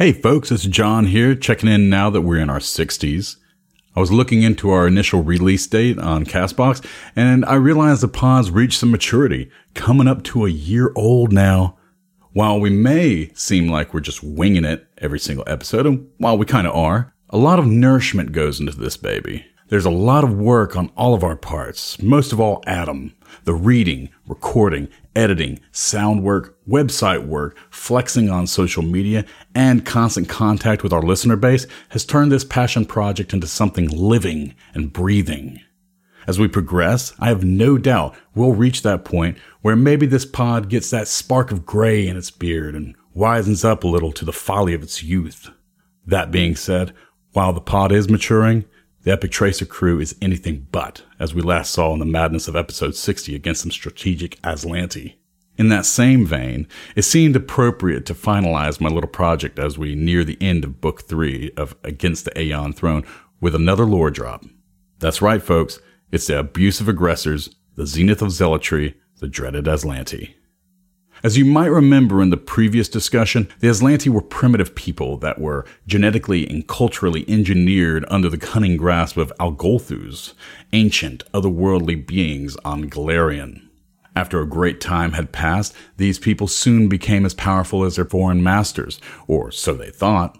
[0.00, 3.36] Hey folks, it's John here, checking in now that we're in our 60s.
[3.94, 6.82] I was looking into our initial release date on Castbox,
[7.14, 11.76] and I realized the pod's reached some maturity, coming up to a year old now.
[12.32, 16.46] While we may seem like we're just winging it every single episode, and while we
[16.46, 19.44] kind of are, a lot of nourishment goes into this baby.
[19.70, 23.14] There's a lot of work on all of our parts, most of all Adam.
[23.44, 29.24] The reading, recording, editing, sound work, website work, flexing on social media,
[29.54, 34.56] and constant contact with our listener base has turned this passion project into something living
[34.74, 35.60] and breathing.
[36.26, 40.68] As we progress, I have no doubt we'll reach that point where maybe this pod
[40.68, 44.32] gets that spark of gray in its beard and wisens up a little to the
[44.32, 45.48] folly of its youth.
[46.04, 46.92] That being said,
[47.34, 48.64] while the pod is maturing,
[49.02, 52.56] the Epic Tracer crew is anything but, as we last saw in the madness of
[52.56, 55.14] episode 60 against some strategic Azlanti.
[55.56, 60.22] In that same vein, it seemed appropriate to finalize my little project as we near
[60.22, 63.04] the end of book 3 of Against the Aeon Throne
[63.40, 64.44] with another lore drop.
[64.98, 65.80] That's right, folks.
[66.12, 70.34] It's the abusive aggressors, the zenith of zealotry, the dreaded Azlanti.
[71.22, 75.66] As you might remember in the previous discussion, the Azlanti were primitive people that were
[75.86, 80.32] genetically and culturally engineered under the cunning grasp of Alghollthus,
[80.72, 83.68] ancient, otherworldly beings on Golarion.
[84.16, 88.42] After a great time had passed, these people soon became as powerful as their foreign
[88.42, 90.39] masters, or so they thought.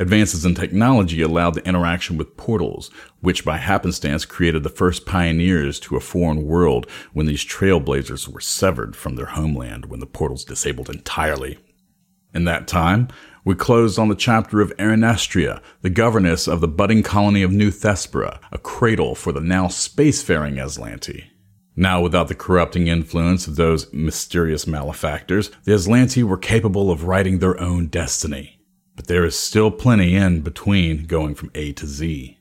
[0.00, 2.88] Advances in technology allowed the interaction with portals,
[3.20, 8.40] which by happenstance created the first pioneers to a foreign world when these trailblazers were
[8.40, 11.58] severed from their homeland when the portals disabled entirely.
[12.32, 13.08] In that time,
[13.44, 17.72] we closed on the chapter of Aranestria, the governess of the budding colony of New
[17.72, 21.24] Thespera, a cradle for the now spacefaring Azlanti.
[21.74, 27.38] Now, without the corrupting influence of those mysterious malefactors, the Azlanti were capable of writing
[27.38, 28.57] their own destiny
[28.98, 32.36] but there is still plenty in between going from A to Z.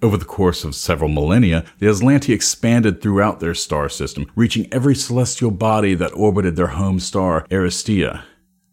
[0.00, 4.94] Over the course of several millennia, the Azlanti expanded throughout their star system, reaching every
[4.94, 8.24] celestial body that orbited their home star, Aristia.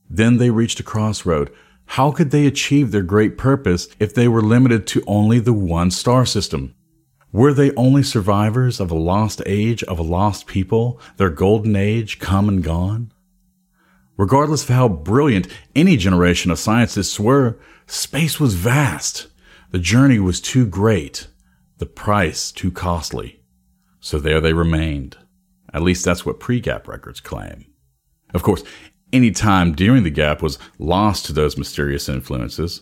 [0.10, 1.52] Then they reached a crossroad.
[1.88, 5.92] How could they achieve their great purpose if they were limited to only the one
[5.92, 6.74] star system?
[7.34, 12.18] Were they only survivors of a lost age of a lost people, their golden age
[12.18, 13.12] come and gone?
[14.18, 19.28] Regardless of how brilliant any generation of scientists were, space was vast.
[19.72, 21.28] The journey was too great,
[21.80, 23.42] the price too costly.
[24.00, 25.18] So there they remained.
[25.74, 27.66] At least that's what pre-gap records claim.
[28.34, 28.64] Of course,
[29.12, 32.82] any time during the gap was lost to those mysterious influences.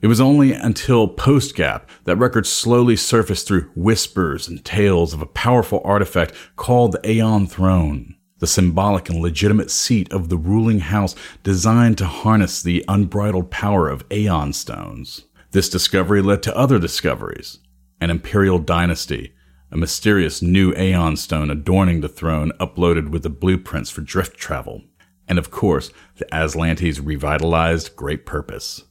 [0.00, 5.26] It was only until post-gap that records slowly surfaced through whispers and tales of a
[5.26, 11.14] powerful artifact called the Aeon Throne the symbolic and legitimate seat of the ruling house
[11.44, 15.26] designed to harness the unbridled power of Aeon stones.
[15.52, 17.60] This discovery led to other discoveries
[18.00, 19.32] an imperial dynasty,
[19.70, 24.82] a mysterious new Aeon stone adorning the throne uploaded with the blueprints for drift travel,
[25.28, 28.82] and of course, the Azlanti's revitalized Great Purpose.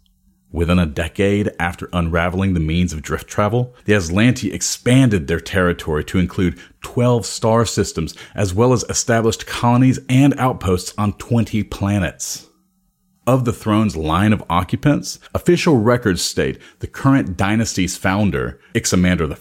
[0.51, 6.03] Within a decade after unraveling the means of drift travel, the Azlanti expanded their territory
[6.05, 12.49] to include 12 star systems, as well as established colonies and outposts on 20 planets
[13.27, 19.35] of the throne's line of occupants, official records state the current dynasty's founder, Ixamander I,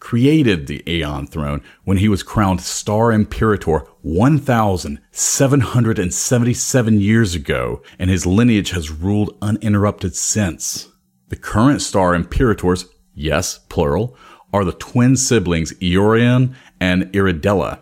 [0.00, 8.24] created the Aeon throne when he was crowned Star Imperator 1,777 years ago, and his
[8.24, 10.88] lineage has ruled uninterrupted since.
[11.28, 14.16] The current Star Imperators, yes, plural,
[14.52, 17.78] are the twin siblings Eorian and Iridella.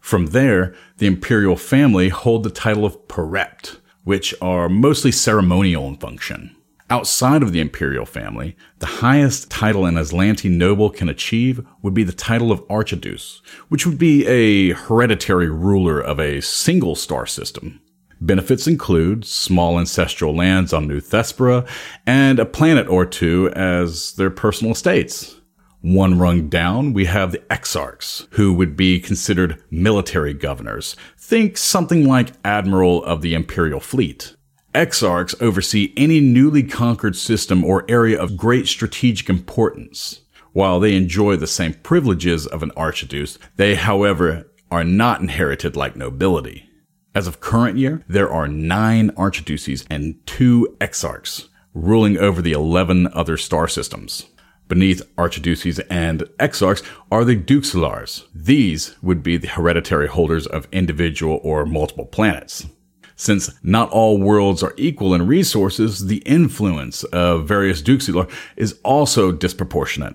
[0.00, 5.96] From there, the imperial family hold the title of Perept which are mostly ceremonial in
[5.96, 6.56] function.
[6.90, 12.02] Outside of the imperial family, the highest title an Azlanti noble can achieve would be
[12.02, 17.80] the title of Archidus, which would be a hereditary ruler of a single star system.
[18.20, 21.66] Benefits include small ancestral lands on New Thespera
[22.06, 25.39] and a planet or two as their personal estates.
[25.82, 30.94] One rung down, we have the exarchs, who would be considered military governors.
[31.16, 34.36] Think something like admiral of the imperial fleet.
[34.74, 40.20] Exarchs oversee any newly conquered system or area of great strategic importance.
[40.52, 45.96] While they enjoy the same privileges of an archduke, they, however, are not inherited like
[45.96, 46.68] nobility.
[47.14, 53.08] As of current year, there are nine archduchies and two exarchs ruling over the 11
[53.14, 54.26] other star systems.
[54.70, 58.24] Beneath archduchies and exarchs are the duxilars.
[58.32, 62.68] These would be the hereditary holders of individual or multiple planets.
[63.16, 69.32] Since not all worlds are equal in resources, the influence of various Duxilar is also
[69.32, 70.14] disproportionate.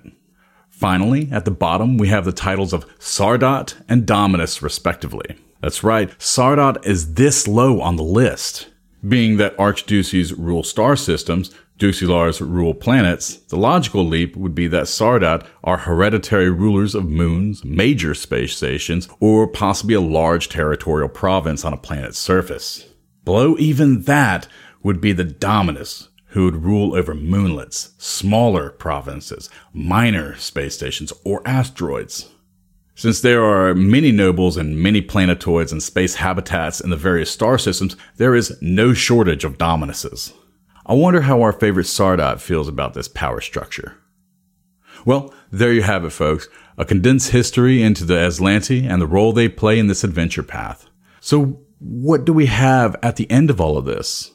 [0.70, 5.36] Finally, at the bottom, we have the titles of Sardot and Dominus, respectively.
[5.62, 8.70] That's right, Sardot is this low on the list.
[9.06, 14.86] Being that Archduces rule star systems, Duxilars rule planets, the logical leap would be that
[14.86, 21.66] Sardot are hereditary rulers of moons, major space stations, or possibly a large territorial province
[21.66, 22.88] on a planet's surface.
[23.26, 24.48] Below even that
[24.84, 31.42] would be the Dominus, who would rule over moonlets, smaller provinces, minor space stations, or
[31.46, 32.30] asteroids.
[32.94, 37.58] Since there are many nobles and many planetoids and space habitats in the various star
[37.58, 40.32] systems, there is no shortage of Dominuses.
[40.88, 43.98] I wonder how our favorite Sardot feels about this power structure.
[45.04, 46.48] Well, there you have it, folks.
[46.78, 50.88] A condensed history into the Azlanti and the role they play in this adventure path.
[51.20, 54.32] So, what do we have at the end of all of this?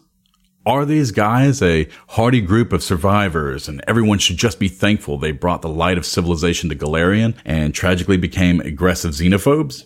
[0.67, 5.33] Are these guys a hardy group of survivors and everyone should just be thankful they
[5.33, 9.85] brought the light of civilization to Golarion and tragically became aggressive xenophobes?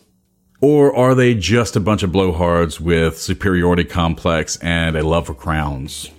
[0.61, 5.35] Or are they just a bunch of blowhards with superiority complex and a love for
[5.35, 6.11] crowns?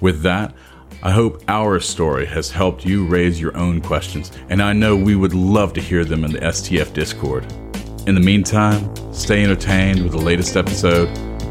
[0.00, 0.54] With that,
[1.02, 5.16] I hope our story has helped you raise your own questions, and I know we
[5.16, 7.44] would love to hear them in the STF Discord.
[8.06, 11.08] In the meantime, stay entertained with the latest episode,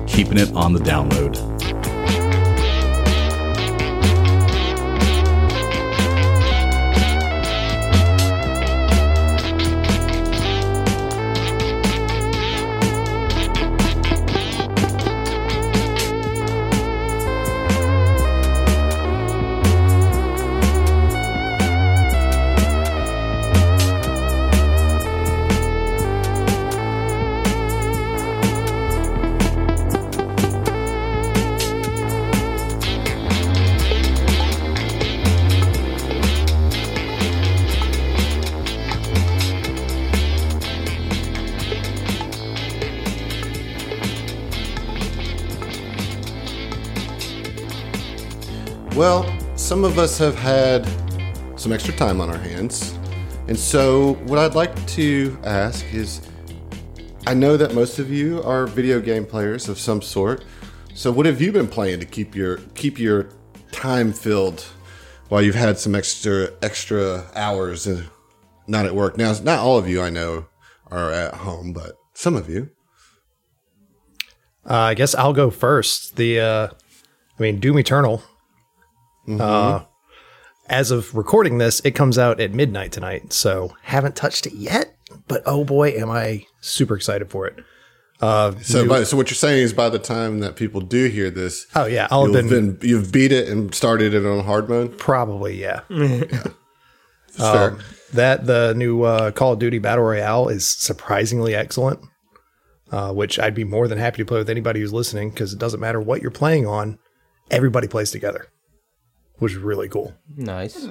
[0.07, 1.37] keeping it on the download.
[49.73, 50.87] Some of us have had
[51.55, 52.93] some extra time on our hands.
[53.47, 56.21] And so, what I'd like to ask is
[57.25, 60.45] I know that most of you are video game players of some sort.
[60.93, 63.29] So, what have you been playing to keep your keep your
[63.71, 64.61] time filled
[65.29, 67.87] while you've had some extra extra hours
[68.67, 69.17] not at work?
[69.17, 70.45] Now, not all of you I know
[70.91, 72.69] are at home, but some of you.
[74.69, 76.15] Uh, I guess I'll go first.
[76.15, 78.21] The, uh, I mean, Doom Eternal.
[79.27, 79.83] Uh,
[80.69, 84.95] as of recording this, it comes out at midnight tonight, so haven't touched it yet.
[85.27, 87.55] But oh boy, am I super excited for it!
[88.21, 91.29] Uh, So, by, so what you're saying is, by the time that people do hear
[91.29, 94.25] this, oh yeah, I'll you'll have have been, been, you've beat it and started it
[94.25, 94.97] on hard mode.
[94.97, 95.81] probably yeah.
[95.89, 97.77] It's fair.
[98.13, 101.99] That the new uh, Call of Duty Battle Royale is surprisingly excellent,
[102.91, 105.57] uh, which I'd be more than happy to play with anybody who's listening because it
[105.59, 106.99] doesn't matter what you're playing on,
[107.49, 108.47] everybody plays together,
[109.37, 110.13] which is really cool.
[110.35, 110.87] Nice.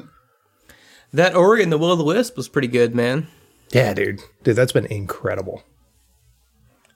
[1.13, 3.27] That Ori and, the Will of the Wisp, was pretty good, man.
[3.71, 5.63] Yeah, dude, dude, that's been incredible.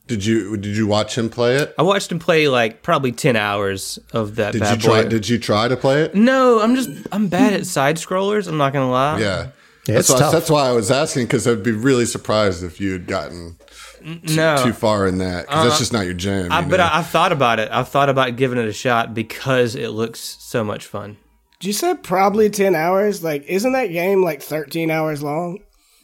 [0.06, 1.74] Did you did you watch him play it?
[1.76, 5.02] I watched him play like probably ten hours of that Did bad you try?
[5.02, 5.08] boy.
[5.08, 6.14] Did you try to play it?
[6.14, 8.46] no, I'm just I'm bad at side scrollers.
[8.46, 9.18] I'm not gonna lie.
[9.18, 9.48] Yeah.
[9.88, 10.32] Yeah, that's, it's why, tough.
[10.32, 13.56] that's why I was asking because I'd be really surprised if you had gotten
[14.02, 14.62] no.
[14.62, 16.50] too far in that because that's uh, just not your jam.
[16.50, 16.84] I, you but know?
[16.84, 17.70] I, I've thought about it.
[17.70, 21.18] I've thought about giving it a shot because it looks so much fun.
[21.66, 23.24] You said probably 10 hours.
[23.24, 25.58] Like, isn't that game like 13 hours long?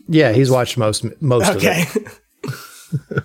[0.09, 1.83] Yeah, he's watched most most Okay.
[1.83, 3.25] of it.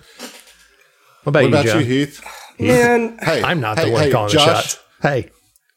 [1.24, 2.24] What about, what about you, you, Heath?
[2.58, 4.78] Man, Hey, I'm not hey, the one hey, calling Josh, the shots.
[5.02, 5.30] Hey,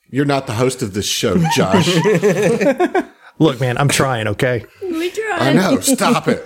[0.09, 1.87] You're not the host of this show, Josh.
[3.39, 4.27] look, man, I'm trying.
[4.29, 5.41] Okay, We tried.
[5.41, 5.79] I know.
[5.81, 6.45] Stop it,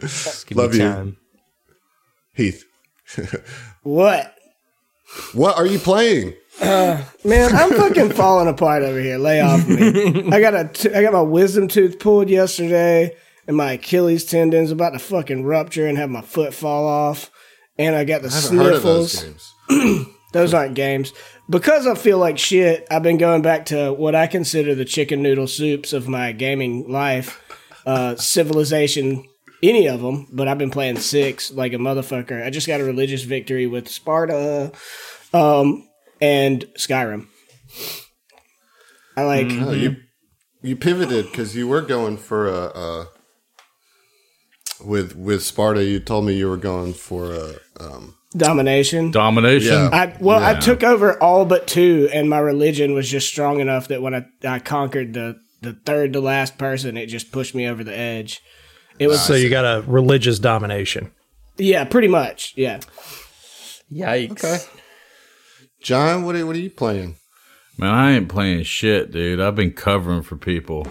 [0.00, 0.82] Just give Love me you.
[0.82, 1.16] time.
[2.34, 2.64] Heath.
[3.82, 4.34] what?
[5.32, 6.34] What are you playing?
[7.24, 9.16] Man, I'm fucking falling apart over here.
[9.18, 10.30] Lay off me.
[10.30, 14.70] I got a t- I got my wisdom tooth pulled yesterday, and my Achilles tendon's
[14.70, 17.30] about to fucking rupture and have my foot fall off.
[17.78, 19.54] And I got the I haven't heard of those sniffles.
[19.68, 20.06] games.
[20.32, 21.12] Those aren't games.
[21.48, 25.22] Because I feel like shit, I've been going back to what I consider the chicken
[25.22, 27.42] noodle soups of my gaming life.
[27.84, 29.24] Uh, Civilization,
[29.62, 32.44] any of them, but I've been playing six like a motherfucker.
[32.46, 34.70] I just got a religious victory with Sparta
[35.32, 35.88] um,
[36.20, 37.26] and Skyrim.
[39.16, 39.46] I like.
[39.50, 39.96] Oh, you
[40.62, 43.08] you pivoted because you were going for a, a
[44.84, 45.84] with with Sparta.
[45.84, 49.10] You told me you were going for a um, Domination.
[49.10, 49.72] Domination.
[49.72, 49.90] Yeah.
[49.92, 53.88] I well, I took over all but two, and my religion was just strong enough
[53.88, 57.66] that when I, I conquered the the third to last person, it just pushed me
[57.66, 58.40] over the edge.
[59.00, 61.10] It was So you got a religious domination.
[61.56, 62.80] yeah, pretty much yeah.
[63.92, 64.30] Yikes.
[64.32, 64.58] Okay.
[65.80, 67.16] John, what are, what are you playing?
[67.78, 69.40] Man, I ain't playing shit, dude.
[69.40, 70.86] I've been covering for people.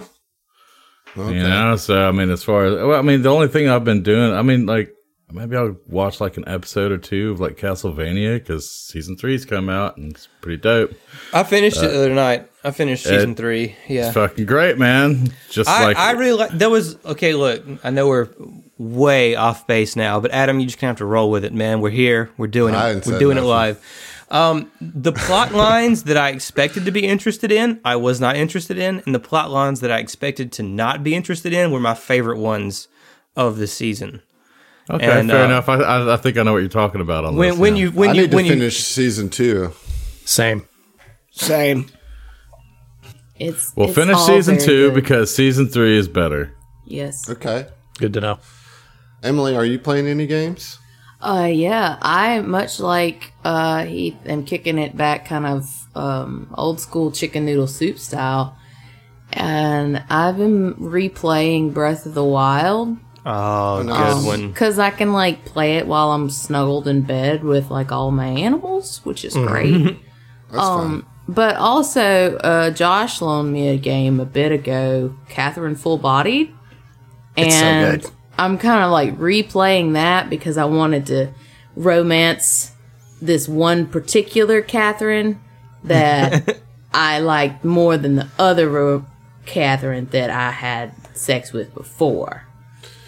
[1.18, 1.38] Okay.
[1.38, 3.84] You know, so I mean, as far as well, I mean, the only thing I've
[3.84, 4.94] been doing, I mean, like
[5.32, 9.70] maybe I'll watch like an episode or two of like Castlevania because season three's come
[9.70, 10.92] out and it's pretty dope.
[11.34, 12.50] I finished it uh, the other night.
[12.64, 13.76] I finished season three.
[13.88, 14.08] Yeah.
[14.08, 15.32] It's fucking great, man.
[15.50, 18.30] Just I, like I really like there was okay look i know we're
[18.78, 21.54] way off base now but adam you just kind of have to roll with it
[21.54, 23.84] man we're here we're doing it we're say doing it live
[24.32, 28.78] um, the plot lines that i expected to be interested in i was not interested
[28.78, 31.96] in and the plot lines that i expected to not be interested in were my
[31.96, 32.88] favorite ones
[33.36, 34.22] of the season
[34.90, 35.70] okay, and, fair uh, enough.
[35.70, 37.60] I, I I think I know what you're talking about on when this.
[37.60, 37.80] when now.
[37.80, 39.72] you when I you need to when you finish season two.
[40.26, 40.68] Same.
[41.32, 41.88] Same.
[43.38, 44.96] It's we'll it's finish all season two good.
[44.96, 46.54] because season three is better.
[46.86, 47.30] yes.
[47.30, 47.68] Okay.
[47.98, 48.40] Good to know.
[49.22, 50.79] Emily, are you playing any games?
[51.22, 56.80] Uh, yeah, I much like uh Heath am kicking it back, kind of um old
[56.80, 58.58] school chicken noodle soup style,
[59.34, 64.16] and I've been replaying Breath of the Wild oh nice.
[64.16, 67.92] good one because I can like play it while I'm snuggled in bed with like
[67.92, 69.98] all my animals, which is great.
[70.52, 76.00] That's Um, but also, uh, Josh loaned me a game a bit ago, Catherine Full
[76.00, 76.52] Bodied.
[77.38, 78.12] And so good.
[78.40, 81.32] I'm kind of like replaying that because I wanted to
[81.76, 82.72] romance
[83.22, 85.40] this one particular Catherine
[85.84, 86.58] that
[86.94, 89.06] I liked more than the other ro-
[89.46, 92.46] Catherine that I had sex with before.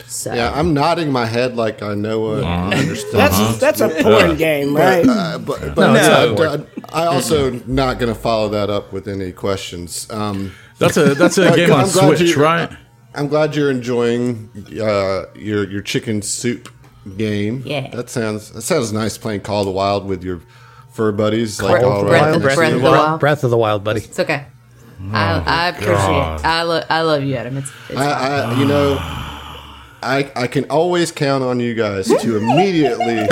[0.06, 0.34] So.
[0.34, 2.44] Yeah, I'm nodding my head like I know it.
[2.44, 3.14] I understand.
[3.14, 5.08] That's that's a porn game, right?
[5.08, 6.66] Uh, but but No.
[6.92, 10.08] I, I also not going to follow that up with any questions.
[10.12, 12.70] Um, That's a that's a Uh, game on Switch, you- right?
[13.14, 14.50] I'm glad you're enjoying
[14.82, 16.70] uh, your your chicken soup
[17.18, 17.64] game.
[17.66, 17.90] Yeah.
[17.96, 20.42] that sounds that sounds nice playing Call of the Wild with your
[20.94, 21.62] fur buddies.
[21.62, 23.20] Like Breath- all Breath of- next Breath of the Wild.
[23.20, 24.02] Breath of the Wild, buddy.
[24.02, 24.46] it's okay.
[25.12, 26.40] I, I appreciate God.
[26.42, 26.46] it.
[26.46, 27.58] I, lo- I love you, Adam.
[27.58, 28.98] It's, it's I, I you know.
[30.04, 33.18] I, I can always count on you guys to immediately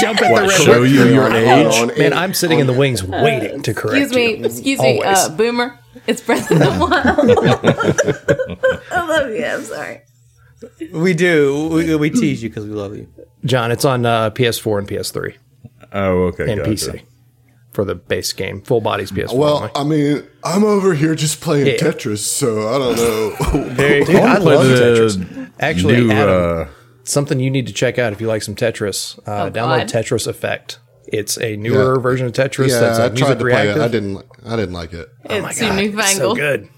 [0.00, 0.90] Jump at What, the show red.
[0.90, 1.96] you your age?
[1.96, 4.44] Man, I'm sitting in the wings waiting to correct Excuse me, you.
[4.44, 5.18] excuse me, Always.
[5.18, 5.78] uh, Boomer.
[6.06, 8.78] It's Breath of the Wild.
[8.90, 9.44] I love you.
[9.44, 10.00] I'm sorry.
[10.92, 13.06] we do we, we tease you because we love you
[13.44, 15.34] John, it's on uh, PS4 and PS3
[15.92, 16.50] Oh, okay.
[16.50, 16.70] and gotcha.
[16.92, 17.02] PC
[17.72, 18.62] for the base game.
[18.62, 19.34] Full bodies PS4.
[19.36, 19.70] Well, only.
[19.74, 21.74] I mean, I'm over here just playing Yeah.
[21.74, 23.74] Tetris, so I don't know.
[24.06, 25.50] Dude, I love Tetris.
[25.58, 29.18] Actually, New, Adam, uh, something you need to check out if you like some Tetris.
[29.26, 29.88] Uh, Oh, download God.
[29.88, 30.78] Tetris Effect.
[31.14, 32.00] It's a newer Yeah.
[32.00, 33.76] version of Tetris yeah, that's a I music tried to play it.
[33.78, 34.14] I didn't.
[34.16, 35.08] li- I didn't like it.
[35.24, 36.16] It's my too God, it's newfangled.
[36.16, 36.68] so good.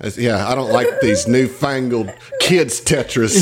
[0.00, 3.34] It's- yeah, I don't like these newfangled kids Tetris.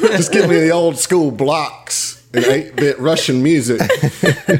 [0.16, 3.80] Just give me the old school blocks and eight bit Russian music.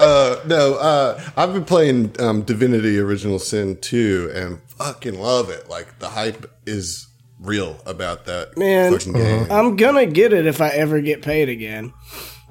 [0.00, 5.68] uh, no, uh, I've been playing um, Divinity Original Sin 2 and fucking love it.
[5.68, 7.06] Like the hype is
[7.40, 8.92] real about that Man.
[8.92, 9.46] fucking game.
[9.50, 11.92] I'm gonna get it if I ever get paid again.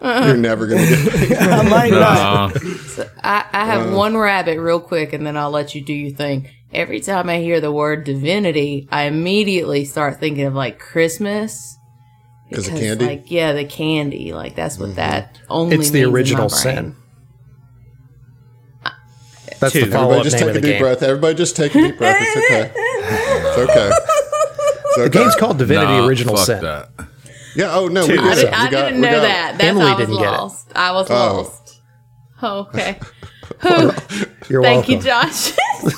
[0.02, 1.42] You're never gonna get.
[1.42, 2.56] I might not.
[2.56, 6.12] uh, I, I have one rabbit real quick and then I'll let you do your
[6.16, 6.50] thing.
[6.74, 11.78] Every time I hear the word divinity, I immediately start thinking of like Christmas.
[12.54, 13.06] 'Cause of Because, candy?
[13.06, 14.34] Like, yeah, the candy.
[14.34, 16.60] Like, that's what that only It's the means in my original brain.
[16.60, 16.96] sin.
[19.60, 19.86] That's Two.
[19.86, 20.82] the follow Everybody just name take of a the deep game.
[20.82, 21.04] breath.
[21.04, 22.18] Everybody just take a deep breath.
[22.20, 22.72] It's okay.
[22.76, 23.92] It's okay.
[24.94, 25.04] It's okay.
[25.04, 26.62] The game's called Divinity nah, Original fuck Sin.
[26.64, 26.90] that.
[27.56, 27.74] Yeah.
[27.76, 29.52] Oh no, we did I, did, We I got- didn't we know got- that.
[29.58, 30.38] That's Emily I was didn't get it.
[30.38, 30.72] lost.
[30.76, 31.14] I was Oh.
[31.14, 31.80] lost.
[32.42, 33.00] Oh, okay.
[33.62, 33.92] Whew.
[34.50, 34.94] You're Thank welcome.
[34.94, 35.52] you, Josh.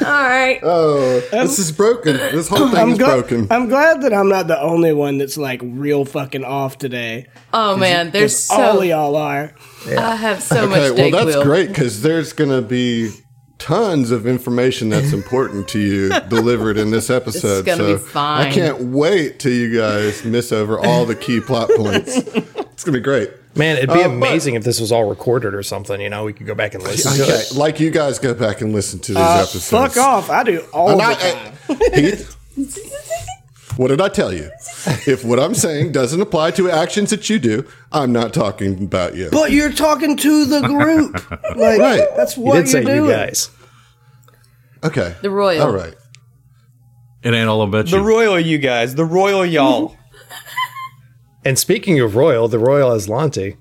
[0.00, 0.60] All right.
[0.62, 2.16] Oh, this is broken.
[2.16, 3.48] This whole thing I'm, is gla- broken.
[3.50, 7.26] I'm glad that I'm not the only one that's like real fucking off today.
[7.52, 9.52] Oh man, there's 'Cause all so y'all are.
[9.88, 10.06] Yeah.
[10.08, 10.78] I have so much.
[10.78, 11.44] Okay, much well that's wheel.
[11.44, 13.10] great because there's going to be
[13.58, 17.64] tons of information that's important to you delivered in this episode.
[17.66, 18.46] gonna so be fine.
[18.46, 22.18] I can't wait till you guys miss over all the key plot points.
[22.78, 23.30] It's gonna be great.
[23.56, 26.00] Man, it'd be Uh, but- amazing if this was all recorded or something.
[26.00, 27.56] You know, we could go back and listen to it.
[27.56, 29.68] like you guys go back and listen to these Uh, episodes.
[29.68, 30.30] fuck off!
[30.30, 31.52] I do all And the I- time.
[31.92, 32.36] I- Heath,
[33.76, 34.50] what did I tell you?
[35.06, 39.14] If what I'm saying doesn't apply to actions that you do, I'm not talking about
[39.16, 39.28] you.
[39.30, 41.30] But you're talking to the group.
[41.56, 42.02] Like Right.
[42.16, 43.10] that's You what did say you're you doing.
[43.10, 43.50] guys.
[44.84, 45.14] Okay.
[45.22, 45.62] The royal.
[45.62, 45.94] All right.
[47.22, 47.98] It ain't all about you.
[47.98, 49.96] the royal you guys the royal y'all
[51.44, 53.56] And speaking of royal, the royal Azlanti.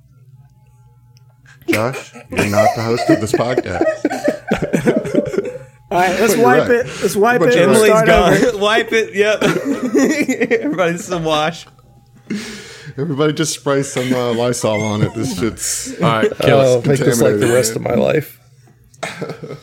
[1.70, 4.17] Josh, you're not the host of this podcast.
[5.90, 6.72] All right, let's wipe right.
[6.72, 6.86] it.
[7.02, 7.56] Let's wipe But it.
[7.56, 7.90] you're and right.
[7.90, 8.60] Emily's start gone.
[8.62, 9.16] Wipe it.
[9.16, 9.44] Yep.
[10.62, 11.66] Everybody's a wash.
[12.98, 15.14] Everybody just spray some uh, Lysol on it.
[15.14, 18.40] This shit's All right, kill Oh, make this like the rest of my life.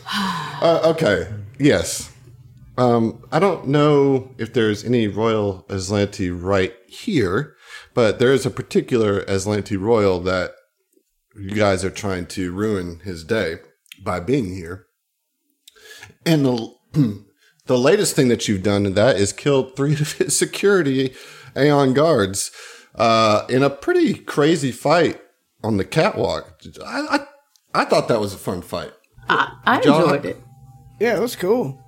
[0.61, 1.27] Uh, okay.
[1.59, 2.11] Yes.
[2.77, 7.55] Um, I don't know if there's any Royal Azlanti right here,
[7.93, 10.51] but there is a particular Azlanti Royal that
[11.37, 13.57] you guys are trying to ruin his day
[14.03, 14.84] by being here.
[16.25, 17.23] And the
[17.67, 21.13] the latest thing that you've done in that is killed three of his security
[21.55, 22.51] Aeon guards
[22.95, 25.21] uh, in a pretty crazy fight
[25.63, 26.59] on the catwalk.
[26.85, 27.07] I,
[27.73, 28.91] I I thought that was a fun fight.
[29.27, 30.41] I, I John- enjoyed it.
[30.99, 31.81] Yeah, it was cool.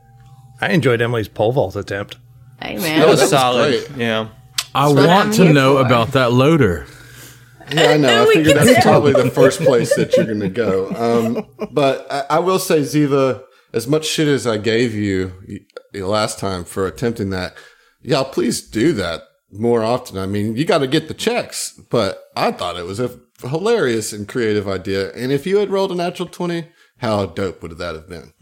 [0.60, 2.18] I enjoyed Emily's pole vault attempt.
[2.62, 3.86] Hey man, That was that was solid.
[3.88, 3.98] great.
[3.98, 4.30] Yeah.
[4.76, 5.86] I what want to know for.
[5.86, 6.86] about that loader.
[7.72, 8.24] Yeah, I know.
[8.24, 10.90] I we figured that's probably the first place that you're going to go.
[10.96, 13.44] Um, but I, I will say, Ziva,
[13.78, 17.56] as much shit as I gave you y- last time for attempting that,
[18.02, 20.18] yeah, please do that more often.
[20.18, 24.12] I mean, you got to get the checks, but I thought it was a hilarious
[24.14, 25.14] and creative idea.
[25.14, 26.68] And if you had rolled a natural 20,
[26.98, 28.34] how dope would that have been?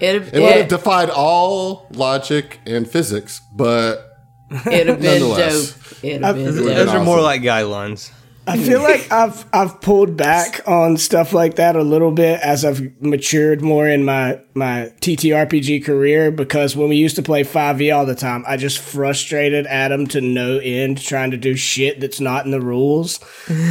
[0.00, 4.12] it'd, It would have defied all logic and physics, but
[4.66, 6.04] it'd have been dope.
[6.04, 6.76] It'd have been would've dope.
[6.76, 8.12] Those are more like guidelines.
[8.46, 12.64] I feel like I've I've pulled back on stuff like that a little bit as
[12.64, 17.94] I've matured more in my my TTRPG career because when we used to play 5e
[17.94, 22.20] all the time, I just frustrated Adam to no end trying to do shit that's
[22.20, 23.14] not in the rules.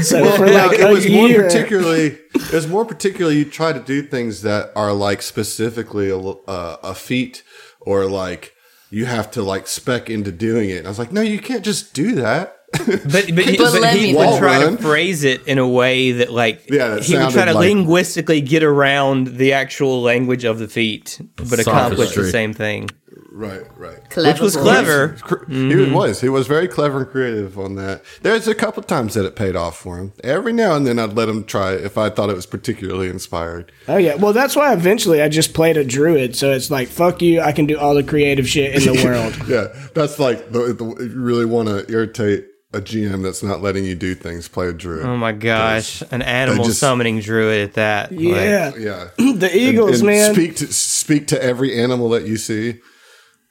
[0.04, 2.18] So for Yeah, like it was more particularly.
[2.34, 3.38] It was more particularly.
[3.38, 7.44] You try to do things that are like specifically a, uh, a feat,
[7.82, 8.54] or like
[8.90, 10.78] you have to like spec into doing it.
[10.78, 12.63] And I was like, no, you can't just do that.
[12.86, 14.78] But but, he, But but let he me would Wall try run.
[14.78, 17.68] to phrase it in a way that like Yeah, that he would try to like-
[17.68, 22.90] linguistically get around the actual language of the feat, but accomplish the same thing.
[23.32, 23.98] right, right.
[24.10, 24.62] Clever Which was boy.
[24.64, 25.08] clever.
[25.22, 25.94] Cr- He mm-hmm.
[25.94, 26.22] was.
[26.22, 28.04] He was very clever and creative on that.
[28.22, 30.14] There's a couple times that it paid off for him.
[30.24, 33.72] Every now and then, I'd let him try if I thought it was particularly inspired.
[33.88, 37.22] Oh yeah, well that's why eventually I just played a druid, so it's like fuck
[37.22, 39.36] you, I can do all the creative shit in the world.
[39.48, 43.62] Yeah, that's like the, the, if you really want to irritate a GM that's not
[43.62, 44.48] letting you do things.
[44.48, 45.06] Play a druid.
[45.06, 48.12] Oh my gosh, an animal just- summoning druid at that.
[48.12, 49.08] Like, Yeah, yeah.
[49.18, 50.34] the Eagles, and man.
[50.34, 52.80] Speak to speak to every animal that you see.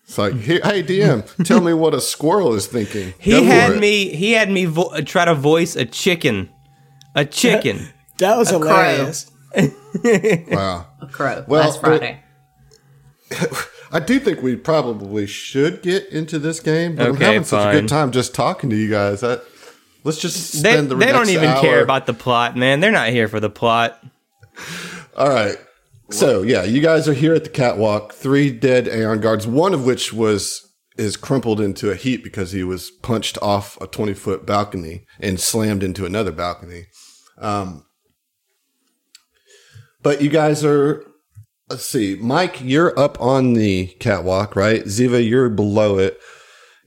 [0.04, 3.14] It's like, here, hey DM, tell me what a squirrel is thinking.
[3.18, 4.14] he Go had me.
[4.14, 6.50] He had me vo- try to voice a chicken,
[7.14, 7.88] a chicken.
[8.18, 8.58] that was crow.
[8.58, 9.30] hilarious.
[10.50, 10.86] Wow.
[11.00, 12.22] A crow Well, last Friday.
[13.94, 17.74] I do think we probably should get into this game, but I'm Okay, having such
[17.74, 19.20] a good time just talking to you guys.
[19.20, 19.44] That
[20.02, 22.80] let's just They, spend the they don't even hour- care about the plot, man.
[22.80, 24.02] They're not here for the plot.
[25.16, 25.56] All right.
[26.10, 28.12] So yeah, you guys are here at the catwalk.
[28.14, 32.62] Three dead Aeon guards, one of which was is crumpled into a heap because he
[32.62, 36.86] was punched off a twenty foot balcony and slammed into another balcony.
[37.38, 37.84] Um,
[40.02, 41.04] but you guys are.
[41.72, 44.84] Let's see, Mike, you're up on the catwalk, right?
[44.84, 46.20] Ziva, you're below it,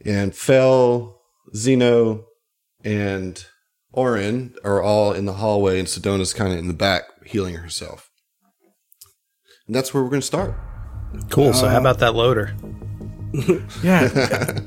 [0.05, 1.23] and Fel,
[1.55, 2.25] Zeno,
[2.83, 3.43] and
[3.93, 8.11] Orin are all in the hallway, and Sedona's kind of in the back healing herself.
[9.65, 10.53] And that's where we're going to start.
[11.31, 11.51] Cool.
[11.53, 12.55] So how uh, about that loader?
[13.83, 14.03] Yeah.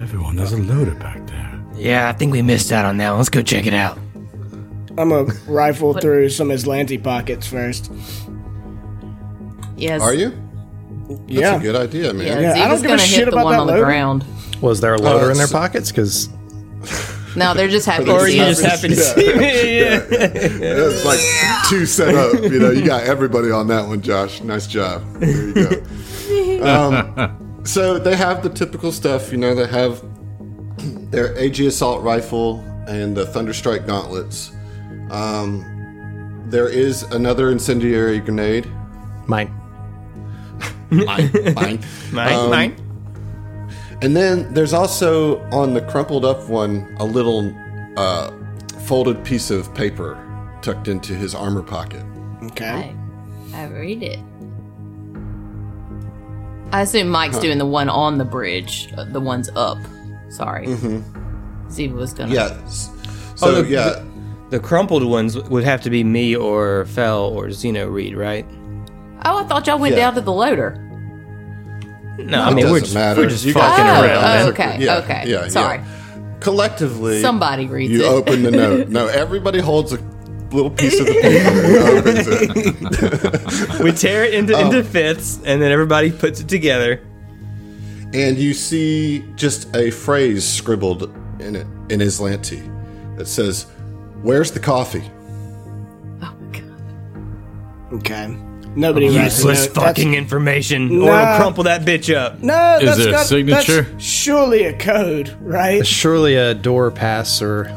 [0.00, 1.64] Everyone, there's a loader back there.
[1.76, 3.10] Yeah, I think we missed out on that.
[3.10, 3.96] Let's go check it out.
[4.98, 7.92] I'm gonna rifle through some Azlanti pockets first.
[9.82, 10.00] Yes.
[10.00, 10.30] Are you?
[11.08, 11.56] That's Yeah.
[11.56, 12.26] a good idea, man.
[12.26, 13.84] Yeah, Yeah, I don't give a gonna shit hit the about one that on the
[13.84, 14.24] ground.
[14.60, 15.90] Was there a loader in their pockets?
[15.90, 16.28] Because
[17.36, 19.80] No, they're just happy Or to Or you just happen to see me.
[19.80, 20.00] Yeah.
[20.10, 21.18] It's like
[21.68, 22.34] two set up.
[22.42, 24.40] You know, you got everybody on that one, Josh.
[24.42, 25.02] Nice job.
[25.18, 25.82] There you go.
[26.62, 29.32] Um, so they have the typical stuff.
[29.32, 30.00] You know, they have
[31.10, 34.52] their AG assault rifle and the Thunderstrike gauntlets.
[35.10, 35.64] Um,
[36.46, 38.70] there is another incendiary grenade.
[39.26, 39.52] mine.
[40.92, 41.80] Mine, mine.
[42.12, 42.76] Mine, Um, mine.
[44.02, 47.54] And then there's also on the crumpled up one a little
[47.96, 48.32] uh,
[48.86, 50.18] folded piece of paper
[50.60, 52.04] tucked into his armor pocket.
[52.44, 52.94] Okay.
[53.54, 54.18] I, I read it.
[56.72, 59.78] I assume Mike's doing the one on the bridge, uh, the ones up.
[60.30, 60.66] Sorry.
[61.68, 62.32] Ziva was gonna.
[62.34, 62.64] Yeah.
[62.66, 62.92] So
[63.42, 64.02] Oh, the- yeah,
[64.50, 68.46] The crumpled ones would have to be me or Fel or Zeno Reed, right?
[69.24, 70.02] Oh, I thought y'all went Yeah.
[70.06, 70.76] down to the loader.
[72.18, 73.20] No, I mean doesn't we're just matter.
[73.22, 74.22] we're just You Oh, guys fucking can around.
[74.22, 74.46] run.
[74.46, 75.22] oh, okay, Yeah, okay.
[75.26, 75.48] yeah, yeah.
[75.48, 75.80] Sorry.
[76.40, 78.08] collectively, Somebody reads you it.
[78.08, 78.88] open the note.
[78.90, 79.98] No, everybody holds a
[80.50, 83.82] little piece of the paper and opens it.
[83.82, 87.00] We tear it into, into um, fifths, and then everybody puts it together.
[88.12, 91.04] and you see just a phrase scribbled
[91.40, 92.60] in it in Azlanti
[93.16, 93.66] that says,
[94.20, 95.04] "Where's the coffee?"
[96.22, 97.94] Oh, God.
[97.94, 98.36] Okay.
[98.74, 99.74] Nobody writes Useless note.
[99.74, 101.22] That's- fucking information, or Nah.
[101.22, 102.42] it'll crumple that bitch up.
[102.42, 103.82] No, Is that's it a got- signature?
[103.82, 105.86] That's surely a code, right?
[105.86, 107.70] Surely a door pass or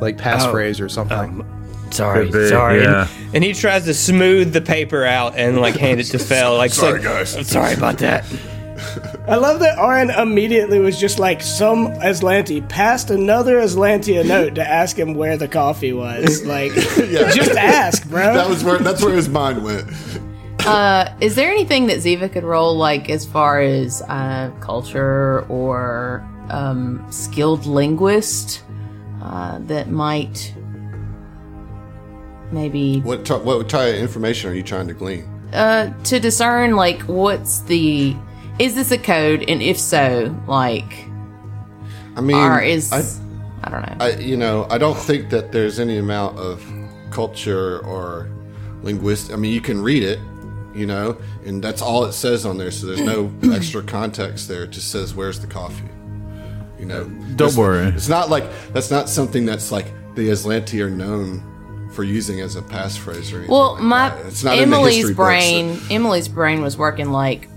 [0.00, 0.84] like passphrase oh.
[0.84, 1.18] or something.
[1.18, 1.44] Um,
[1.90, 2.82] sorry, be, sorry.
[2.82, 3.06] yeah.
[3.26, 6.56] And, and he tries to smooth the paper out and like hand it to Fel.
[6.56, 7.36] Like, sorry, guys.
[7.36, 8.24] I'm sorry about that.
[9.28, 14.54] I love that Arin immediately was just like some Azlanti passed another Azlanti a note
[14.54, 16.44] to ask him where the coffee was.
[16.44, 17.30] Like, yeah.
[17.30, 18.34] just ask, bro.
[18.34, 19.86] That was where that's where his mind went.
[21.20, 27.04] Is there anything that Ziva could roll, like as far as uh, culture or um,
[27.10, 28.62] skilled linguist,
[29.22, 30.54] uh, that might
[32.52, 35.28] maybe What t- what type of information are you trying to glean?
[35.52, 38.16] uh, to discern like what's the
[38.58, 41.06] is this a code, and if so, like
[42.16, 42.98] I mean, or is I,
[43.66, 43.96] I, don't know.
[44.00, 46.64] I you know I don't think that there's any amount of
[47.10, 48.28] culture or
[48.82, 49.32] linguist.
[49.32, 50.18] I mean, you can read it,
[50.74, 52.70] you know, and that's all it says on there.
[52.70, 54.64] So there's no extra context there.
[54.64, 55.88] It just says where's the coffee.
[56.78, 57.04] You know,
[57.36, 57.88] Don't worry.
[57.88, 61.46] It's not like that's not something that's like the Azlanti are known
[61.92, 63.48] for using as a passphrase or anything.
[63.48, 64.26] Well, like my that.
[64.26, 65.26] It's not in the Emily's history books.
[65.26, 67.49] brain, Emily's brain was working like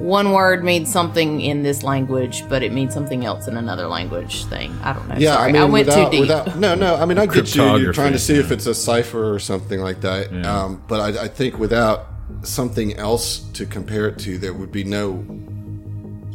[0.00, 4.46] one word means something in this language, but it means something else in another language
[4.46, 4.76] thing.
[4.82, 5.16] I don't know.
[5.18, 6.20] Yeah, Sorry, I mean, went without, too deep.
[6.22, 6.96] without no, no.
[6.96, 7.76] I mean, I get you.
[7.76, 10.32] You're trying to see if it's a cipher or something like that.
[10.46, 12.06] Um, but I, I think without
[12.42, 15.24] something else to compare it to, there would be no.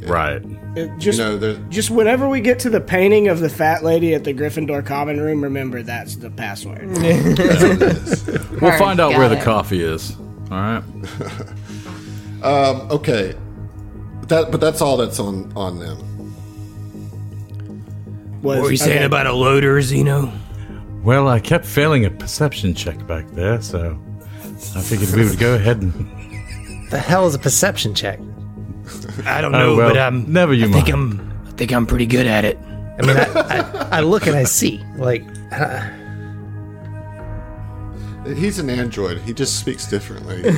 [0.06, 0.43] Right.
[0.75, 4.13] It just, You know, just whenever we get to the painting of the fat lady
[4.13, 6.88] at the Gryffindor common room, remember that's the password.
[8.62, 10.15] We'll find out got where the coffee is.
[10.49, 10.84] All right.
[12.91, 13.36] okay.
[14.27, 15.97] That, but that's all that's on on them.
[18.41, 19.05] Was, What were you saying okay.
[19.05, 20.31] about a loader, Zeno?
[21.03, 23.99] Well, I kept failing a perception check back there, so
[24.75, 25.93] I figured we would go ahead and.
[26.91, 28.19] the hell is a perception check?
[29.25, 31.19] I don't Oh, know, well, but um, never you I think mind.
[31.19, 32.57] I'm, I think I'm pretty good at it.
[32.97, 34.83] I mean, I, I, I look and I see.
[34.95, 35.88] Like, uh,
[38.25, 39.19] He's an android.
[39.19, 40.38] He just speaks differently.
[40.43, 40.49] he,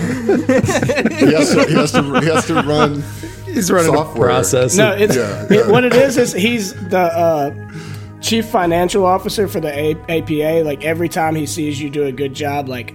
[1.33, 3.03] has to, he, has to, he has to run.
[3.45, 4.29] he's running Software.
[4.29, 4.75] a process.
[4.77, 7.51] No, it's Yeah, it- what it is is he's the uh,
[8.21, 10.63] chief financial officer for the a- APA.
[10.65, 12.93] Like every time he sees you do a good job, like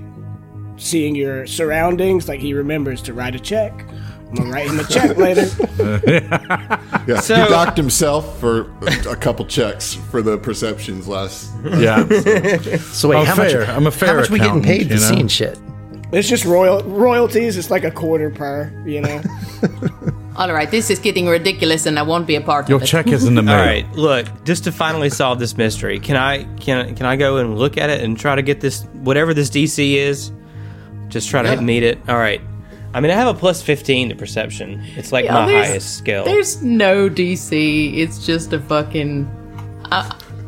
[0.76, 3.86] seeing your surroundings, like he remembers to write a check.
[4.32, 5.46] I'm gonna write him a check later.
[7.06, 11.50] Yeah, So- he docked himself for a, a couple checks for the perceptions last.
[11.64, 12.06] Yeah.
[12.78, 13.60] so wait, I'm how fair.
[13.60, 13.68] much?
[13.70, 15.06] I'm a fair How much we getting paid for you know?
[15.06, 15.58] seeing shit?
[16.12, 17.56] It's just royal royalties.
[17.56, 19.20] It's like a quarter per, you know.
[20.36, 22.92] All right, this is getting ridiculous, and I won't be a part Your of it.
[22.92, 23.58] Your check is in the mail.
[23.58, 27.38] All right, look, just to finally solve this mystery, can I can can I go
[27.38, 30.30] and look at it and try to get this whatever this DC is?
[31.08, 31.60] Just try to Yeah.
[31.60, 31.98] meet it.
[32.08, 32.40] All right.
[32.94, 34.82] I mean, I have a plus 15 to perception.
[34.96, 36.24] It's like Yeah, my highest skill.
[36.24, 37.96] There's no DC.
[37.96, 39.24] It's just a fucking.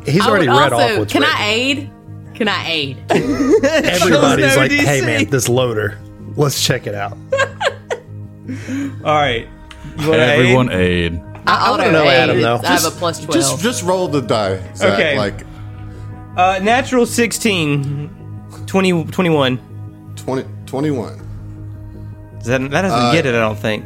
[0.05, 1.37] He's I already would read also, off what's Can written.
[1.37, 1.89] I aid?
[2.35, 2.97] Can I aid?
[3.11, 5.97] Everybody's no like, "Hey man, this loader.
[6.35, 7.17] Let's check it out."
[9.03, 9.47] All right.
[9.97, 11.21] You want Everyone aid.
[11.47, 12.09] I, wanna auto know aid.
[12.17, 12.55] Adam, though.
[12.55, 13.33] It's- I have a plus twelve.
[13.33, 14.57] Just just roll the die.
[14.75, 15.17] Zach, Okay.
[15.17, 15.45] Like
[16.37, 18.09] Uh, natural 16,
[18.65, 20.13] 20, 21.
[20.17, 21.24] 20, 21.
[22.45, 23.85] Does that, that doesn't Uh, get it, I don't think.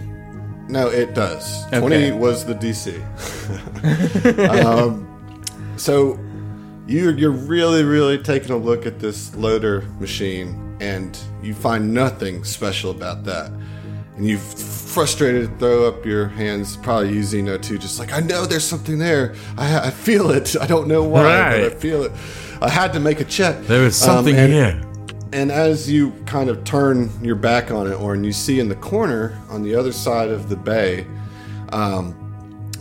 [0.67, 1.65] No, it does.
[1.67, 1.79] Okay.
[1.79, 2.93] 20 was the DC.
[4.65, 5.07] um,
[5.77, 6.19] so
[6.87, 12.43] you, you're really, really taking a look at this loader machine, and you find nothing
[12.43, 13.51] special about that.
[14.15, 18.45] And you've frustrated throw up your hands, probably using Zeno too, just like, I know
[18.45, 19.35] there's something there.
[19.57, 20.55] I, I feel it.
[20.59, 22.11] I don't know why, but I feel it.
[22.61, 23.61] I had to make a check.
[23.65, 24.81] There is Um, something and- here.
[25.33, 28.69] And as you kind of turn your back on it, or and you see in
[28.69, 31.05] the corner on the other side of the bay,
[31.71, 32.15] um,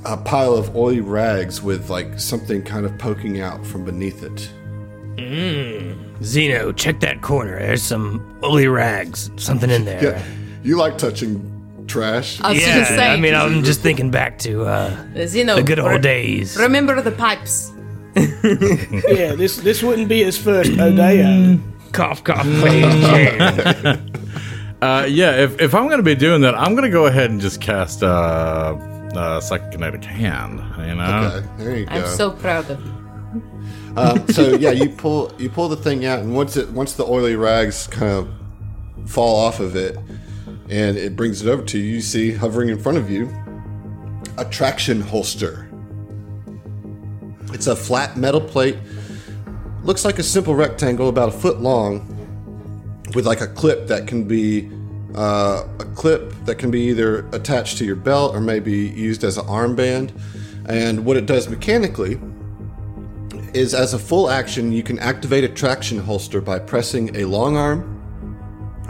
[0.04, 4.50] a pile of oily rags with like something kind of poking out from beneath it.
[6.22, 7.58] Zeno, check that corner.
[7.58, 10.02] There's some oily rags, something in there.
[10.02, 10.24] Yeah,
[10.62, 12.40] you like touching trash.
[12.40, 13.08] I was Yeah, gonna say.
[13.08, 16.56] I mean, I'm just thinking back to uh, Zeno, the good re- old days.
[16.56, 17.72] Remember the pipes.
[18.16, 21.60] yeah, this this wouldn't be his first Odeo.
[21.92, 23.98] Cough, cough, page.
[24.80, 27.32] Uh, yeah, if, if I'm going to be doing that, I'm going to go ahead
[27.32, 30.60] and just cast uh, uh, psychokinetic hand.
[30.86, 31.90] You know, Okay, there you go.
[31.90, 32.92] I'm so proud of you.
[33.96, 37.04] Um, so yeah, you pull you pull the thing out, and once it once the
[37.04, 39.98] oily rags kind of fall off of it,
[40.68, 43.28] and it brings it over to you, you see hovering in front of you
[44.36, 45.68] a traction holster.
[47.52, 48.76] It's a flat metal plate,
[49.82, 52.14] looks like a simple rectangle about a foot long,
[53.14, 54.70] with like a clip that can be
[55.14, 59.38] uh, a clip that can be either attached to your belt or maybe used as
[59.38, 60.12] an armband.
[60.68, 62.20] And what it does mechanically
[63.54, 67.56] is as a full action, you can activate a traction holster by pressing a long
[67.56, 67.94] arm,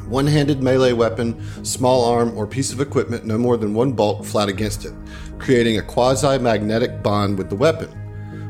[0.09, 4.25] one handed melee weapon, small arm, or piece of equipment no more than one bulk
[4.25, 4.93] flat against it,
[5.39, 7.89] creating a quasi magnetic bond with the weapon.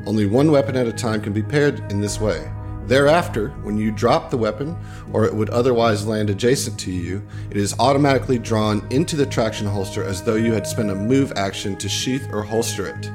[0.07, 2.51] Only one weapon at a time can be paired in this way.
[2.87, 4.77] Thereafter, when you drop the weapon,
[5.13, 9.67] or it would otherwise land adjacent to you, it is automatically drawn into the traction
[9.67, 13.11] holster as though you had spent a move action to sheath or holster it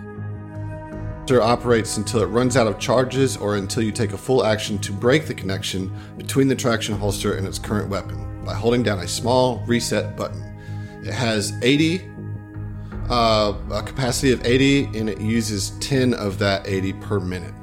[1.23, 4.77] holster operates until it runs out of charges or until you take a full action
[4.77, 8.99] to break the connection between the traction holster and its current weapon by holding down
[8.99, 10.43] a small reset button.
[11.01, 12.01] It has 80,
[13.09, 17.53] uh, a capacity of 80, and it uses 10 of that 80 per minute.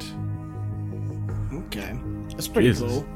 [1.66, 1.96] Okay,
[2.30, 2.90] that's pretty Jesus.
[2.90, 3.06] cool.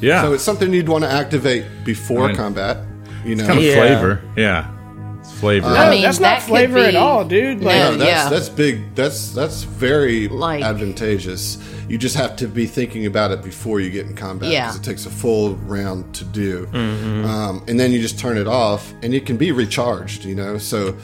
[0.00, 2.78] yeah, So it's something you'd want to activate before I mean, combat.
[3.24, 3.74] You know, kind of Yeah.
[3.74, 4.20] flavor.
[4.36, 5.66] Yeah, it's flavor.
[5.68, 7.60] I mean, that's that not could flavor at all, dude.
[7.62, 7.90] Like, No.
[7.92, 8.28] No, that's yeah.
[8.28, 8.94] that's big.
[8.94, 11.58] That's that's very Like- advantageous.
[11.88, 14.74] You just have to be thinking about it before you get in combat Yeah.
[14.74, 18.92] it takes a full round to do, um, and then you just turn it off,
[19.02, 20.24] and it can be recharged.
[20.24, 20.94] You know, so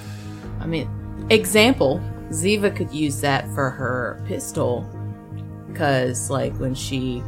[0.65, 0.89] I mean,
[1.31, 2.01] example,
[2.31, 4.85] Ziva could use that for her pistol
[5.69, 7.23] because, like, when she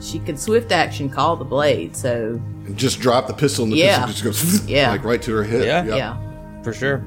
[0.00, 1.94] she can swift action call the blade.
[1.94, 2.40] So
[2.74, 4.06] just drop the pistol, and the Yeah.
[4.06, 4.90] pistol just goes Yeah.
[4.90, 5.64] like right to her hip.
[5.64, 5.84] Yeah.
[5.84, 5.96] Yep.
[5.98, 7.04] yeah, For sure.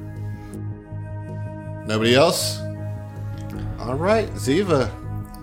[1.86, 2.58] Nobody else.
[3.80, 4.88] All right, Ziva.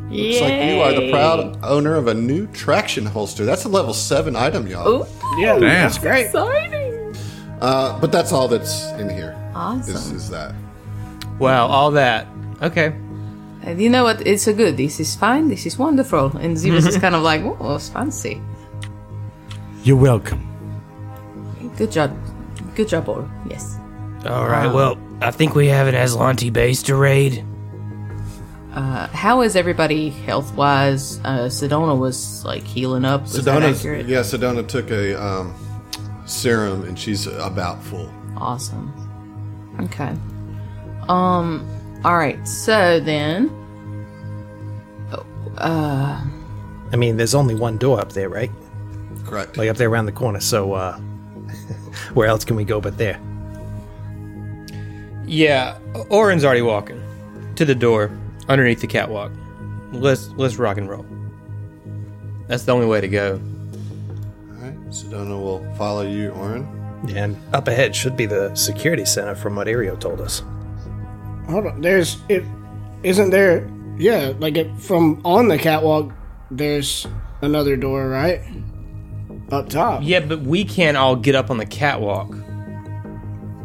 [0.10, 3.46] Looks like you are the proud owner of a new traction holster.
[3.46, 4.88] That's a level seven item, y'all.
[4.88, 5.06] Ooh,
[5.40, 5.62] yeah, Damn.
[5.62, 6.26] that's great.
[6.26, 7.16] exciting!
[7.62, 9.38] Uh, but that's all that's in here.
[9.62, 9.96] Awesome.
[9.96, 10.56] Is, is that?
[11.38, 12.28] Wow, all that.
[12.64, 12.88] Okay.
[13.64, 14.26] And you know what?
[14.26, 14.76] It's so good.
[14.76, 15.50] This is fine.
[15.50, 16.36] This is wonderful.
[16.38, 18.42] And Ziva's is kind of like, oh, it's fancy.
[19.84, 20.48] You're welcome.
[21.78, 22.18] Good job.
[22.76, 23.30] Good job, all.
[23.48, 23.78] Yes.
[24.26, 24.68] All right.
[24.68, 27.46] Well, I think we have an Azlanti base to raid.
[28.74, 31.20] Uh, how is everybody health wise?
[31.20, 33.24] Uh, Sedona was like healing up.
[33.24, 34.08] Was that accurate?
[34.08, 35.54] yeah, Sedona took a um,
[36.26, 38.12] serum and she's about full.
[38.38, 39.01] Awesome.
[39.86, 40.14] Okay.
[41.10, 41.68] Um.
[42.04, 42.46] All right.
[42.48, 43.50] So then,
[45.58, 46.24] Uh.
[46.92, 48.52] I mean, there's only one door up there, right?
[49.26, 49.58] Correct.
[49.58, 50.40] Like up there around the corner.
[50.42, 50.98] So, uh,
[52.14, 53.20] where else can we go but there?
[55.26, 55.78] Yeah,
[56.10, 57.02] Oren's already walking
[57.56, 58.12] to the door
[58.50, 59.32] underneath the catwalk.
[59.94, 61.06] Let's let's rock and roll.
[62.48, 63.34] That's the only way to go.
[64.50, 66.68] All right, Sedona will follow you, Oren.
[67.10, 70.44] And up ahead should be the security center from what Ario told us.
[71.50, 71.82] Hold on.
[71.82, 72.44] There's it.
[73.04, 73.68] Isn't there?
[73.98, 76.12] Yeah, like it, from on the catwalk.
[76.52, 77.08] There's
[77.42, 78.42] another door, right?
[79.52, 80.02] Up top.
[80.04, 82.30] Yeah, but we can't all get up on the catwalk.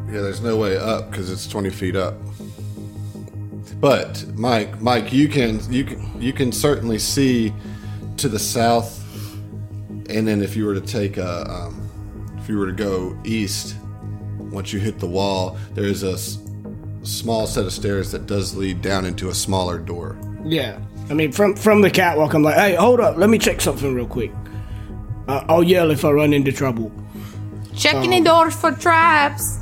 [0.07, 2.15] Yeah, there's no way up because it's 20 feet up.
[3.81, 7.53] But Mike, Mike, you can you can you can certainly see
[8.17, 9.05] to the south,
[10.09, 11.86] and then if you were to take a um,
[12.47, 13.75] if you were to go east,
[14.39, 16.39] once you hit the wall, there is a s-
[17.03, 20.17] small set of stairs that does lead down into a smaller door.
[20.45, 20.79] Yeah.
[21.11, 23.93] I mean, from from the catwalk, I'm like, hey, hold up, let me check something
[23.93, 24.31] real quick.
[25.27, 26.93] Uh, I'll yell if I run into trouble.
[27.75, 29.59] checking the doors for traps.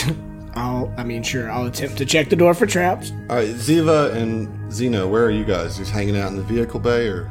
[0.54, 3.10] I'll, I mean, sure, I'll attempt to check the door for traps.
[3.28, 5.76] All right, Ziva and Zeno, where are you guys?
[5.76, 7.30] Just hanging out in the vehicle bay, or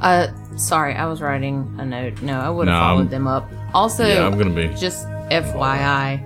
[0.00, 2.22] Uh, sorry, I was writing a note.
[2.22, 3.50] No, I would have No, followed I'm- them up.
[3.74, 4.68] Also, Yeah, I'm gonna be.
[4.74, 6.20] just FYI,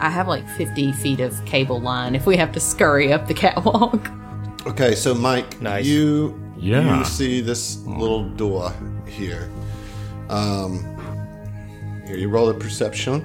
[0.00, 3.34] I have like 50 feet of cable line if we have to scurry up the
[3.34, 4.08] catwalk.
[4.64, 5.84] Okay, so Mike, Nice.
[5.84, 6.98] you Yeah.
[7.00, 8.72] you see this little door
[9.08, 9.50] here.
[10.30, 10.84] Um,
[12.06, 13.24] here you roll a perception.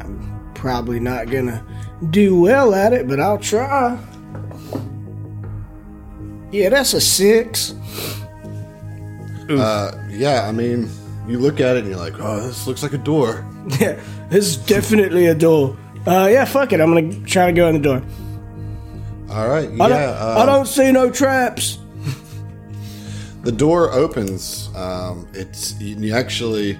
[0.00, 1.62] I'm probably not gonna
[2.08, 3.98] do well at it, but I'll try.
[6.50, 7.74] Yeah, that's a six.
[9.50, 10.88] Uh, yeah, I mean,
[11.30, 13.46] you look at it and you're like, oh, this looks like a door.
[13.78, 15.76] Yeah, this is definitely a door.
[16.06, 16.80] Uh, yeah, fuck it.
[16.80, 18.02] I'm gonna try to go in the door.
[19.30, 19.88] All right, I, yeah.
[19.88, 21.78] don't, I uh, don't see no traps.
[23.42, 24.74] the door opens.
[24.74, 26.78] Um, it's you you actually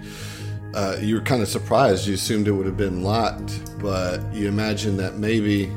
[0.74, 2.06] uh, you were kind of surprised.
[2.06, 5.70] You assumed it would have been locked, but you imagine that maybe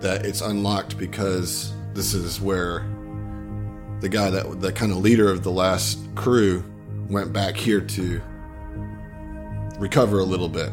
[0.00, 2.86] that it's unlocked because this is where
[4.00, 6.64] the guy that the kind of leader of the last crew
[7.08, 8.20] went back here to
[9.78, 10.70] recover a little bit.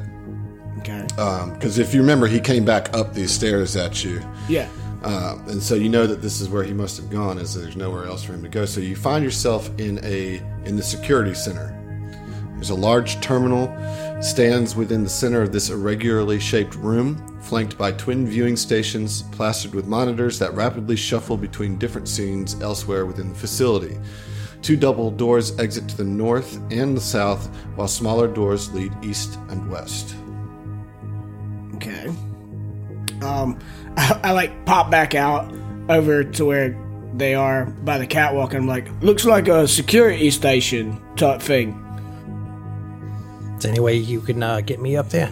[0.80, 1.06] Okay.
[1.54, 4.22] Because if you remember, he came back up these stairs at you.
[4.50, 4.70] Yeah.
[5.04, 7.76] Uh, and so you know that this is where he must have gone, as there's
[7.76, 8.66] nowhere else for him to go.
[8.66, 11.78] So you find yourself in a in the security center.
[12.56, 13.68] There's a large terminal
[14.22, 19.76] stands within the center of this irregularly shaped room, flanked by twin viewing stations plastered
[19.76, 23.98] with monitors that rapidly shuffle between different scenes elsewhere within the facility.
[24.64, 29.38] Two double doors exit to the north and the south, while smaller doors lead east
[29.50, 30.16] and west.
[31.76, 32.08] Okay.
[33.22, 33.60] Um,
[33.98, 35.54] I, I like pop back out
[35.90, 36.80] over to where
[37.14, 41.80] they are by the catwalk, and I'm like, looks like a security station type thing.
[43.58, 45.32] Is there any way you can uh, get me up there?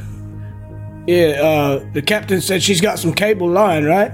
[1.07, 1.41] Yeah.
[1.41, 4.11] Uh, the captain said she's got some cable line, right?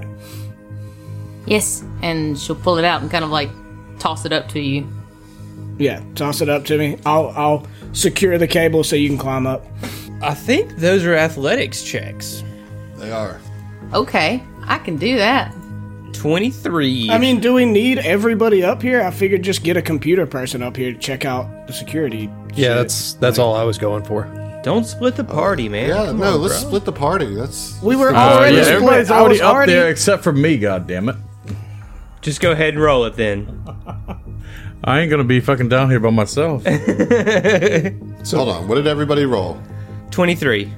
[1.44, 3.50] Yes, and she'll pull it out and kind of like
[3.98, 4.86] toss it up to you.
[5.78, 6.02] Yeah.
[6.14, 6.98] Toss it up to me.
[7.06, 9.64] I'll I'll secure the cable so you can climb up.
[10.22, 12.42] I think those are athletics checks.
[12.96, 13.40] They are.
[13.94, 15.54] Okay, I can do that.
[16.14, 17.10] 23.
[17.10, 19.00] I mean, do we need everybody up here?
[19.02, 22.28] I figured just get a computer person up here to check out the security.
[22.54, 22.76] Yeah, shit.
[22.76, 24.24] that's that's all I was going for.
[24.64, 25.88] Don't split the party, man.
[25.90, 26.68] Yeah, Come no, on, let's bro.
[26.70, 27.32] split the party.
[27.34, 28.74] That's We were already yeah, split.
[28.76, 31.16] everybody's I already up already- there except for me, God damn it!
[32.20, 33.64] Just go ahead and roll it then.
[34.84, 36.64] I ain't gonna be fucking down here by myself.
[38.24, 38.68] So hold on.
[38.68, 39.58] What did everybody roll?
[40.10, 40.70] 23.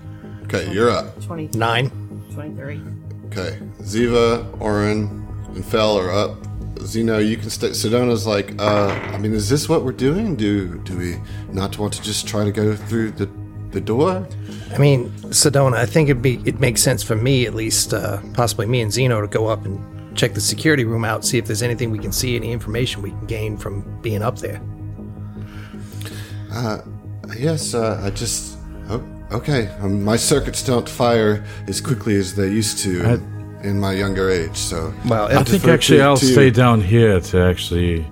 [0.45, 1.21] Okay, you're up.
[1.23, 1.91] 20, Nine.
[2.35, 2.81] 23.
[3.27, 6.37] Okay, Ziva, Oren, and Fel are up.
[6.81, 7.71] Zeno, you can stay.
[7.71, 10.37] Sedona's like, uh, I mean, is this what we're doing?
[10.37, 11.17] Do do we
[11.53, 13.29] not want to just try to go through the
[13.73, 14.27] the door?
[14.75, 18.19] I mean, Sedona, I think it'd be it makes sense for me at least, uh,
[18.35, 19.79] possibly me and Zeno to go up and
[20.21, 23.11] check the security room out, see if there's anything we can see, any information we
[23.11, 24.61] can gain from being up there.
[27.39, 28.59] Yes, uh, I just.
[28.91, 29.03] Oh,
[29.33, 33.93] okay, um, my circuits don't fire as quickly as they used to in, in my
[33.93, 34.93] younger age, so.
[35.07, 38.05] Well, I think actually to, I'll to- stay down here to actually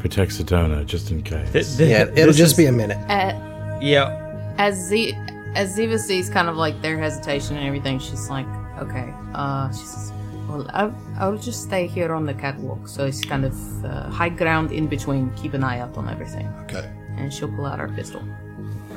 [0.00, 1.78] protect Sedona, just in case.
[1.78, 2.98] yeah, it'll just be a minute.
[3.08, 4.54] Uh, Yeah.
[4.58, 5.14] as Z
[5.54, 8.46] as Ziva sees kind of like their hesitation and everything, she's like,
[8.80, 9.12] okay.
[9.34, 10.10] Uh, she says,
[10.54, 14.28] well, I'll, I'll just stay here on the catwalk, so it's kind of uh, high
[14.28, 15.30] ground in between.
[15.34, 16.88] Keep an eye out on everything, Okay.
[17.16, 18.22] and she'll pull out her pistol.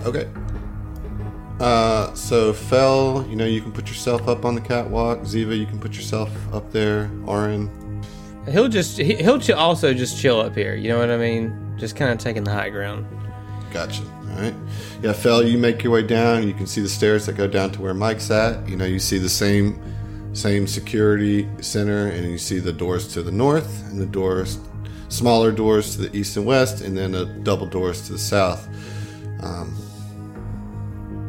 [0.06, 0.28] Okay.
[1.60, 5.20] Uh, so Fel, you know, you can put yourself up on the catwalk.
[5.22, 7.10] Ziva, you can put yourself up there.
[7.26, 7.70] Oren,
[8.48, 10.76] He'll just, he- he'll ch- also just chill up here.
[10.76, 11.74] You know what I mean?
[11.78, 13.06] Just kind of taking the high ground.
[13.74, 14.04] Gotcha.
[14.04, 14.54] All right.
[15.02, 16.48] Yeah, Fel, you make your way down.
[16.48, 18.70] You can see the stairs that go down to where Mike's at.
[18.70, 19.82] You know, you see the same
[20.38, 24.60] same security center, and you see the doors to the north and the doors,
[25.10, 28.68] smaller doors to the east and west, and then a double doors to the south.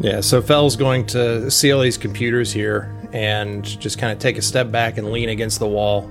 [0.01, 4.39] Yeah, so Fel's going to see all these computers here and just kind of take
[4.39, 6.09] a step back and lean against the wall,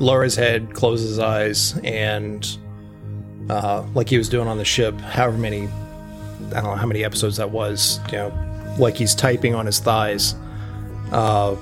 [0.00, 2.58] lower his head, close his eyes, and
[3.48, 5.68] uh, like he was doing on the ship, however many,
[6.48, 9.78] I don't know how many episodes that was, you know, like he's typing on his
[9.78, 10.34] thighs,
[11.12, 11.54] uh,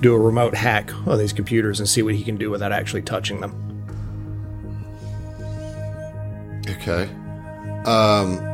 [0.00, 3.02] do a remote hack on these computers and see what he can do without actually
[3.02, 3.54] touching them.
[6.68, 7.08] Okay.
[7.84, 8.46] Um.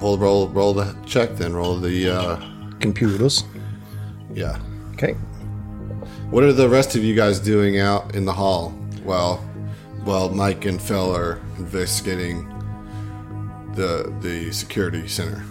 [0.00, 1.54] We'll roll roll the check then.
[1.54, 2.36] Roll the uh,
[2.80, 3.44] Computers.
[4.34, 4.58] yeah.
[4.94, 5.12] Okay.
[6.30, 8.74] What are the rest of you guys doing out in the hall?
[9.04, 9.42] Well,
[10.04, 12.46] well, Mike and Phil are investigating
[13.74, 15.42] the the security center.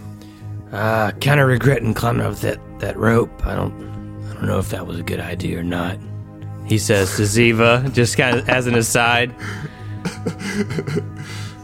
[0.71, 3.31] Uh, kind of regretting climbing up that, that rope.
[3.45, 3.73] I don't,
[4.29, 5.97] I don't know if that was a good idea or not.
[6.65, 9.33] He says to Ziva, just kind of as an aside.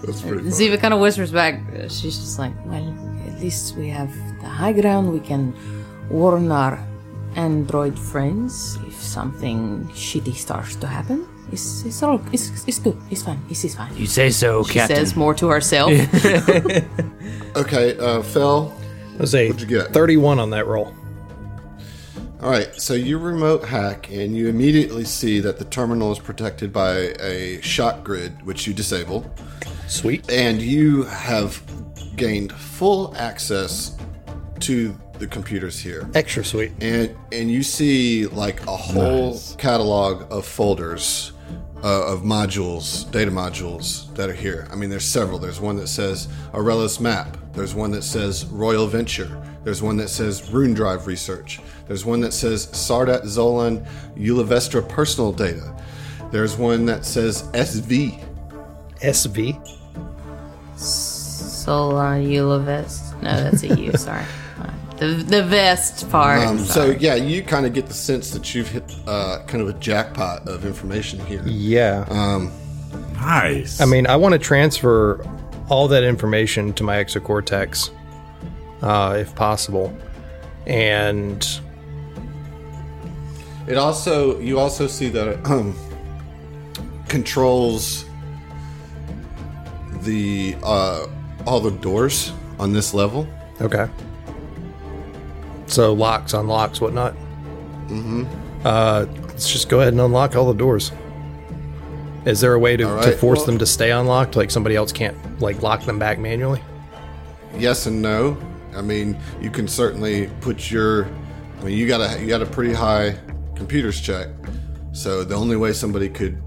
[0.03, 0.49] That's pretty funny.
[0.51, 1.59] Ziva kind of whispers back.
[1.89, 2.95] She's just like, well,
[3.27, 5.11] at least we have the high ground.
[5.11, 5.53] We can
[6.09, 6.79] warn our
[7.35, 11.27] android friends if something shitty starts to happen.
[11.51, 12.97] It's, it's all it's, it's good.
[13.09, 13.39] It's fine.
[13.49, 13.95] It's, it's fine.
[13.97, 14.95] You say so, She Captain.
[14.97, 15.91] says more to herself.
[17.53, 18.69] Okay, uh, Phil.
[19.11, 19.91] That was a What'd you get?
[19.91, 20.95] 31 on that roll.
[22.41, 26.73] All right, so you remote hack, and you immediately see that the terminal is protected
[26.73, 29.31] by a shock grid, which you disable,
[29.87, 30.27] Sweet.
[30.31, 31.61] and you have
[32.15, 33.95] gained full access
[34.61, 36.09] to the computers here.
[36.15, 36.71] Extra sweet.
[36.81, 41.33] and and you see like a whole catalog of folders
[41.83, 44.67] uh, of modules, data modules that are here.
[44.71, 45.37] I mean, there's several.
[45.37, 47.37] There's one that says Aurelos Map.
[47.53, 49.41] There's one that says Royal Venture.
[49.63, 51.59] There's one that says Rune Drive Research.
[51.87, 53.85] There's one that says Sardat Zolan
[54.15, 55.75] Ulivestra Personal Data.
[56.31, 58.23] There's one that says SV.
[59.01, 59.77] SV.
[60.77, 63.21] Solon Ulavest.
[63.21, 63.91] No, that's a U.
[63.97, 64.25] sorry.
[64.97, 66.45] The the vest part.
[66.45, 69.69] Um, so yeah, you kind of get the sense that you've hit uh, kind of
[69.69, 71.41] a jackpot of information here.
[71.43, 72.05] Yeah.
[73.13, 73.79] Nice.
[73.81, 75.25] I mean, I want to transfer
[75.69, 77.89] all that information to my exocortex,
[78.81, 79.95] uh, if possible.
[80.67, 81.45] And
[83.67, 85.75] It also you also see that it um,
[87.07, 88.05] controls
[90.01, 91.07] the uh,
[91.45, 93.27] all the doors on this level.
[93.61, 93.87] okay.
[95.67, 97.13] So locks, unlocks, whatnot.
[97.87, 98.25] Mm-hmm.
[98.65, 100.91] Uh, let's just go ahead and unlock all the doors.
[102.25, 104.75] Is there a way to, All to force well- them to stay unlocked, like somebody
[104.75, 106.61] else can't like lock them back manually?
[107.57, 108.37] Yes and no.
[108.75, 111.05] I mean, you can certainly put your.
[111.59, 113.17] I mean, you got a you got a pretty high
[113.55, 114.29] computers check,
[114.91, 116.41] so the only way somebody could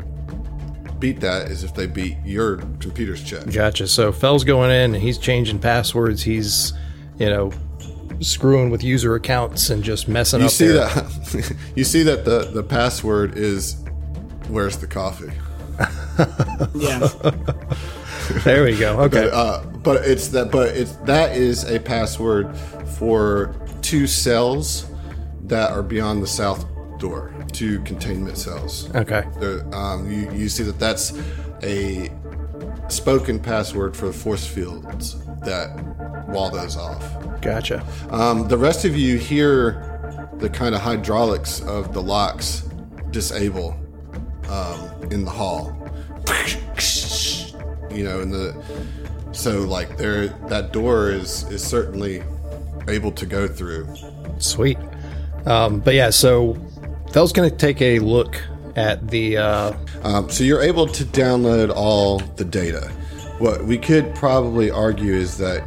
[1.01, 3.51] beat that is if they beat your computers check.
[3.53, 3.87] Gotcha.
[3.87, 6.22] So Fel's going in and he's changing passwords.
[6.22, 6.72] He's,
[7.18, 7.53] you know,
[8.20, 10.53] screwing with user accounts and just messing You up.
[10.53, 10.87] see there.
[10.89, 11.57] that?
[11.77, 13.77] you see that the the password is
[14.49, 15.33] "Where's the coffee?"
[16.75, 17.09] Yeah.
[18.43, 19.01] There we go.
[19.01, 19.29] Okay.
[19.31, 20.51] Uh, but it's that.
[20.51, 22.57] But it's that is a password
[22.97, 24.87] for two cells
[25.43, 26.66] that are beyond the south
[26.99, 28.93] door, two containment cells.
[28.95, 29.24] Okay.
[29.39, 31.12] There, um, you, you see that that's
[31.62, 32.11] a
[32.89, 35.70] spoken password for the force fields that
[36.28, 37.41] wall those off.
[37.43, 37.85] Gotcha.
[38.11, 42.68] Um, the rest of you hear the kind of hydraulics of the locks
[43.11, 43.76] disable
[44.49, 45.80] um, in the hall.
[47.91, 48.61] You know, in the
[49.35, 52.22] so like there that door is is certainly
[52.89, 53.89] able to go through.
[54.39, 54.78] Sweet.
[55.47, 56.57] Um, but yeah, so
[57.12, 58.41] Fel's going to take a look
[58.76, 59.39] at the.
[59.39, 62.89] Uh, Um, so you're able to download all the data.
[63.39, 65.62] What we could probably argue is that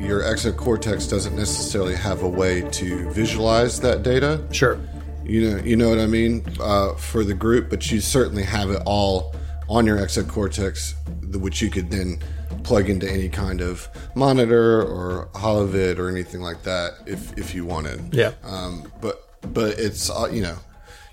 [0.00, 4.42] your exocortex doesn't necessarily have a way to visualize that data.
[4.52, 4.78] sure.
[5.24, 8.70] You know, you know what I mean uh, for the group, but you certainly have
[8.70, 9.34] it all
[9.68, 10.94] on your exocortex,
[11.36, 12.18] which you could then
[12.64, 17.64] plug into any kind of monitor or holovid or anything like that if if you
[17.64, 18.14] wanted.
[18.14, 18.32] Yeah.
[18.44, 19.22] Um, but
[19.52, 20.56] but it's uh, you know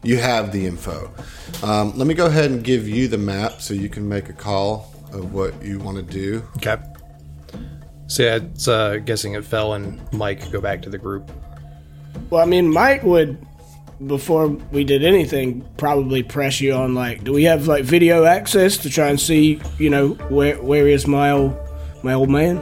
[0.03, 1.11] you have the info.
[1.63, 4.33] Um, let me go ahead and give you the map so you can make a
[4.33, 6.43] call of what you want to do.
[6.57, 6.77] Okay.
[8.07, 11.31] So yeah, it's uh, guessing it Fel and Mike go back to the group.
[12.29, 13.38] Well, I mean, Mike would,
[14.05, 18.77] before we did anything, probably press you on like, do we have like video access
[18.77, 21.55] to try and see, you know, where where is my old
[22.03, 22.57] my old man?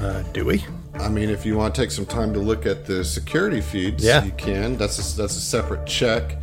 [0.00, 0.64] Uh, do we?
[0.94, 4.04] I mean, if you want to take some time to look at the security feeds,
[4.04, 4.24] Yeah.
[4.24, 4.76] you can.
[4.76, 6.36] That's a, that's a separate check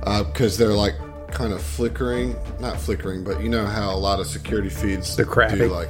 [0.00, 0.94] because they're like
[1.30, 5.24] kind of flickering, not flickering, but you know how a lot of security feeds They're
[5.26, 5.58] crappy.
[5.58, 5.88] do like.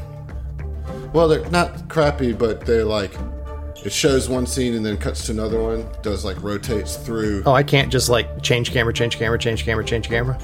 [1.15, 3.13] Well, they're not crappy, but they're like
[3.85, 5.87] it shows one scene and then cuts to another one.
[6.03, 7.43] Does like rotates through.
[7.47, 10.39] Oh, I can't just like change camera, change camera, change camera, change camera.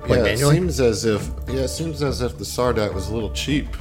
[0.00, 0.56] like yeah, manually?
[0.56, 3.68] it seems as if yeah, it seems as if the Sardat was a little cheap.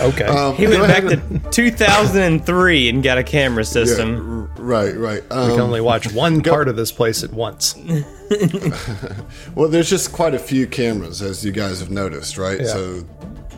[0.00, 0.24] Okay.
[0.24, 4.48] Um, He went back to 2003 and got a camera system.
[4.56, 5.22] r- right, right.
[5.24, 7.74] we can Um, only watch one part of this place at once.
[9.54, 12.60] Well, there's just quite a few cameras, as you guys have noticed, right?
[12.60, 12.66] Yeah.
[12.66, 13.02] So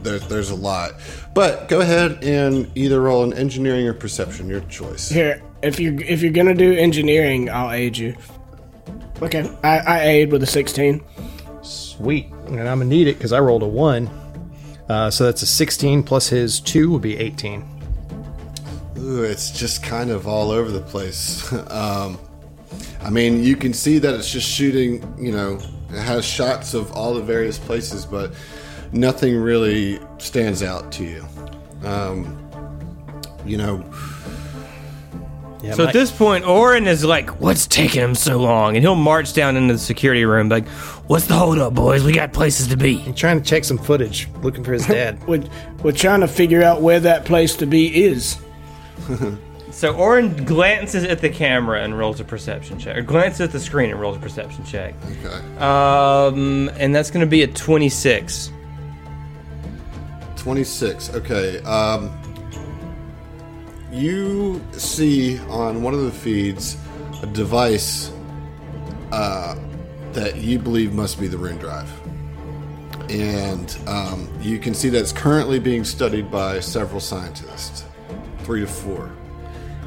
[0.03, 0.93] there's there's a lot.
[1.35, 5.09] But go ahead and either roll an engineering or perception, your choice.
[5.09, 8.17] Here, if you are if you're gonna do engineering, I'll aid you.
[9.23, 11.03] Okay, I, I aid with a sixteen.
[11.63, 12.27] Sweet.
[12.47, 14.11] And I'm gonna need it because I rolled a one.
[14.89, 17.65] Uh, so that's a 16 plus his two would be 18.
[18.99, 21.53] Ooh, it's just kind of all over the place.
[21.71, 22.19] um,
[23.01, 25.15] I mean, you can see that it's just shooting.
[25.17, 28.33] You know, it has shots of all the various places, but
[28.93, 31.25] nothing really stands out to you.
[31.85, 32.37] Um,
[33.47, 33.85] you know,
[35.63, 38.83] Yeah, So my- at this point, Orin is like, "What's taking him so long?" And
[38.83, 40.67] he'll march down into the security room, like,
[41.07, 42.03] "What's the holdup, boys?
[42.03, 45.19] We got places to be." I'm trying to check some footage, looking for his dad.
[45.29, 45.43] We're,
[45.83, 48.39] we're trying to figure out where that place to be is.
[49.73, 53.61] So Orin glances at the camera and rolls a perception check, or glances at the
[53.61, 54.95] screen and rolls a perception check.
[55.25, 55.57] okay.
[55.59, 58.51] Um, and that's going to be a twenty-six.
[60.41, 61.15] 26.
[61.15, 61.59] Okay.
[61.65, 62.11] Um,
[63.93, 66.77] you see on one of the feeds
[67.23, 68.11] a device
[69.13, 69.57] uh,
[70.13, 71.91] that you believe must be the rune drive.
[73.11, 77.85] And um, you can see that it's currently being studied by several scientists,
[78.45, 79.11] three to four.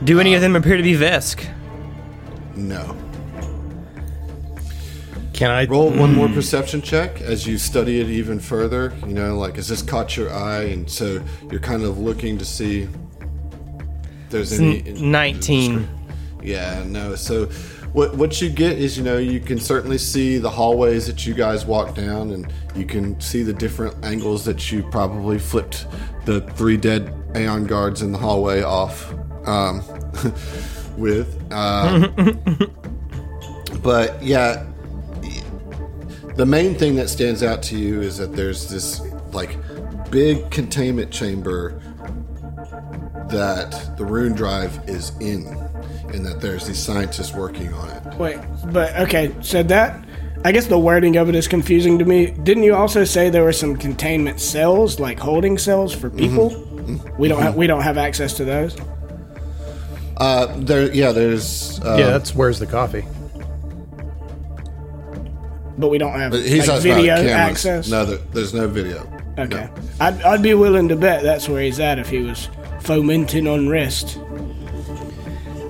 [0.04, 1.48] Do any of them appear to be Vesk?
[2.56, 2.96] No.
[5.44, 8.94] Can I Roll one more perception check as you study it even further.
[9.06, 11.22] You know, like has this caught your eye, and so
[11.52, 12.90] you're kind of looking to see if
[14.30, 14.88] there's any.
[14.88, 15.90] N- 19.
[16.42, 17.16] Yeah, no.
[17.16, 17.48] So
[17.92, 21.34] what what you get is you know you can certainly see the hallways that you
[21.34, 25.88] guys walk down, and you can see the different angles that you probably flipped
[26.24, 29.14] the three dead Aeon guards in the hallway off
[29.46, 29.84] um,
[30.98, 31.52] with.
[31.52, 32.14] Um,
[33.84, 34.68] but yeah,
[36.36, 39.58] the main thing that stands out to you is that there's this like
[40.12, 41.80] big containment chamber
[43.30, 45.46] that the rune drive is in
[46.14, 48.38] and that there's these scientists working on it Wait,
[48.72, 50.04] but okay, so that
[50.46, 52.28] I guess the wording of it is confusing to me.
[52.32, 56.50] Didn't you also say there were some containment cells, like holding cells for people?
[57.18, 58.76] We don't have we don't have access to those.
[60.18, 63.06] uh there yeah there's uh, Yeah, that's where's the coffee.
[65.78, 67.90] But we don't have but he's like, video access.
[67.90, 69.08] no there, there's no video
[69.38, 69.68] Okay,
[70.00, 72.50] I'd I'd be willing to bet that's where he's at if he was
[72.82, 74.20] fomenting unrest.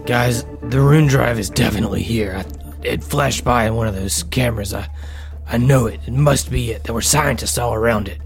[0.06, 2.36] Guys, the rune drive is definitely here.
[2.36, 2.46] I,
[2.86, 4.74] it flashed by in one of those cameras.
[4.74, 4.90] I,
[5.48, 6.02] I know it.
[6.06, 6.84] It must be it.
[6.84, 8.20] There were scientists all around it.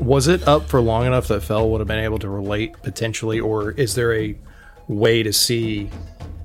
[0.00, 3.38] Was it up for long enough that Fel would have been able to relate potentially,
[3.38, 4.36] or is there a
[4.88, 5.84] way to see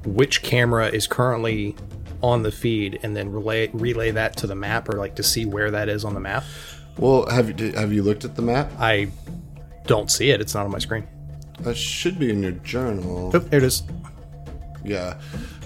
[0.06, 1.76] which camera is currently
[2.22, 5.46] on the feed and then relay relay that to the map, or like to see
[5.46, 6.44] where that is on the map?
[6.98, 9.10] well have you have you looked at the map I
[9.86, 10.42] don't see it.
[10.42, 11.08] It's not on my screen.
[11.60, 13.84] that should be in your journal Oh, there it is.
[14.84, 15.20] Yeah.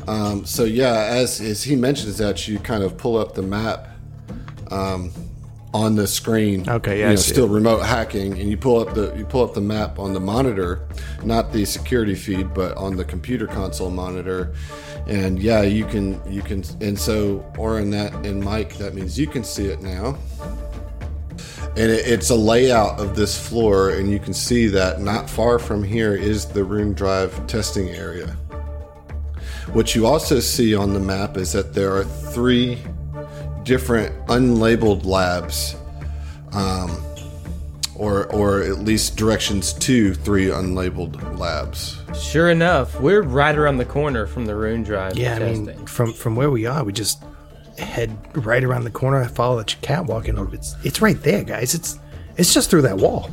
[0.07, 3.87] Um, so yeah, as as he mentions that, you kind of pull up the map
[4.71, 5.11] um,
[5.73, 6.69] on the screen.
[6.69, 9.53] Okay, yeah, You know, still remote hacking, and you pull up the you pull up
[9.53, 10.87] the map on the monitor,
[11.23, 14.53] not the security feed, but on the computer console monitor.
[15.07, 19.27] And yeah, you can you can, and so Oren that and Mike, that means you
[19.27, 20.17] can see it now.
[21.77, 25.57] And it, it's a layout of this floor, and you can see that not far
[25.57, 28.27] from here is the rune drive testing area.
[29.71, 32.77] What you also see on the map is that there are three
[33.63, 35.75] different unlabeled labs,
[36.53, 36.97] um,
[37.95, 41.97] or or at least directions to three unlabeled labs.
[42.19, 45.17] Sure enough, we're right around the corner from the rune drive.
[45.17, 45.65] Yeah, I testing.
[45.65, 47.23] mean, from from where we are, we just
[47.77, 49.21] head right around the corner.
[49.21, 51.73] I Follow the catwalk, and it's it's right there, guys.
[51.73, 51.99] It's
[52.37, 53.29] it's just through that wall.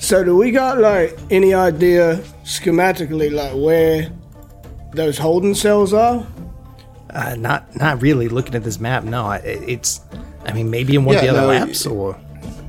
[0.00, 4.10] So do we got like any idea schematically like where
[4.92, 6.26] those holding cells are?
[7.10, 8.28] Uh, not not really.
[8.28, 9.30] Looking at this map, no.
[9.32, 10.00] It's,
[10.44, 12.18] I mean, maybe in one of the other no, labs, or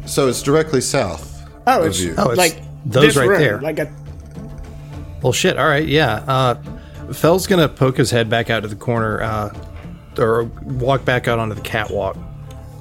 [0.05, 1.45] So it's directly south.
[1.67, 2.15] Oh, of it's you.
[2.17, 3.61] Oh, it's like those right room, there.
[3.61, 3.91] Like a
[5.21, 5.57] well, shit.
[5.57, 6.23] All right, yeah.
[6.27, 6.55] Uh,
[7.13, 9.53] Fel's gonna poke his head back out to the corner, uh,
[10.17, 12.17] or walk back out onto the catwalk,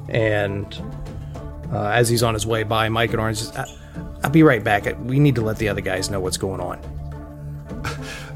[0.08, 0.80] and
[1.72, 3.66] uh, as he's on his way by, Mike and Orange, says, I,
[4.22, 4.86] I'll be right back.
[5.04, 6.80] We need to let the other guys know what's going on.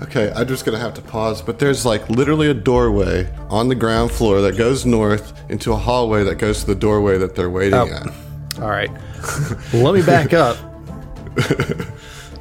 [0.03, 3.75] Okay, I'm just gonna have to pause, but there's like literally a doorway on the
[3.75, 7.51] ground floor that goes north into a hallway that goes to the doorway that they're
[7.51, 7.87] waiting Oh.
[7.87, 8.61] at.
[8.61, 8.91] All right.
[9.73, 10.57] Let me back up.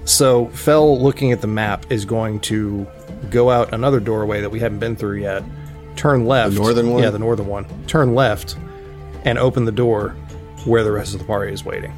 [0.05, 2.87] So, Fel, looking at the map, is going to
[3.29, 5.43] go out another doorway that we haven't been through yet.
[5.95, 6.55] Turn left.
[6.55, 7.03] The northern one?
[7.03, 7.65] Yeah, the northern one.
[7.85, 8.57] Turn left
[9.23, 10.09] and open the door
[10.65, 11.93] where the rest of the party is waiting.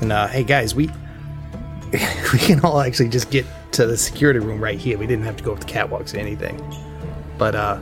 [0.00, 0.88] And, uh, hey, guys, we
[1.92, 4.98] we can all actually just get to the security room right here.
[4.98, 6.56] We didn't have to go up the catwalks or anything.
[7.38, 7.78] But, uh,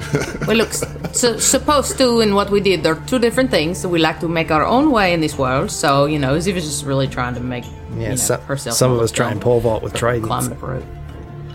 [0.46, 0.72] Well, look,
[1.12, 3.86] so, supposed to and what we did are two different things.
[3.86, 5.70] We like to make our own way in this world.
[5.70, 8.76] So, you know, Ziva's just really trying to make yeah, you know, so- herself.
[8.76, 10.48] some of us try and pole vault with tridents.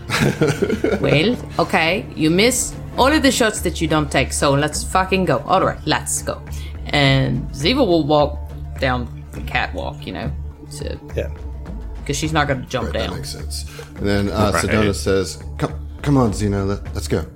[1.00, 4.32] well, okay, you miss all of the shots that you don't take.
[4.32, 5.38] So let's fucking go.
[5.38, 6.40] All right, let's go.
[6.86, 8.38] And Ziva will walk
[8.78, 10.06] down the catwalk.
[10.06, 10.32] You know,
[10.78, 11.30] to Yeah.
[12.06, 13.16] Because she's not going to jump Right, that down.
[13.16, 13.64] makes sense.
[13.96, 17.26] And then uh, Sedona says, "Come, come on, Zeno, let, let's go."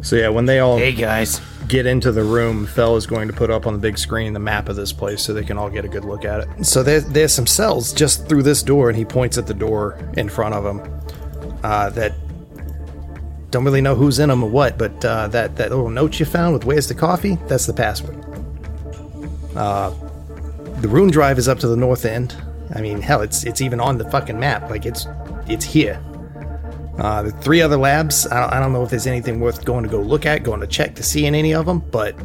[0.00, 3.34] So, yeah, when they all Hey guys, get into the room, Fel is going to
[3.34, 5.68] put up on the big screen the map of this place so they can all
[5.68, 6.64] get a good look at it.
[6.64, 9.98] So there, there's some cells just through this door, and he points at the door
[10.16, 10.80] in front of him
[11.62, 12.12] uh, that
[13.50, 16.24] don't really know who's in them or what, but uh, that, that little note you
[16.24, 18.16] found with "Where's the coffee?" That's the password.
[19.54, 19.90] Uh,
[20.80, 22.34] the rune drive is up to the north end.
[22.74, 24.70] I mean, hell, it's it's even on the fucking map.
[24.70, 25.06] Like it's
[25.46, 26.00] it's here.
[26.98, 29.84] Uh, the three other labs, I don't, I don't know if there's anything worth going
[29.84, 32.16] to go look at, going to check to see in any of them, but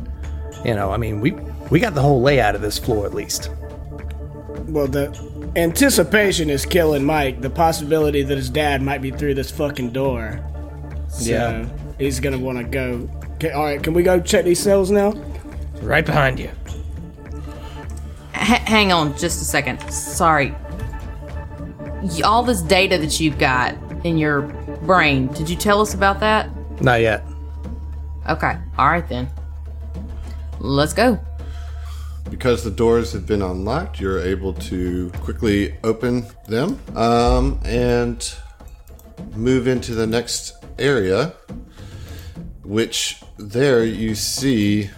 [0.63, 1.31] you know, I mean, we
[1.69, 3.49] we got the whole layout of this floor at least.
[4.67, 5.09] Well, the
[5.57, 7.41] anticipation is killing Mike.
[7.41, 10.39] The possibility that his dad might be through this fucking door.
[11.09, 11.65] So Yeah.
[11.99, 13.09] he's gonna want to go.
[13.35, 15.11] Okay, all right, can we go check these cells now?
[15.81, 16.49] Right behind you.
[18.41, 19.79] H- hang on just a second.
[19.91, 20.53] Sorry.
[22.01, 24.41] Y- All this data that you've got in your
[24.83, 26.49] brain, did you tell us about that?
[26.81, 27.23] Not yet.
[28.29, 28.57] Okay.
[28.77, 29.29] All right then.
[30.59, 31.19] Let's go.
[32.29, 38.33] Because the doors have been unlocked, you're able to quickly open them um, and
[39.35, 41.33] move into the next area,
[42.63, 44.89] which there you see.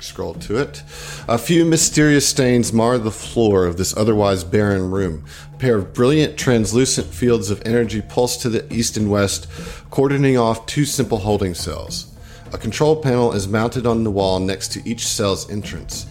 [0.00, 0.82] Scroll to it.
[1.26, 5.24] A few mysterious stains mar the floor of this otherwise barren room.
[5.54, 9.48] A pair of brilliant, translucent fields of energy pulse to the east and west,
[9.90, 12.14] cordoning off two simple holding cells.
[12.52, 16.06] A control panel is mounted on the wall next to each cell's entrance.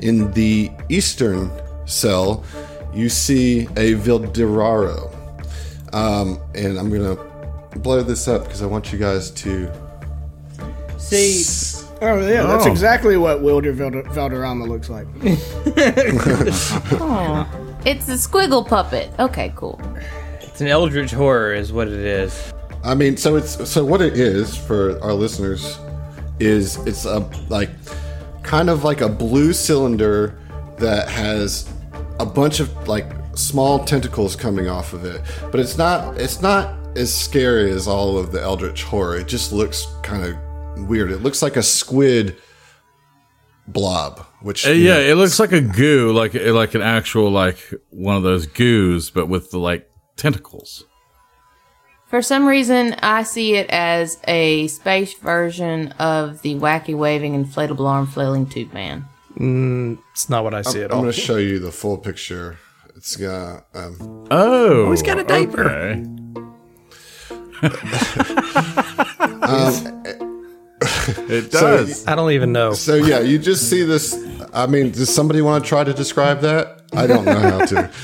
[0.00, 1.50] In the eastern
[1.84, 2.44] cell,
[2.94, 5.14] you see a Vilderaro.
[5.92, 9.70] Um, and I'm going to blow this up because I want you guys to.
[10.98, 11.71] See.
[12.04, 12.70] Oh yeah, that's Oh.
[12.70, 15.06] exactly what Wilmer Valder- Valderrama looks like.
[17.84, 19.10] It's a squiggle puppet.
[19.18, 19.80] Okay, cool.
[20.40, 22.52] It's an eldritch horror, is what it is.
[22.84, 25.78] I mean, so it's so what it is for our listeners
[26.38, 27.70] is it's a like
[28.44, 30.38] kind of like a blue cylinder
[30.78, 31.68] that has
[32.20, 36.76] a bunch of like small tentacles coming off of it, but it's not it's not
[36.96, 39.16] as scary as all of the eldritch horror.
[39.16, 40.36] It just looks kind of
[40.76, 41.10] weird.
[41.10, 42.36] It looks like a squid
[43.68, 47.58] blob, which Uh, yeah, it looks like a goo, like like an actual like
[47.90, 50.84] one of those goos, but with the like tentacles.
[52.06, 57.88] For some reason, I see it as a space version of the wacky waving inflatable
[57.88, 59.06] arm flailing tube man.
[60.12, 60.98] It's not what I see at all.
[60.98, 62.58] I'm going to show you the full picture.
[62.96, 65.70] It's got um, Oh, he's got a diaper.
[65.70, 66.04] okay.
[71.28, 72.06] it does.
[72.06, 72.72] I don't even know.
[72.72, 74.14] So yeah, you just see this.
[74.52, 76.82] I mean, does somebody want to try to describe that?
[76.92, 77.90] I don't know how to.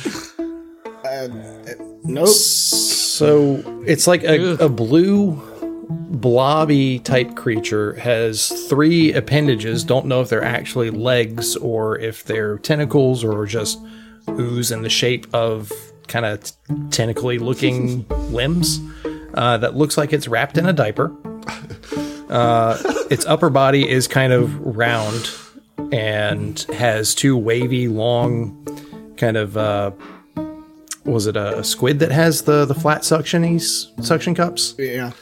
[2.04, 2.28] Nope.
[2.28, 5.42] So it's like a, a blue
[5.90, 9.84] blobby type creature has three appendages.
[9.84, 13.78] Don't know if they're actually legs or if they're tentacles or just
[14.30, 15.72] ooze in the shape of
[16.06, 16.52] kind of
[16.90, 18.80] tentacly looking limbs.
[19.34, 21.14] Uh, that looks like it's wrapped in a diaper.
[22.30, 22.76] Uh,
[23.10, 25.30] its upper body is kind of round
[25.92, 28.64] and has two wavy, long,
[29.16, 29.90] kind of uh,
[31.04, 34.74] was it a, a squid that has the the flat suctionies suction cups?
[34.78, 35.12] Yeah.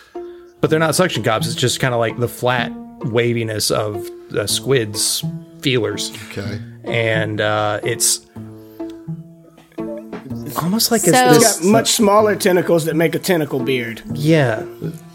[0.60, 1.46] But they're not suction cups.
[1.46, 2.72] It's just kind of like the flat
[3.04, 5.22] waviness of the squid's
[5.60, 6.60] feelers, Okay.
[6.84, 8.26] and uh, it's
[10.56, 11.60] almost like it's So- this.
[11.60, 14.02] Got much smaller tentacles that make a tentacle beard.
[14.14, 14.64] Yeah,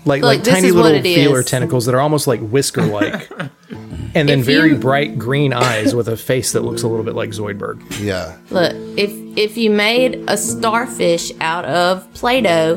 [0.05, 1.45] like Look, like tiny little feeler is.
[1.45, 3.29] tentacles that are almost like whisker like,
[4.15, 7.05] and then If very you- bright green eyes with a face that looks a little
[7.05, 7.81] bit like Zoidberg.
[7.99, 8.35] Yeah.
[8.49, 12.75] Look, if if you made a starfish out of Play-Doh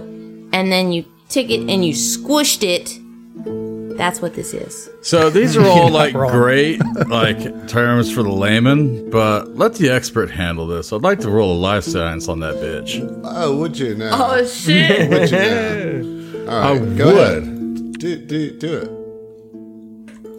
[0.52, 2.98] and then you took it and you squished it,
[3.98, 4.88] that's what this is.
[5.02, 6.30] So these are all like wrong.
[6.30, 10.92] great like terms for the layman, but let the expert handle this.
[10.92, 13.00] I'd like to roll a life science on that bitch.
[13.24, 14.10] Oh, would you now?
[14.12, 15.10] Oh shit!
[15.10, 16.23] would you now?
[16.46, 17.98] All right, I would.
[17.98, 18.90] Do do do it.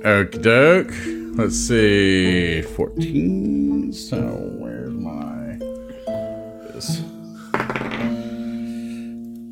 [0.03, 0.93] Okie doke.
[1.35, 2.61] Let's see.
[2.61, 3.91] 14.
[3.91, 4.17] So
[4.59, 5.57] where's my.
[6.73, 7.01] This.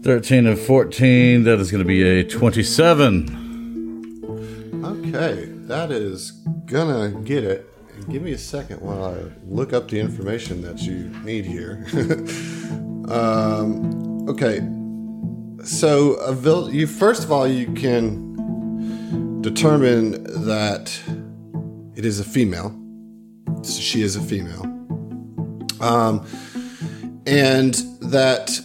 [0.04, 1.44] 13 and 14.
[1.44, 3.40] That is going to be a 27.
[4.86, 6.32] Okay, that is
[6.68, 7.68] gonna get it.
[8.12, 9.16] Give me a second while I
[9.48, 11.84] look up the information that you need here.
[13.10, 14.60] um, okay,
[15.64, 20.98] so a vil- you first of all you can determine that
[21.96, 22.76] it is a female.
[23.64, 24.64] She is a female,
[25.80, 26.26] um,
[27.26, 28.60] and that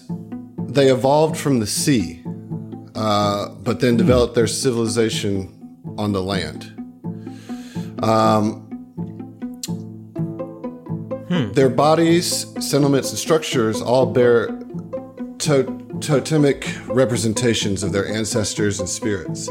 [0.59, 2.23] they evolved from the sea,
[2.95, 5.53] uh, but then developed their civilization
[5.97, 6.73] on the land.
[8.03, 8.65] Um,
[11.55, 14.47] Their bodies, sentiments, and structures all bear
[15.39, 19.47] to- totemic representations of their ancestors and spirits.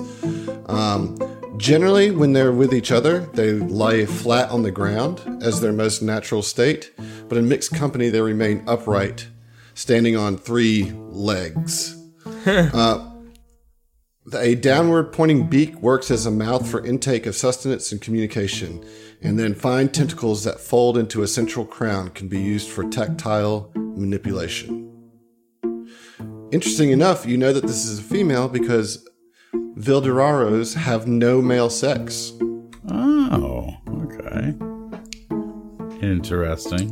[0.65, 1.15] Um,
[1.57, 6.01] generally, when they're with each other, they lie flat on the ground as their most
[6.01, 6.91] natural state,
[7.29, 9.27] but in mixed company, they remain upright,
[9.75, 11.93] standing on three legs.
[12.47, 13.11] Uh,
[14.33, 18.85] a downward pointing beak works as a mouth for intake of sustenance and communication,
[19.21, 23.71] and then fine tentacles that fold into a central crown can be used for tactile
[23.75, 24.86] manipulation.
[26.51, 29.07] Interesting enough, you know that this is a female because
[29.75, 32.31] Vilderaros have no male sex.
[32.89, 34.53] Oh, okay.
[36.01, 36.89] Interesting.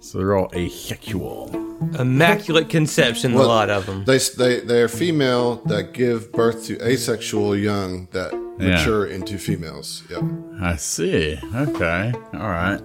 [0.00, 1.50] So they're all asexual.
[1.98, 4.04] Immaculate conception, a lot of them.
[4.04, 8.76] They they they are female that give birth to asexual young that Yeah.
[8.76, 10.02] mature into females.
[10.10, 10.22] Yep.
[10.60, 11.38] I see.
[11.54, 12.12] Okay.
[12.34, 12.80] All right.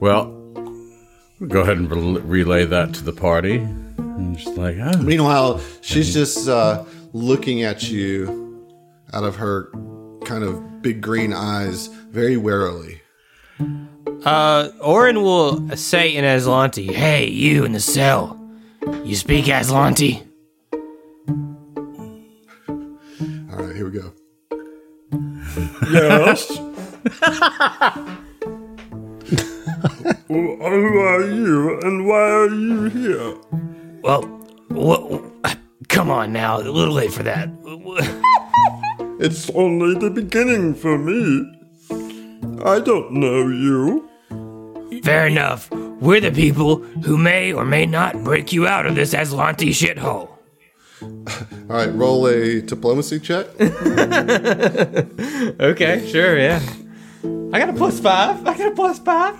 [0.00, 0.33] Well, we'll
[1.48, 3.56] go ahead and rel relay that to the party.
[3.56, 8.66] And just like, oh, Meanwhile, she's just uh, looking at you
[9.12, 9.70] out of her
[10.24, 13.00] kind of big green eyes, very warily.
[14.24, 18.40] Uh, Orin will say in Azlanti, Hey, you in the cell.
[19.04, 20.22] You speak Azlanti?
[23.52, 24.12] All right, here we go.
[25.90, 26.58] Yes.
[30.28, 30.60] Who
[31.00, 33.34] are you and why are you here?
[34.02, 34.22] Well,
[34.70, 35.54] wha- uh,
[35.88, 36.58] come on now.
[36.58, 37.48] A little late for that.
[39.20, 41.46] It's only the beginning for me.
[42.64, 44.08] I don't know you.
[45.04, 45.70] Fair enough.
[45.70, 50.28] We're the people who may or may not break you out of this Azlanti shithole.
[51.00, 53.46] All right, roll a diplomacy check.
[55.60, 56.60] Okay, sure, yeah.
[57.52, 58.44] I got a plus five.
[58.46, 59.36] I got a plus five.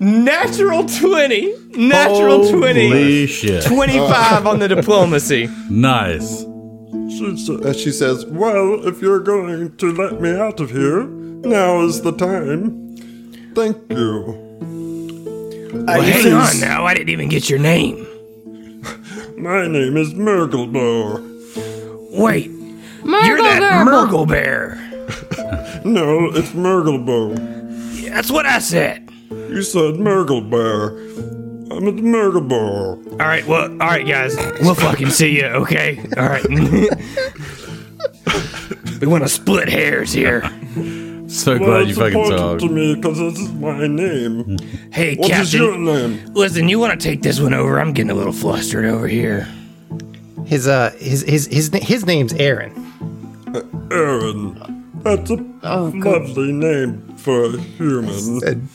[0.00, 1.54] Natural 20.
[1.76, 2.88] Natural 20.
[2.88, 3.64] holy shit.
[3.64, 5.48] 25 on the diplomacy.
[5.70, 6.40] Nice.
[7.10, 11.04] She, sa- Uh, she says, well, if you're going to let me out of here,
[11.04, 12.96] now is the time.
[13.54, 14.38] Thank you.
[15.72, 16.84] Uh, Well, hang on now.
[16.84, 18.06] I didn't even get your name.
[19.38, 21.30] My name is Murglebore.
[22.18, 24.78] Wait, you're that Murgle Bear.
[25.84, 27.36] No, it's Murglebore.
[28.08, 29.01] That's what I said.
[29.50, 31.70] You said Murglebear.
[31.72, 33.12] I'm at a Murglebore.
[33.12, 34.36] All right, well, all right, guys.
[34.60, 35.98] We'll fucking see you, okay?
[36.18, 36.46] All right.
[39.00, 40.42] we want to split hairs here.
[41.28, 42.60] So Well, glad you fucking important talked.
[42.60, 44.58] to me because this is my name.
[44.92, 45.30] Hey, Captain.
[45.30, 46.20] What is your name?
[46.34, 47.80] Listen, you want to take this one over?
[47.80, 49.48] I'm getting a little flustered over here.
[50.44, 52.72] His uh his his his his name's Aaron.
[53.90, 54.58] Aaron.
[55.02, 58.68] That's a lovely name for a human.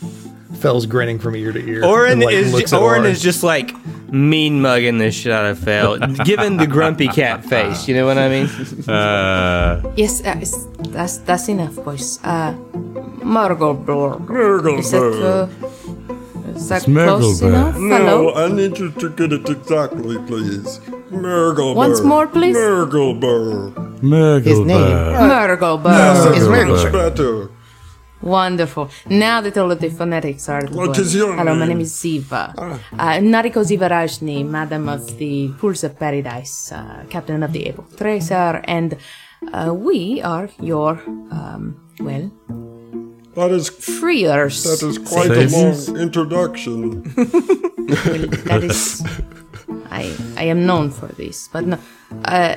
[0.49, 1.83] And Fel's grinning from ear to ear.
[1.85, 3.11] Orin and, like, is looks at Orin Orin.
[3.11, 3.73] is just like
[4.11, 7.87] mean mugging this shit out of Fel, given the grumpy cat face.
[7.87, 8.47] You know what I mean?
[8.87, 12.19] Uh, Yes, uh, it's- that's that's enough, boys.
[12.23, 12.53] Uh,
[13.27, 14.79] Murgleborg.
[14.79, 15.47] Is that, uh,
[16.55, 17.75] is that close enough?
[17.77, 18.33] No, Hello?
[18.35, 20.79] I need you to get it exactly, please.
[21.11, 21.75] Murglebore.
[21.75, 22.55] Once more, please.
[22.55, 23.75] Murglebore.
[24.43, 24.77] His name.
[24.77, 26.37] Murgleborg.
[26.37, 26.91] Is Much Murglebore.
[26.93, 27.49] better.
[28.21, 28.89] Wonderful.
[29.09, 30.97] Now that all of the phonetics are at What work.
[30.99, 31.69] is your Hello, my name?
[31.77, 32.53] name is Ziva.
[32.57, 32.77] Uh,
[33.19, 38.61] Nariko Ziva Rajni, Madam of the Pools of Paradise, uh, Captain of the Able Tracer,
[38.65, 38.97] and
[39.53, 40.93] uh, we are your,
[41.31, 42.31] um, well,
[43.35, 44.63] That is freers.
[44.63, 45.89] that is quite a Saviors?
[45.89, 47.03] long introduction.
[48.49, 49.03] that is
[49.91, 51.77] I I am known for this, but no,
[52.25, 52.55] uh,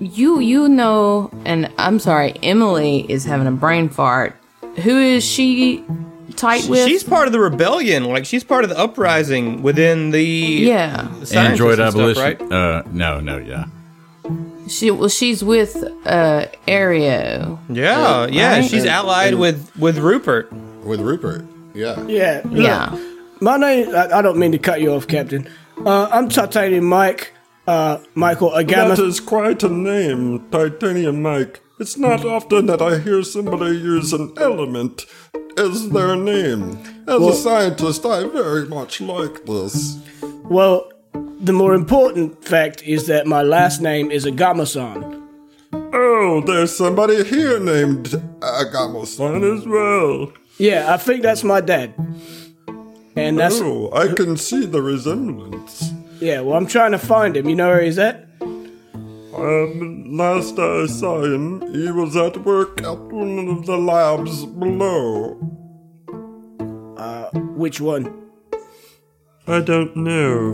[0.00, 4.34] you you know, and I'm sorry, Emily is having a brain fart.
[4.82, 5.84] Who is she
[6.36, 6.86] tight with?
[6.86, 8.04] She's part of the rebellion.
[8.04, 11.08] Like she's part of the uprising within the yeah.
[11.20, 12.22] the scientists Android and stuff, abolition.
[12.22, 12.52] right?
[12.52, 13.66] Uh, no, no, yeah.
[14.68, 17.58] She well, she's with uh Ario.
[17.68, 18.60] Yeah, yeah.
[18.62, 20.52] She's allied with with Rupert.
[20.84, 21.46] with Rupert.
[21.74, 22.04] Yeah.
[22.06, 22.42] Yeah.
[22.48, 23.04] Yeah.
[23.40, 25.48] My name, I, I don't mean to cut you off, Captain.
[25.86, 27.32] Uh, I'm Titanium Mike,
[27.68, 28.98] uh, Michael That Agama.
[28.98, 31.60] is quite a name, Titanium Mike.
[31.80, 35.06] It's not often that I hear somebody use an element
[35.56, 36.78] as their name.
[37.06, 39.98] As a scientist, I very much like this.
[40.44, 40.90] Well,
[41.40, 45.22] the more important fact is that my last name is Agama-san.
[45.72, 48.06] Oh, there's somebody here named
[48.40, 50.32] Agamo-san as well.
[50.58, 51.94] Yeah, I think that's my dad.
[53.14, 55.92] And that's, Oh, I can see the resemblance.
[56.20, 57.48] yeah, well, I'm trying to find him.
[57.48, 58.27] You know where he's at?
[59.38, 65.38] Um, last I saw him, he was at work at one of the labs below.
[67.58, 68.30] Which one?
[69.48, 70.52] I don't know.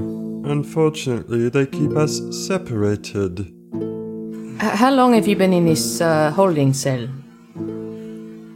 [0.51, 3.41] Unfortunately, they keep us separated.
[4.57, 7.07] H- how long have you been in this uh, holding cell?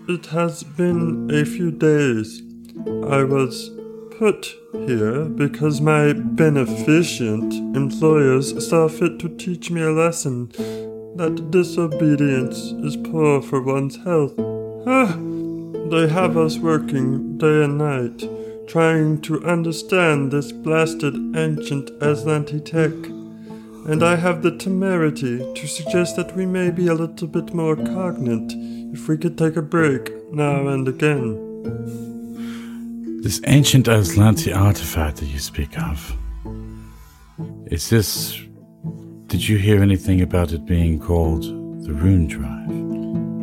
[0.08, 2.40] It has been a few days.
[2.86, 3.70] I was
[4.18, 10.48] put here because my beneficent employers saw fit to teach me a lesson
[11.16, 14.34] that disobedience is poor for one's health.
[14.86, 15.16] Ah,
[15.90, 18.28] they have us working day and night,
[18.66, 22.92] trying to understand this blasted ancient Azlanti tech.
[23.88, 27.76] And I have the temerity to suggest that we may be a little bit more
[27.76, 28.52] cognate
[28.92, 32.17] if we could take a break now and again.
[33.20, 36.16] This ancient Azlanti artifact that you speak of.
[37.66, 38.40] Is this.
[39.26, 41.42] Did you hear anything about it being called
[41.84, 42.70] the Rune Drive?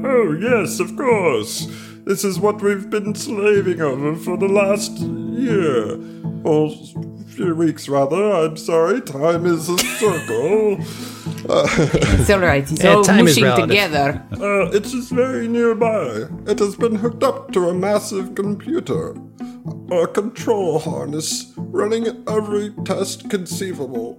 [0.05, 1.67] Oh, yes, of course.
[2.05, 5.99] This is what we've been slaving over for the last year.
[6.45, 6.71] Or
[7.27, 8.31] few weeks, rather.
[8.31, 9.01] I'm sorry.
[9.01, 10.77] Time is a circle.
[11.47, 12.63] It's all right.
[12.63, 14.23] It's Yeah, all time mushing together.
[14.31, 16.27] Uh, it is very nearby.
[16.47, 19.15] It has been hooked up to a massive computer.
[19.91, 24.13] A control harness running every test conceivable.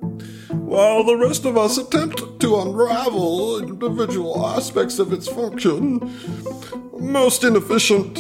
[0.51, 6.01] While the rest of us attempt to unravel individual aspects of its function,
[6.99, 8.19] most inefficient.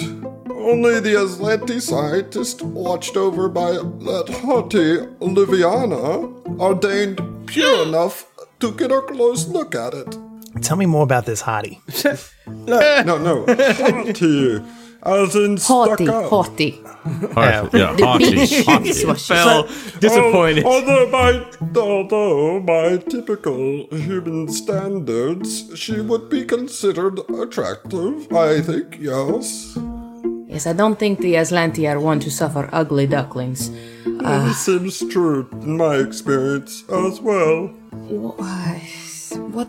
[0.50, 8.26] Only the Azlanti scientist, watched over by that haughty Liviana, ordained pure enough
[8.60, 10.16] to get a close look at it.
[10.62, 11.80] Tell me more about this hottie.
[12.48, 13.44] No, no, no.
[13.74, 14.60] haughty,
[15.07, 16.24] as in stuck Haughty, up.
[16.30, 16.70] haughty.
[17.34, 18.34] Haughty, yeah, haughty.
[18.34, 19.34] Dishwasher.
[19.34, 19.62] Fel
[20.00, 20.64] disappointed.
[20.64, 21.30] Al- Although by
[21.80, 28.30] although by typical human standards, she would be considered attractive.
[28.32, 29.78] I think yes.
[30.48, 33.70] Yes, I don't think the Azlanti are one to suffer ugly ducklings.
[33.70, 34.52] this ah.
[34.57, 37.66] seems true in my experience as well.
[38.09, 38.82] Why?
[39.52, 39.68] What?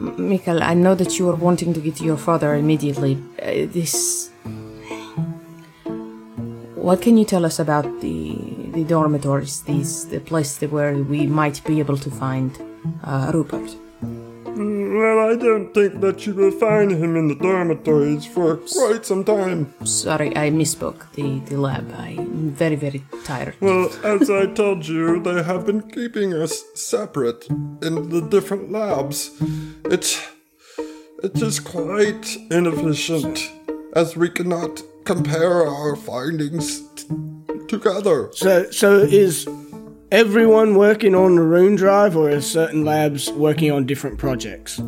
[0.00, 3.18] M- Mikhail, I know that you are wanting to get to your father immediately.
[3.40, 4.30] Uh, this.
[6.74, 8.36] What can you tell us about the
[8.72, 12.50] the dormitories, these the place where we might be able to find
[13.04, 13.76] uh, Rupert?
[14.56, 19.24] Well, I don't think that you will find him in the dormitories for quite some
[19.24, 19.72] time.
[19.84, 21.10] Sorry, I misspoke.
[21.14, 21.92] The the lab.
[21.96, 23.54] I'm very very tired.
[23.60, 27.48] Well, as I told you, they have been keeping us separate
[27.82, 29.30] in the different labs.
[29.84, 30.20] It's
[31.22, 33.50] it is quite inefficient,
[33.94, 37.06] as we cannot compare our findings t-
[37.68, 38.30] together.
[38.32, 39.46] So, so is
[40.10, 44.78] everyone working on the Rune Drive, or is certain labs working on different projects?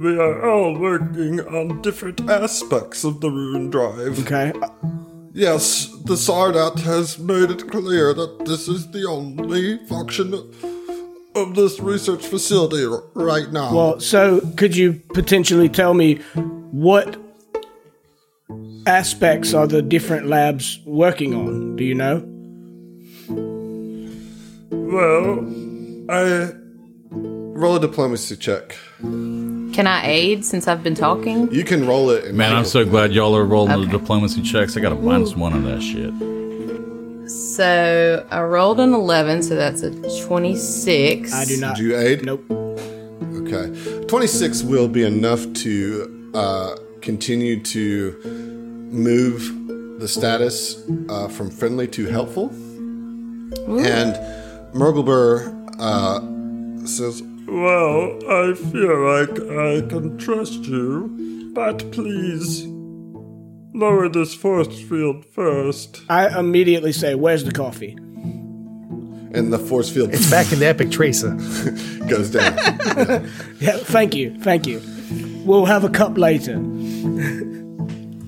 [0.00, 4.18] We are all working on different aspects of the Rune Drive.
[4.20, 4.52] Okay.
[5.32, 10.34] Yes, the Sardat has made it clear that this is the only function
[11.34, 13.74] of this research facility r- right now.
[13.74, 16.16] Well, so could you potentially tell me
[16.72, 17.16] what
[18.86, 21.76] aspects are the different labs working on?
[21.76, 22.37] Do you know?
[24.70, 25.40] Well,
[26.10, 26.52] I
[27.10, 28.76] Roll a diplomacy check.
[29.00, 31.52] Can I aid since I've been talking?
[31.52, 32.24] You can roll it.
[32.26, 33.90] And Man, I'm so glad y'all are rolling Okay.
[33.90, 34.76] the diplomacy checks.
[34.76, 36.12] I got a minus one on that shit.
[37.28, 39.90] So I rolled an eleven, so that's a
[40.26, 41.34] twenty-six.
[41.34, 41.76] I do not.
[41.76, 42.24] Do you aid?
[42.24, 42.44] Nope.
[42.50, 44.04] Okay.
[44.06, 48.12] 26 will be enough to uh, continue to
[48.92, 52.50] move the status uh, from friendly to helpful.
[53.66, 54.16] And
[54.72, 62.66] Murglebore uh, says, Well, I feel like I can trust you, but please
[63.74, 66.02] lower this force field first.
[66.08, 67.96] I immediately say, "Where's the coffee?"
[69.30, 71.30] and the force field It's back in the Epic Tracer.
[72.08, 72.56] goes down.
[73.60, 74.80] Yeah, thank you, thank you.
[75.44, 76.60] We'll have a cup later.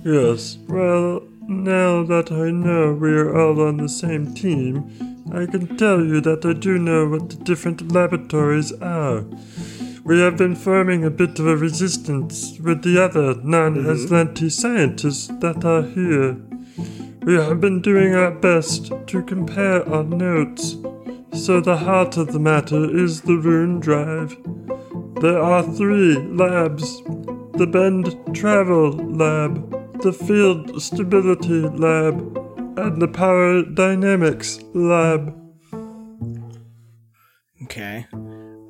[0.04, 6.04] Yes, well, now that I know we're all on the same team, I can tell
[6.04, 9.24] you that I do know what the different laboratories are.
[10.02, 14.48] We have been forming a bit of a resistance with the other non Azlanti mm-hmm.
[14.48, 16.36] scientists that are here.
[17.22, 20.76] We have been doing our best to compare our notes.
[21.32, 24.36] So the heart of the matter is the Rune Drive.
[25.20, 27.02] There are three labs
[27.60, 32.49] the Bend Travel Lab, the Field Stability Lab,
[32.80, 35.36] and the Power Dynamics Lab.
[37.64, 38.06] Okay.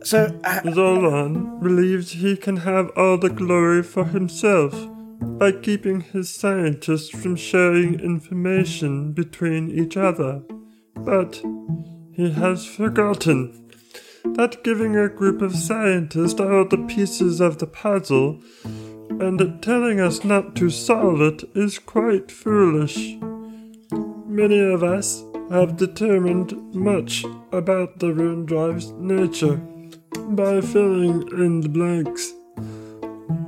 [0.03, 4.75] So, uh, Zolan believes he can have all the glory for himself
[5.21, 10.43] by keeping his scientists from sharing information between each other.
[10.95, 11.43] But
[12.13, 13.71] he has forgotten
[14.25, 20.25] that giving a group of scientists all the pieces of the puzzle and telling us
[20.25, 23.17] not to solve it is quite foolish.
[24.41, 29.57] Many of us have determined much about the rune drive's nature
[30.31, 32.33] by filling in the blanks.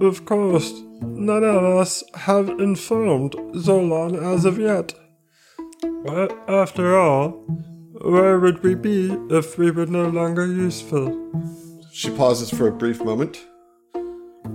[0.02, 0.70] Of course,
[1.00, 3.32] none of us have informed
[3.66, 4.92] Zolan as of yet.
[6.04, 7.30] But after all,
[8.02, 11.06] where would we be if we were no longer useful?
[11.90, 13.46] She pauses for a brief moment.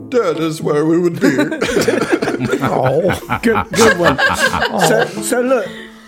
[0.10, 1.36] Dead is where we would be.
[2.62, 4.18] Oh, Good, good one.
[4.88, 5.68] So, so look,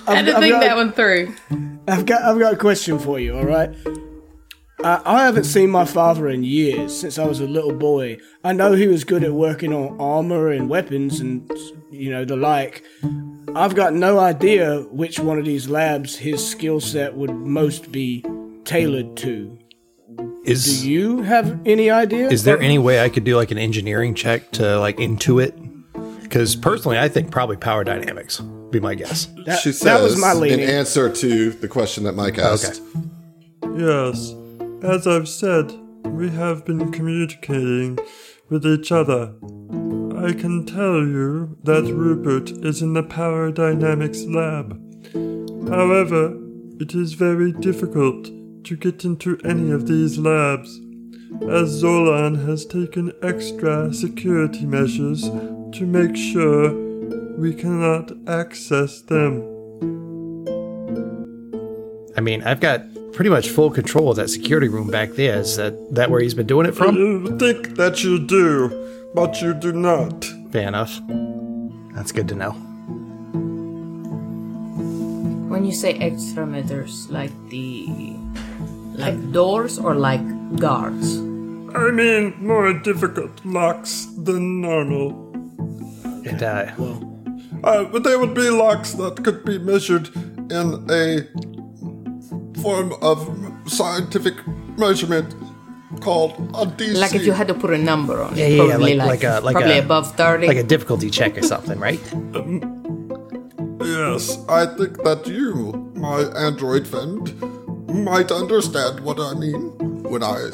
[0.09, 1.35] I had to I've think got- that one through.
[1.87, 3.35] I've got I've got a question for you.
[3.37, 3.69] All right.
[4.83, 8.17] Uh, I haven't seen my father in years since I was a little boy.
[8.45, 11.51] I know he was good at working on armor and weapons and
[11.91, 12.83] you know the like.
[13.55, 18.23] I've got no idea which one of these labs his skill set would most be
[18.63, 19.57] tailored to.
[20.45, 22.29] is Do you have any idea?
[22.29, 25.51] is there any way I could do like an engineering check to like intuit?
[26.21, 29.27] Because personally, I think probably power dynamics would be my guess.
[29.45, 32.81] that, she says that was my in answer to the question that Mike asked.
[33.75, 34.33] Yes,
[34.83, 35.71] as I've said,
[36.05, 37.97] we have been communicating
[38.49, 39.33] with each other.
[40.17, 44.77] I can tell you that Rupert is in the Power Dynamics lab.
[45.69, 46.37] However,
[46.79, 48.25] it is very difficult
[48.65, 50.77] to get into any of these labs,
[51.43, 56.88] as Zolan has taken extra security measures to make sure
[57.39, 59.41] we cannot access them.
[62.17, 62.81] I mean, I've got
[63.13, 65.39] pretty much full control of that security room back there.
[65.39, 66.97] Is that that where he's been doing it from?
[66.97, 68.69] You think that you do,
[69.15, 70.25] but you do not.
[70.51, 70.99] Fair enough.
[71.95, 72.51] That's good to know.
[75.47, 77.87] When you say extra meters, like the
[78.95, 80.25] like doors or like
[80.57, 81.17] guards?
[81.73, 85.11] I mean, more difficult locks than normal.
[86.25, 86.65] And uh,
[87.63, 90.09] Uh, but they would be locks that could be measured
[90.51, 91.27] in a
[92.61, 93.17] form of
[93.67, 94.35] scientific
[94.77, 95.33] measurement
[96.01, 96.95] called a DC.
[96.99, 99.07] Like if you had to put a number on it, Yeah, yeah, yeah, like- like,
[99.07, 100.47] like a- like probably a- above thirty.
[100.47, 101.99] like a difficulty check or something, right?
[103.81, 107.21] Yes, I think that you, my android friend,
[108.05, 109.61] might understand what I mean
[110.03, 110.49] when I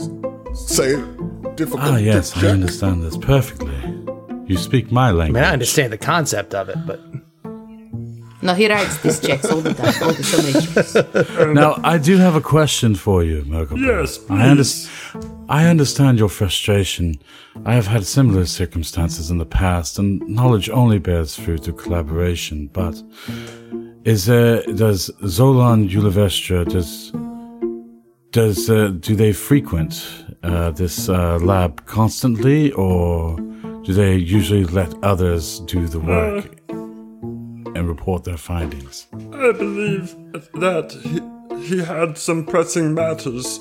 [0.53, 0.95] say
[1.55, 1.83] difficult.
[1.83, 3.75] Ah, yes, to I understand this perfectly.
[4.47, 5.41] You speak my language.
[5.41, 5.49] I mean.
[5.49, 6.99] I understand the concept of it, but
[8.41, 9.93] no, he writes these checks all the time.
[10.13, 11.55] There's so many checks.
[11.55, 13.79] Now, I do have a question for you, Merkel.
[13.79, 14.89] Yes, I, under- please.
[15.49, 17.15] I understand your frustration.
[17.65, 22.67] I have had similar circumstances in the past, and knowledge only bears fruit through collaboration.
[22.67, 23.01] But
[24.03, 27.11] is there does Zolan Ulivestra does
[28.31, 33.37] does uh, do they frequent uh, this uh, lab constantly, or
[33.86, 36.73] do they usually let others do the work uh.
[36.73, 39.05] and report their findings?
[39.13, 40.15] I believe
[40.55, 43.59] that he, he had some pressing matters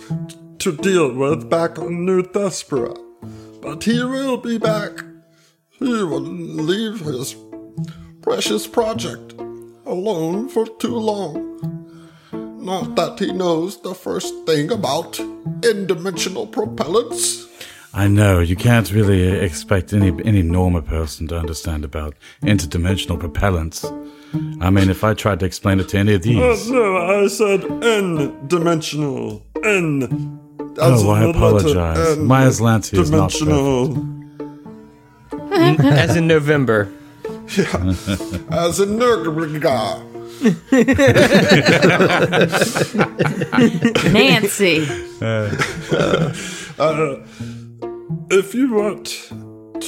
[0.60, 2.96] to deal with back on New Thespera.
[3.60, 5.04] But he will be back.
[5.72, 7.36] He will leave his
[8.22, 9.34] precious project
[9.84, 11.50] alone for too long.
[12.32, 17.53] Not that he knows the first thing about in-dimensional propellants.
[17.96, 23.84] I know you can't really expect any any normal person to understand about interdimensional propellants.
[24.60, 27.28] I mean, if I tried to explain it to any of Uh, these, no, I
[27.28, 29.46] said N-dimensional.
[29.62, 30.38] N.
[30.82, 32.18] as Oh, I in the letter apologize.
[32.18, 32.24] N.
[32.26, 33.96] My Azlanti is not Dimensional.
[35.54, 36.88] As in November.
[38.50, 40.02] As in Nurgriga.
[44.12, 44.84] Nancy.
[48.36, 49.06] If you want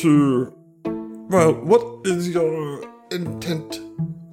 [0.00, 0.52] to.
[0.84, 3.80] Well, what is your intent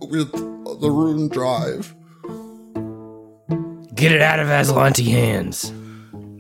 [0.02, 1.96] with the rune drive?
[3.96, 5.72] Get it out of Azlanti hands.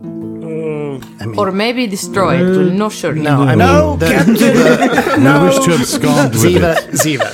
[0.03, 2.43] Uh, or maybe destroy it.
[2.57, 3.13] We're not sure.
[3.15, 4.37] no, I mean, No, the- Captain.
[5.27, 6.91] I wish to abscond with Ziva, it.
[6.91, 7.29] Ziva,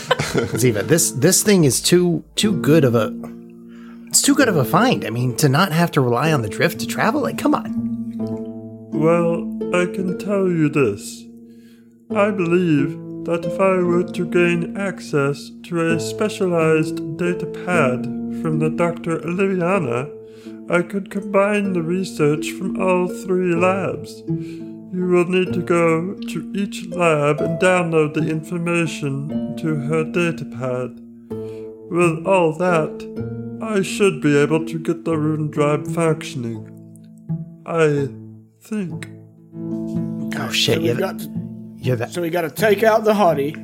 [0.55, 0.87] Ziva.
[0.87, 3.11] This this thing is too too good of a.
[4.07, 5.03] It's too good of a find.
[5.05, 7.21] I mean, to not have to rely on the drift to travel.
[7.21, 7.88] Like, come on.
[8.91, 11.25] Well, I can tell you this.
[12.11, 18.05] I believe that if I were to gain access to a specialized data pad
[18.41, 19.19] from the Dr.
[19.19, 20.09] Oliviana,
[20.71, 24.23] I could combine the research from all three labs.
[24.27, 30.45] You will need to go to each lab and download the information to her data
[30.45, 30.99] pad.
[31.91, 36.65] With all that, I should be able to get the rune drive functioning.
[37.65, 38.09] I
[38.69, 39.07] think.
[40.39, 40.79] Oh shit!
[40.81, 41.21] we Yeah, got
[41.77, 41.95] yeah.
[41.95, 43.55] That, so we got to take out the hottie,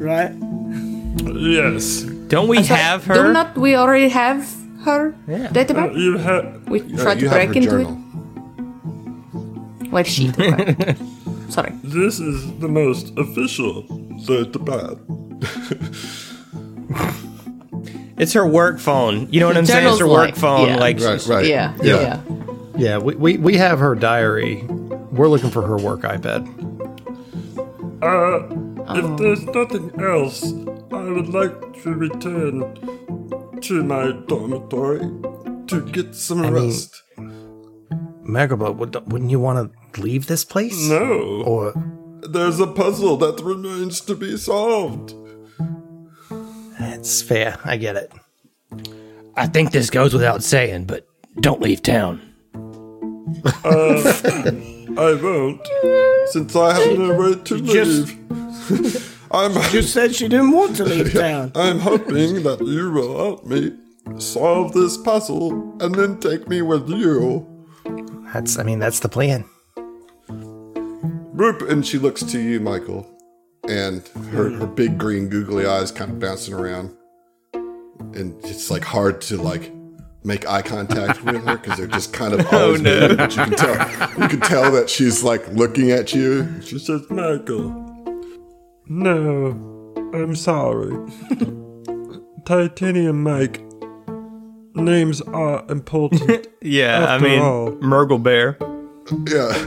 [0.00, 0.32] right?
[1.34, 2.02] Yes.
[2.28, 3.14] Don't we have her?
[3.14, 4.44] Do not we already have
[4.84, 5.90] her database?
[5.94, 6.68] Uh, you have.
[6.68, 7.98] We tried you to break into journal.
[9.82, 9.90] it.
[9.90, 10.38] Wait, sheet.
[10.38, 10.94] okay.
[11.48, 11.72] Sorry.
[11.82, 13.82] This is the most official
[14.28, 14.98] database.
[18.18, 19.26] It's her work phone.
[19.32, 19.88] You know what I'm saying?
[19.88, 20.68] It's her work like- phone.
[20.68, 20.76] yeah.
[20.76, 21.46] Like, Right, right.
[21.46, 22.00] Yeah, Yeah.
[22.00, 22.20] yeah.
[22.76, 24.62] Yeah, we, we, we have her diary.
[25.12, 26.46] We're looking for her work iPad.
[28.02, 28.56] Uh,
[28.92, 28.96] Oh.
[29.12, 30.42] if there's nothing else,
[30.90, 35.00] I would like to return to my dormitory
[35.68, 37.02] to get some mean- rest.
[38.26, 40.88] Megabot, would, wouldn't you want to leave this place?
[40.88, 41.72] no, Or
[42.28, 45.14] there's a puzzle that remains to be solved.
[46.80, 47.58] That's fair.
[47.64, 48.12] I get it.
[49.36, 51.06] I think this goes without saying, but
[51.38, 52.20] don't leave town.
[53.64, 54.12] Uh,
[54.98, 55.66] I won't,
[56.26, 59.16] since I have no way to just- leave.
[59.32, 61.52] I'm Just said she didn't want to leave town.
[61.54, 63.72] I'm hoping that you will help me
[64.18, 67.46] solve this puzzle and then take me with you.
[68.32, 69.44] That's I mean that's the plan.
[70.28, 73.08] Roop, and she looks to you, Michael,
[73.68, 74.58] and her, hmm.
[74.58, 76.94] her big green googly eyes kind of bouncing around,
[77.54, 79.72] and it's like hard to like
[80.24, 83.44] make eye contact with her because they're just kind of oh, always moving, but you
[83.44, 86.60] can tell you can tell that she's like looking at you.
[86.62, 87.86] She says, Michael.
[88.86, 89.46] No,
[90.12, 90.96] I'm sorry.
[92.44, 93.62] Titanium Mike.
[94.74, 96.46] Names are important.
[96.62, 97.72] yeah, I mean, all.
[97.72, 98.56] Murgle Bear.
[99.26, 99.66] Yeah,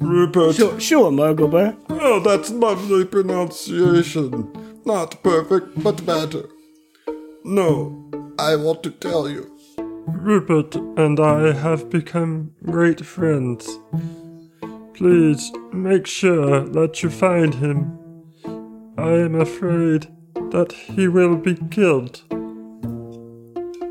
[0.00, 0.54] Rupert.
[0.54, 1.76] Sure, sure, Muggle Bear.
[1.88, 4.52] Oh, that's lovely pronunciation.
[4.84, 6.48] Not perfect, but better.
[7.44, 9.50] No, I want to tell you.
[10.06, 13.78] Rupert and I have become great friends.
[14.94, 17.98] Please make sure that you find him.
[18.98, 20.08] I am afraid
[20.50, 22.22] that he will be killed.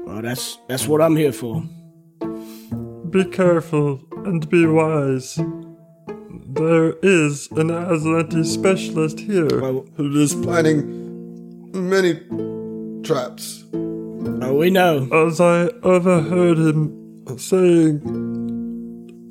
[0.05, 1.63] Well, that's that's what I'm here for.
[3.09, 5.39] Be careful and be wise.
[6.47, 12.21] There is an Azlanti specialist here Well, Who is planning many
[13.03, 13.65] traps?
[14.41, 15.07] Oh, we know.
[15.11, 18.01] as I overheard him saying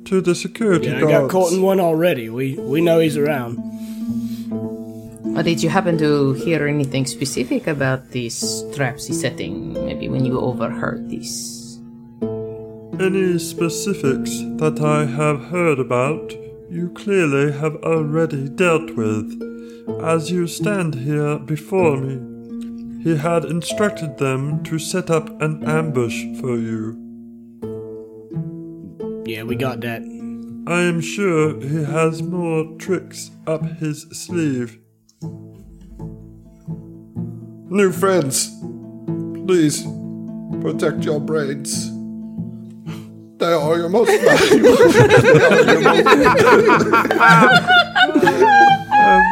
[0.05, 2.29] to the security Yeah, I got caught in one already.
[2.29, 3.57] We we know he's around.
[5.35, 9.73] Or did you happen to hear anything specific about these traps he's setting?
[9.73, 11.77] Maybe when you overheard this.
[12.97, 14.31] Any specifics
[14.63, 16.31] that I have heard about,
[16.69, 19.27] you clearly have already dealt with.
[20.01, 22.34] As you stand here before me,
[23.05, 26.97] he had instructed them to set up an ambush for you.
[29.27, 30.01] Yeah, we got that.
[30.67, 34.79] I am sure he has more tricks up his sleeve.
[37.69, 38.49] New friends,
[39.45, 39.85] please
[40.61, 41.91] protect your brains.
[43.37, 44.75] They are your most valuable.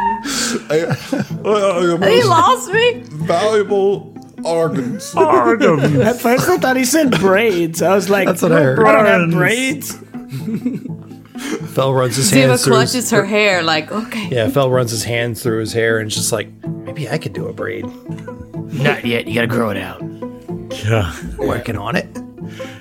[0.69, 3.03] They are your most- They are your He lost me.
[3.25, 5.13] valuable organs.
[5.15, 7.81] At first, I thought he said braids.
[7.81, 8.79] I was like, That's what I heard.
[8.85, 9.97] I don't have braids.
[11.73, 12.75] Fel runs his Ziva hands through.
[12.79, 14.27] His, clutches her hair like, okay.
[14.29, 17.33] yeah, Fel runs his hands through his hair and it's just like maybe I could
[17.33, 17.85] do a braid.
[18.73, 19.27] Not yet.
[19.27, 20.01] You gotta grow it out.
[20.85, 21.13] Yeah.
[21.37, 22.07] Working on it.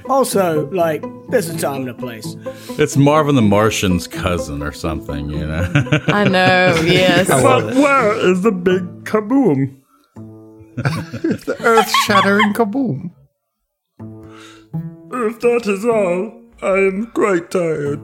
[0.09, 2.37] Also, like, there's a time and a place.
[2.79, 5.71] It's Marvin the Martian's cousin or something, you know?
[6.09, 7.29] I know, yes.
[7.29, 9.79] But where is the big kaboom?
[10.77, 13.11] The earth shattering kaboom.
[15.15, 18.01] If that is all, I am quite tired,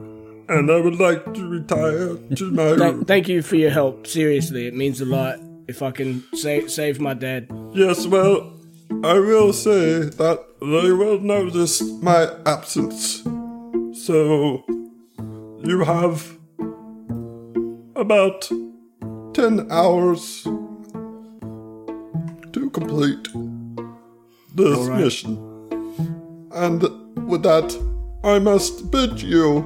[0.47, 3.05] and I would like to retire to my Thank, room.
[3.05, 4.05] thank you for your help.
[4.05, 5.39] Seriously, it means a lot.
[5.67, 7.47] If I can save save my dad.
[7.73, 8.53] Yes, well,
[9.03, 13.23] I will say that they will notice my absence.
[13.93, 14.63] So,
[15.63, 16.37] you have
[17.95, 18.49] about
[19.33, 20.43] 10 hours
[22.53, 23.27] to complete
[24.55, 25.37] this mission.
[26.51, 26.81] And
[27.29, 27.77] with that,
[28.23, 29.65] I must bid you.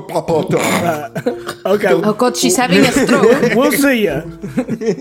[1.66, 3.54] Okay, Oh god, she's having a stroke.
[3.56, 4.22] we'll see ya.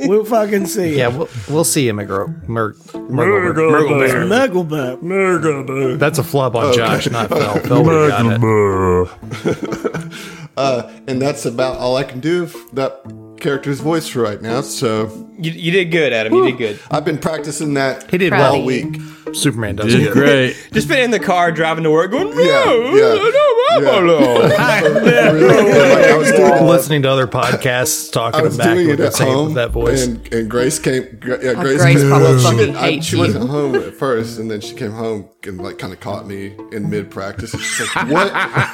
[0.08, 2.48] we'll fucking see Yeah, we'll, we'll see him, Murgle.
[2.48, 3.54] Mur- Murgle.
[3.72, 4.26] Murgle Bear.
[4.26, 5.02] Mugglebutt.
[5.04, 7.60] Murgle That's a flub on Josh, not Fell.
[7.60, 10.12] Fell would've got it.
[10.58, 13.02] uh, and that's about all I can do that
[13.40, 14.62] character's voice for right now.
[14.62, 15.08] So
[15.38, 16.34] You, you did good, Adam.
[16.34, 16.80] You did good.
[16.90, 18.98] I've been practicing that He did Proud all of week.
[19.34, 20.14] Superman does Did it.
[20.14, 20.56] great.
[20.72, 24.56] Just been in the car driving to work going, no, Yeah, yeah, no, no, no.
[24.56, 29.08] I was doing, Listening to other podcasts I talking was back doing with it the
[29.08, 30.06] at same home, with that voice.
[30.06, 31.18] and, and Grace came.
[31.20, 33.76] Gra- Yeah, oh, Grace, Grace came, probably she, fucking didn't- I- hates she wasn't home
[33.76, 37.12] at first, and then she came home and like kind of caught me in mid
[37.12, 37.52] practice.
[37.52, 38.32] She's like, "What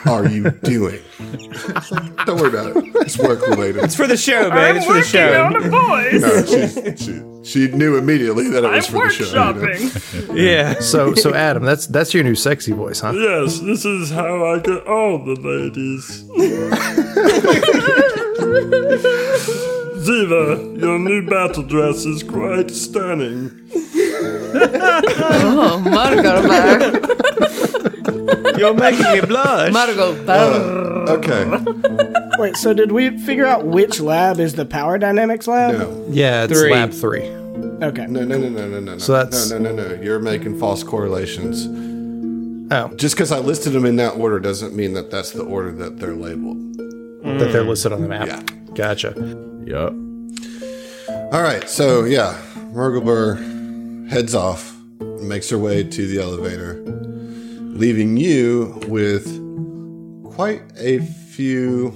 [0.08, 2.84] are you doing?" Like, Don't worry about it.
[3.02, 3.84] It's work related.
[3.84, 4.78] It's for the show, man.
[4.78, 5.50] It's for the show.
[5.50, 6.51] No, she,
[6.98, 9.54] she, she knew immediately that it was for the show.
[9.54, 10.36] you know?
[10.42, 10.80] Yeah.
[10.80, 13.12] so so Adam, that's that's your new sexy voice, huh?
[13.14, 16.24] Yes, this is how I get all the ladies.
[20.02, 23.52] Ziva, your new battle dress is quite stunning.
[24.54, 27.16] Oh, might go better.
[28.62, 29.72] You're making me blush.
[29.74, 30.60] Might go better.
[31.10, 32.38] Uh, okay.
[32.40, 35.78] Wait, so did we figure out which lab is the power dynamics lab?
[35.78, 36.06] No.
[36.10, 36.72] Yeah, it's Three.
[36.72, 37.24] lab three.
[37.82, 38.06] Okay.
[38.08, 38.98] No, no, no, no, no, no.
[39.00, 40.02] So that's- no, no, no, no.
[40.02, 41.68] You're making false correlations.
[42.74, 45.72] Oh, Just because I listed them in that order doesn't mean that that's the order
[45.74, 46.60] that they're labeled.
[46.78, 48.28] that they're listed on the map.
[48.28, 48.42] Yeah.
[48.76, 49.14] Gotcha.
[49.66, 49.94] Yup.
[51.34, 52.40] All right, so yeah,
[52.74, 54.76] Murglebore heads off,
[55.22, 56.76] makes her way to the elevator,
[57.72, 59.26] leaving you with
[60.34, 61.94] quite a few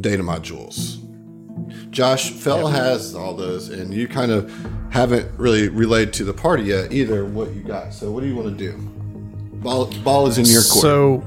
[0.00, 1.00] data modules.
[1.90, 4.52] Josh, Fell has all those, and you kind of
[4.90, 7.94] haven't really relayed to the party yet either what you got.
[7.94, 8.76] So, what do you want to do?
[9.62, 10.82] Ball, ball is in your court.
[10.82, 11.24] So,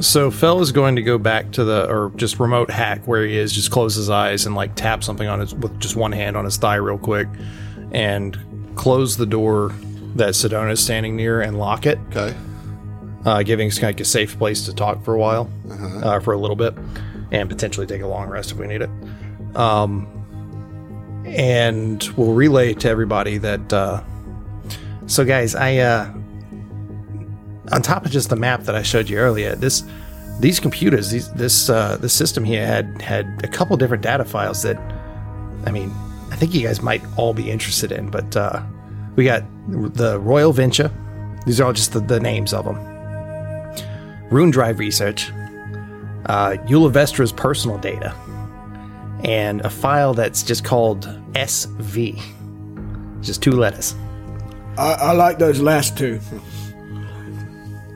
[0.00, 3.36] so Fell is going to go back to the or just remote hack where he
[3.36, 3.52] is.
[3.52, 6.44] Just close his eyes and like tap something on his with just one hand on
[6.44, 7.28] his thigh real quick,
[7.90, 8.38] and
[8.76, 9.72] close the door
[10.16, 12.36] that Sedona is standing near and lock it, okay.
[13.24, 15.50] uh, giving us like a safe place to talk for a while,
[16.02, 16.74] uh, for a little bit,
[17.30, 18.90] and potentially take a long rest if we need it.
[19.56, 20.12] Um,
[21.26, 23.72] and we'll relay to everybody that.
[23.72, 24.02] Uh,
[25.06, 26.12] so, guys, I uh,
[27.72, 29.82] on top of just the map that I showed you earlier, this
[30.40, 34.62] these computers, these this uh, this system here had had a couple different data files
[34.62, 34.78] that,
[35.66, 35.90] I mean,
[36.30, 38.10] I think you guys might all be interested in.
[38.10, 38.62] But uh,
[39.16, 40.90] we got the Royal Venture.
[41.46, 42.76] These are all just the, the names of them.
[44.30, 45.30] Rune Drive research,
[46.26, 48.14] uh, Ulivestra's personal data,
[49.24, 52.20] and a file that's just called SV.
[53.22, 53.94] Just two letters.
[54.76, 56.20] I, I like those last two.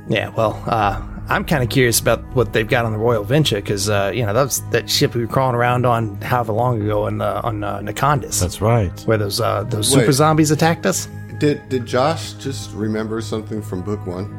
[0.08, 1.00] Yeah, well, uh,
[1.30, 4.26] I'm kind of curious about what they've got on the Royal Venture because uh, you
[4.26, 7.40] know that was that ship we were crawling around on however long ago on uh,
[7.44, 8.90] on uh, Nakondis, That's right.
[9.02, 10.00] where those uh, those Wait.
[10.00, 11.08] super zombies attacked us.
[11.38, 14.36] Did did Josh just remember something from book one?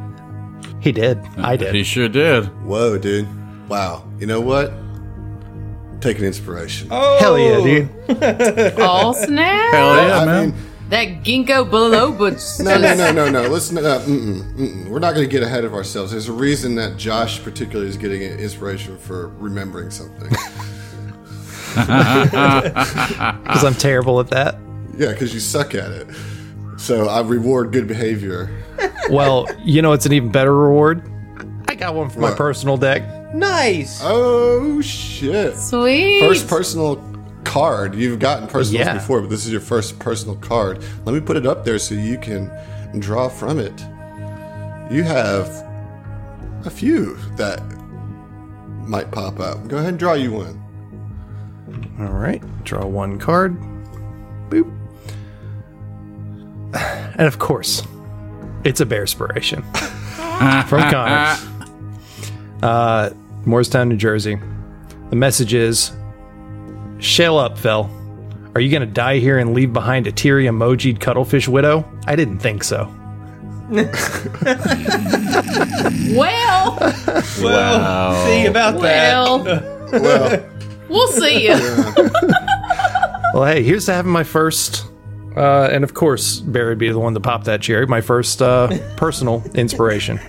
[0.81, 1.17] He did.
[1.37, 1.73] I did.
[1.73, 2.45] He sure did.
[2.65, 3.27] Whoa, dude!
[3.69, 4.05] Wow.
[4.19, 4.73] You know what?
[6.01, 6.89] Take an inspiration.
[6.89, 7.89] Hell yeah, dude.
[8.79, 9.73] Oh snap!
[9.73, 10.37] Hell yeah, I man.
[10.37, 12.59] Oh, mean, That ginkgo biloba.
[12.61, 13.47] no, no, no, no, no.
[13.47, 14.87] Listen, uh, mm-mm, mm-mm.
[14.89, 16.11] we're not going to get ahead of ourselves.
[16.11, 20.31] There's a reason that Josh, particularly, is getting inspiration for remembering something.
[21.71, 24.55] Because I'm terrible at that.
[24.97, 26.07] yeah, because you suck at it.
[26.75, 28.49] So I reward good behavior.
[29.09, 31.01] Well, you know, it's an even better reward.
[31.69, 33.03] I got one for my personal deck.
[33.33, 34.01] Nice.
[34.03, 35.55] Oh shit!
[35.55, 36.19] Sweet.
[36.19, 36.97] First personal
[37.43, 37.95] card.
[37.95, 38.93] You've gotten personals Yeah.
[38.93, 40.79] before, but this is your first personal card.
[41.05, 42.51] Let me put it up there so you can
[42.99, 43.79] draw from it.
[44.93, 45.47] You have
[46.65, 47.61] a few that
[48.85, 49.67] might pop up.
[49.67, 50.57] Go ahead and draw you one.
[51.99, 53.55] All right, draw one card.
[54.49, 54.69] Boop.
[56.73, 57.83] And of course,
[58.63, 59.63] it's a bear spiration
[60.67, 61.37] from Connor.
[62.63, 63.09] Uh,
[63.45, 64.39] Morristown, New Jersey.
[65.09, 65.91] The message is
[67.01, 67.89] Shell up, Fel.
[68.55, 71.85] Are you going to die here and leave behind a teary emojied cuttlefish widow?
[72.05, 72.85] I didn't think so.
[76.15, 76.77] well,
[77.41, 79.13] Well, see about that.
[79.13, 79.43] well,
[79.91, 80.45] Well,
[80.89, 81.55] we'll see you.
[83.33, 84.85] Well, hey, here's to having my first,
[85.37, 87.87] uh, and of course, Barry would be the one to pop that cherry.
[87.87, 88.67] My first uh,
[88.97, 90.19] personal inspiration.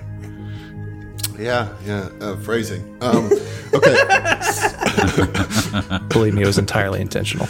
[1.36, 2.08] yeah, yeah.
[2.20, 2.96] Uh, phrasing.
[3.02, 3.28] Um,
[3.74, 3.96] okay,
[6.08, 7.48] Believe me, it was entirely intentional.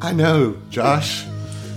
[0.00, 1.24] I know, Josh.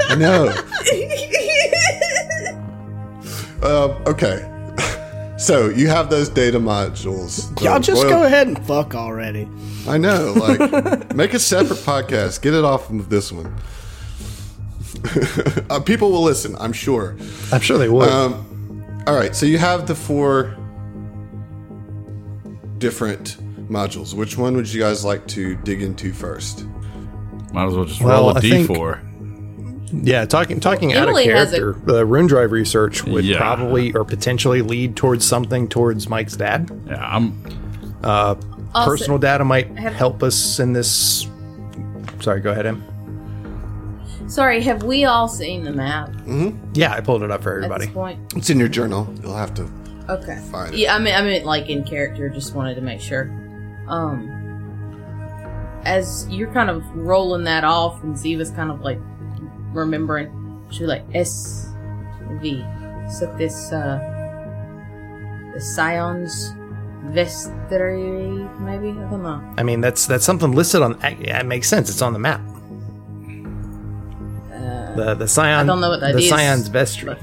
[0.02, 0.48] I know.
[3.64, 4.50] um, okay.
[5.36, 7.60] So you have those data modules.
[7.62, 9.50] Y'all just Royal- go ahead and fuck already.
[9.86, 10.32] I know.
[10.38, 12.42] Like, make a separate podcast.
[12.42, 13.54] Get it off of this one.
[15.70, 17.18] uh, people will listen, I'm sure.
[17.52, 18.08] I'm sure they would.
[18.08, 19.36] Um, all right.
[19.36, 20.56] So you have the four
[22.78, 23.36] different
[23.74, 24.14] modules.
[24.14, 26.66] Which one would you guys like to dig into first?
[27.52, 29.00] Might as well just Well, roll a I think- d4.
[30.06, 33.38] Yeah, talking talking out of Emily has a- character, the rune drive research would Yeah.
[33.38, 36.72] probably or potentially lead towards something towards Mike's dad.
[36.88, 37.34] Yeah, I'm.
[38.04, 38.36] Uh,
[38.74, 41.28] also- Personal data might have- help us in this.
[42.22, 42.84] Sorry, go ahead, Em.
[44.28, 46.58] Sorry, have we all seen the map mm-hmm.
[46.74, 47.86] Yeah, I pulled it up for at everybody.
[47.86, 48.20] this point?
[48.36, 49.14] It's in your journal.
[49.22, 49.68] You'll have to.
[50.10, 50.40] Okay.
[50.52, 50.80] Find it.
[50.80, 52.30] Yeah, I mean, I meant like in character.
[52.30, 53.30] Just wanted to make sure.
[53.94, 54.30] Um,
[55.86, 59.00] as you're kind of rolling that off, and Ziva's kind of like
[59.72, 61.68] remembering, she's like S
[62.42, 62.66] V.
[63.20, 64.00] So this uh,
[65.54, 66.54] the Scions
[67.14, 69.54] Vestry, maybe I don't know.
[69.58, 70.98] I mean, that's that's something listed on.
[71.04, 71.90] It makes sense.
[71.90, 72.42] It's on the map.
[74.96, 75.60] the the Scion.
[75.60, 77.16] Uh, I don't know what that the is, Scion's vestry.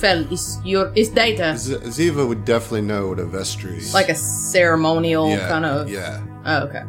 [0.00, 3.92] Fel is your is data Z- Ziva would definitely know what a vestry is.
[3.94, 5.88] like a ceremonial yeah, kind of.
[5.90, 6.22] Yeah.
[6.46, 6.82] Oh, okay.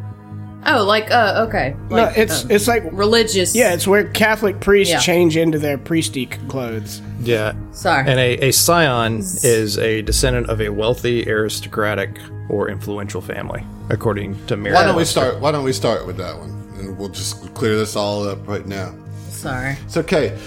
[0.64, 1.76] Oh, like uh, okay.
[1.90, 3.56] Like, no, it's uh, it's like religious.
[3.56, 5.00] yeah, it's where Catholic priests Yeah.
[5.00, 7.02] change into their priesty clothes.
[7.22, 7.54] Yeah.
[7.72, 8.08] Sorry.
[8.08, 14.46] And a, a scion is a descendant of a wealthy, aristocratic, or influential family, according
[14.48, 14.76] to Mary.
[14.76, 15.40] Why don't we start?
[15.40, 18.66] Why don't we start with that one, and we'll just clear this all up right
[18.68, 18.94] now.
[19.30, 19.76] Sorry.
[19.86, 20.38] It's okay.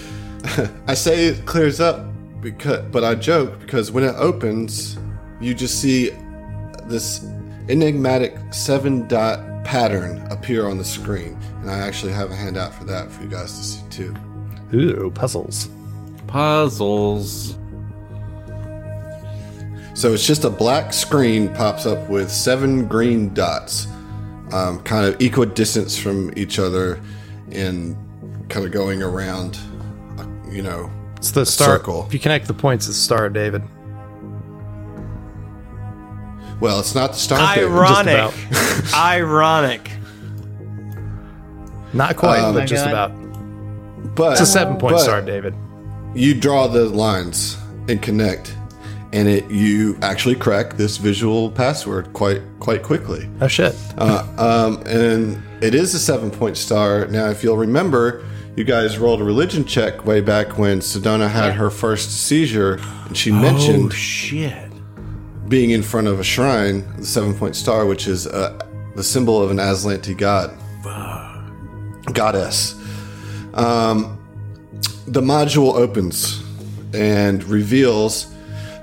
[0.87, 2.05] I say it clears up
[2.45, 4.97] because, but I joke because when it opens,
[5.41, 6.11] you just see
[6.85, 7.25] this
[7.69, 12.83] enigmatic seven dot pattern appear on the screen, and I actually have a handout for
[12.85, 14.15] that for you guys to see too.
[14.73, 15.69] Ooh, puzzles.
[16.27, 17.57] Puzzles.
[19.95, 23.87] So it's just a black screen pops up with seven green dots,
[24.51, 27.01] um, kind of equidistant from each other,
[27.51, 27.95] and
[28.49, 29.57] kind of going around,
[30.19, 30.91] uh, you know,
[31.25, 31.77] It's the star.
[31.79, 32.05] circle.
[32.05, 33.63] If you connect the points, it's the Star David.
[36.59, 37.55] Well, it's not the star.
[37.55, 37.63] thing.
[37.63, 38.33] Ironic.
[38.93, 39.89] Ironic.
[41.93, 42.91] Not quite, Um, but just God.
[42.91, 44.15] about.
[44.15, 45.55] but It's a seven-point Star David.
[46.13, 47.57] You draw the lines
[47.89, 48.55] and connect,
[49.11, 53.27] and it you actually crack this visual password quite quite quickly.
[53.41, 53.75] Oh shit!
[53.97, 57.07] Uh, um, and it is a seven point star.
[57.07, 58.23] Now, if you'll remember,
[58.55, 63.17] you guys rolled a religion check way back when Sedona had her first seizure, and
[63.17, 64.71] she mentioned shit.
[65.49, 68.57] being in front of a shrine, the seven point star, which is uh,
[68.95, 70.57] the symbol of an Azlanti god,
[72.13, 72.75] goddess.
[73.53, 74.17] Um,
[75.07, 76.41] the module opens
[76.93, 78.33] and reveals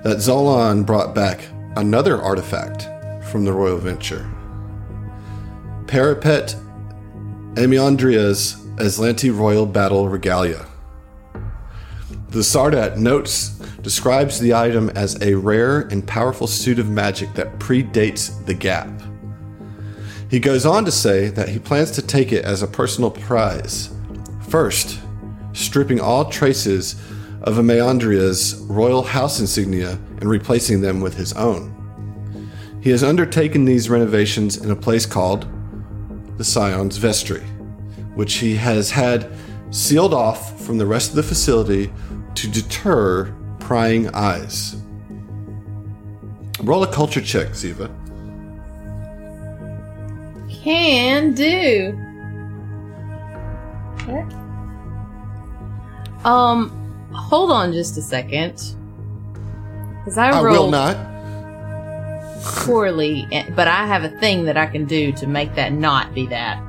[0.05, 1.41] that Zolan brought back
[1.77, 2.89] another artifact
[3.31, 4.29] from the Royal Venture.
[5.87, 6.57] Parapet
[7.55, 10.67] Amiandria's Azlanti Royal Battle Regalia.
[12.31, 13.51] The Sardat notes
[13.83, 18.89] describes the item as a rare and powerful suit of magic that predates the gap.
[20.31, 23.91] He goes on to say that he plans to take it as a personal prize.
[24.49, 24.99] First,
[25.53, 26.95] stripping all traces
[27.43, 31.69] of Ameandria's royal house insignia and replacing them with his own.
[32.81, 35.47] He has undertaken these renovations in a place called
[36.39, 37.43] the Scion's Vestry,
[38.15, 39.31] which he has had
[39.71, 41.93] sealed off from the rest of the facility
[42.35, 44.77] to deter prying eyes.
[46.63, 47.91] Roll a culture check, Ziva.
[50.63, 51.99] Can do.
[54.03, 54.25] Okay.
[56.25, 56.71] Um,
[57.13, 58.77] hold on just a second.
[59.99, 60.97] Because I, I will not.
[62.45, 66.15] poorly, eh, but I have a thing that I can do to make that not
[66.15, 66.63] be that.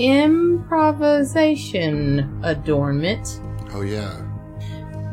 [0.00, 3.40] Improvisation adornment.
[3.74, 4.16] Oh yeah.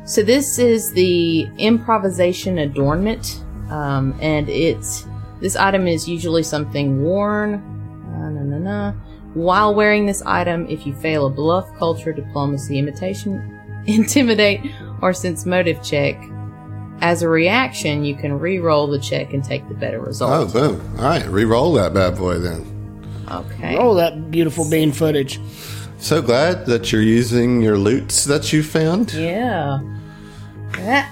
[0.05, 5.05] So this is the improvisation adornment, um, and it's
[5.41, 7.55] this item is usually something worn.
[8.15, 8.93] Uh, na, na, na.
[9.33, 14.61] While wearing this item, if you fail a bluff, culture, diplomacy, imitation, intimidate,
[15.01, 16.15] or sense motive check,
[17.01, 20.31] as a reaction, you can re-roll the check and take the better result.
[20.31, 20.79] Oh boom.
[20.97, 22.76] All right, re-roll that bad boy then.
[23.29, 23.75] Okay.
[23.77, 25.39] Roll that beautiful bean footage.
[25.99, 29.13] So glad that you're using your loots that you found.
[29.13, 29.79] Yeah.
[30.73, 31.11] That.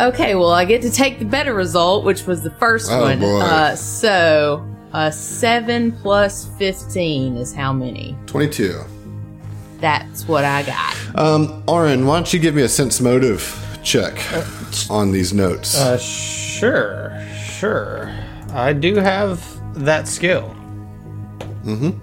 [0.00, 3.20] Okay, well, I get to take the better result, which was the first Oh, one.
[3.20, 3.40] boy.
[3.40, 8.16] Uh, so, uh, 7 plus 15 is how many?
[8.26, 8.80] Twenty-two.
[9.80, 10.96] That's what I got.
[11.14, 13.42] Um, Oren, why don't you give me a sense motive
[13.82, 14.14] check
[14.88, 15.78] on these notes?
[15.78, 17.12] Uh, sure,
[17.44, 18.10] sure.
[18.54, 20.54] I do have that skill.
[21.64, 21.98] Mm-hmm.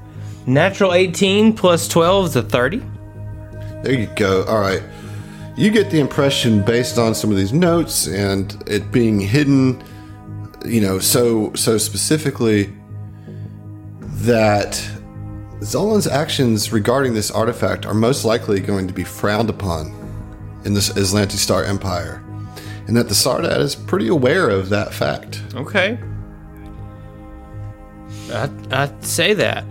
[0.52, 2.82] Natural 18 plus 12 is a 30.
[3.84, 4.44] There you go.
[4.46, 4.82] All right.
[5.56, 9.84] You get the impression based on some of these notes and it being hidden,
[10.66, 12.74] you know, so so specifically
[14.00, 14.74] that
[15.60, 19.88] Zolan's actions regarding this artifact are most likely going to be frowned upon
[20.64, 22.24] in this Azlanti Star Empire,
[22.88, 25.42] and that the Sardat is pretty aware of that fact.
[25.56, 26.00] Okay.
[28.32, 29.64] I, I'd say that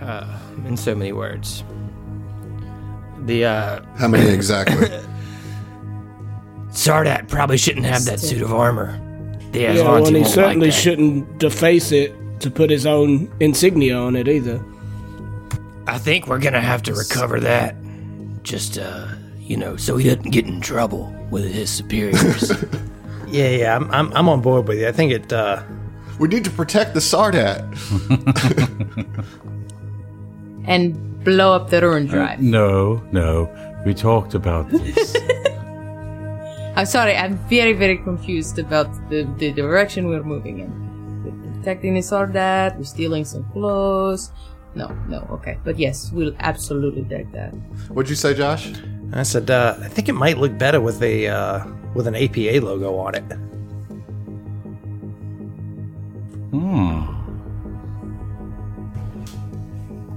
[0.00, 1.64] uh, in so many words.
[3.24, 4.88] The uh, How many exactly?
[6.70, 9.00] Sardat probably shouldn't have that suit of armor.
[9.52, 13.96] The Yeah, well, and he certainly like shouldn't deface it to put his own insignia
[13.96, 14.62] on it either.
[15.86, 17.74] I think we're gonna have to recover that.
[18.42, 19.08] Just, uh,
[19.38, 22.52] you know, so he doesn't get in trouble with his superiors.
[23.28, 24.86] Yeah, yeah, I'm, I'm, I'm on board with you.
[24.86, 25.32] I think it.
[25.32, 25.60] Uh,
[26.18, 27.62] we need to protect the Sardat.
[30.68, 32.40] And blow up the Rune Drive.
[32.40, 33.48] No, no.
[33.86, 35.16] We talked about this.
[36.76, 40.70] I'm sorry, I'm very, very confused about the, the direction we're moving in.
[41.24, 44.32] We're protecting the Sardat, we're stealing some clothes.
[44.74, 45.56] No, no, okay.
[45.64, 47.50] But yes, we'll absolutely take that.
[47.88, 48.72] What'd you say, Josh?
[49.12, 51.64] I said uh, I think it might look better with a uh,
[51.94, 53.24] with an APA logo on it.
[56.56, 57.12] Hmm.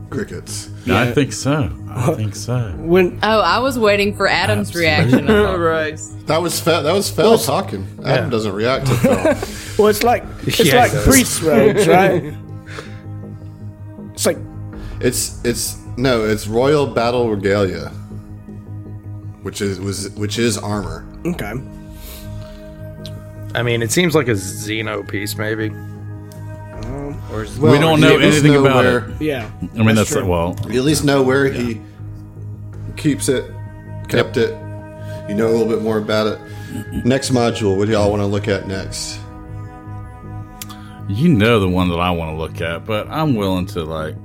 [0.09, 0.69] Crickets.
[0.89, 1.69] I think so.
[1.87, 2.73] I think so.
[2.79, 5.25] When Oh, I was waiting for Adam's reaction.
[5.29, 5.59] I thought.
[5.59, 5.99] right.
[6.25, 7.85] That was Fel, that was Fel talking.
[8.03, 9.23] Adam doesn't react to Fel.
[9.77, 12.33] well, it's like it's Yeah, like it priest robes, right?
[14.13, 14.37] it's like
[14.99, 17.89] it's it's no, it's Royal Battle Regalia,
[19.43, 21.05] which is was which is armor.
[21.25, 21.53] okay.
[23.55, 25.71] I mean, it seems like a Xeno piece, maybe.
[26.89, 29.21] Well, we don't know you at least anything about where- it.
[29.21, 29.49] Yeah.
[29.75, 30.25] I mean, that's, true.
[30.25, 30.57] well.
[30.67, 31.79] You at least know where he
[32.97, 33.49] keeps it,
[34.07, 34.49] kept it.
[35.29, 36.39] You know a little bit more about it.
[37.05, 39.19] Next module, what do y'all want to look at next?
[41.07, 44.15] You know the one that I want to look at, but I'm willing to like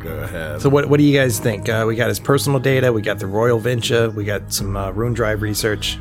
[0.00, 0.60] go ahead.
[0.62, 1.68] So, what what do you guys think?
[1.68, 2.92] Uh, we got his personal data.
[2.92, 4.10] We got the Royal Venture.
[4.10, 5.98] We got some uh, Rune Drive research.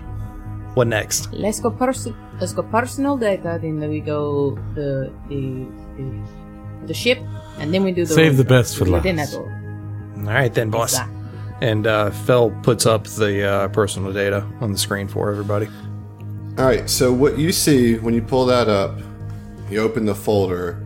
[0.74, 1.32] What next?
[1.32, 2.16] Let's go person.
[2.40, 3.60] Let's go personal data.
[3.62, 5.68] Then we go the the
[5.98, 7.20] the, the ship,
[7.60, 9.04] and then we do the Save the best for last.
[9.04, 9.41] Then I go.
[9.44, 10.94] All right, then, boss.
[10.94, 11.20] Exactly.
[11.62, 15.68] And uh, Fel puts up the uh, personal data on the screen for everybody.
[16.58, 19.00] All right, so what you see when you pull that up,
[19.70, 20.86] you open the folder,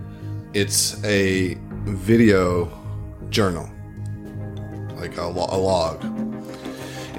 [0.54, 2.72] it's a video
[3.30, 3.70] journal,
[4.96, 6.02] like a, lo- a log.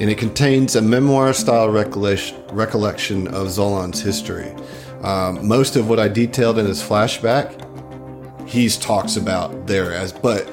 [0.01, 2.37] And it contains a memoir style recollection,
[3.29, 4.55] of Zolan's history.
[5.03, 7.65] Um, most of what I detailed in his flashback,
[8.49, 10.49] he talks about there as, but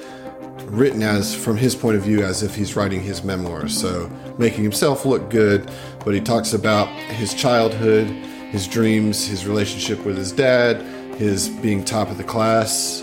[0.65, 4.63] written as from his point of view as if he's writing his memoirs so making
[4.63, 5.69] himself look good
[6.03, 10.81] but he talks about his childhood his dreams his relationship with his dad
[11.17, 13.01] his being top of the class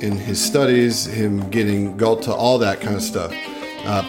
[0.00, 3.34] in his studies him getting Gulta, all that kind of stuff
[3.84, 4.02] uh,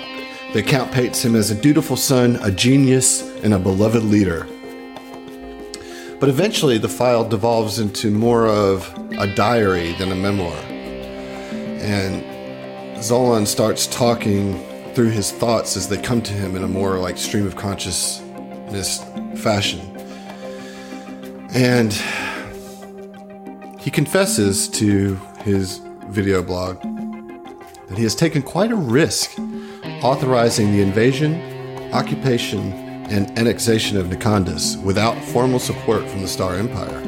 [0.53, 4.47] the account paints him as a dutiful son a genius and a beloved leader
[6.19, 10.55] but eventually the file devolves into more of a diary than a memoir
[11.81, 12.23] and
[13.01, 14.63] Zolan starts talking
[14.93, 19.03] through his thoughts as they come to him in a more like stream of consciousness
[19.37, 19.79] fashion.
[21.53, 21.91] And
[23.79, 26.79] he confesses to his video blog
[27.89, 29.35] that he has taken quite a risk
[30.03, 31.41] authorizing the invasion,
[31.93, 32.73] occupation,
[33.11, 37.01] and annexation of Nakondis without formal support from the Star Empire.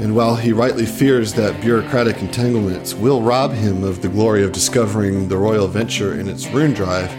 [0.00, 4.52] And while he rightly fears that bureaucratic entanglements will rob him of the glory of
[4.52, 7.10] discovering the royal venture in its rune drive,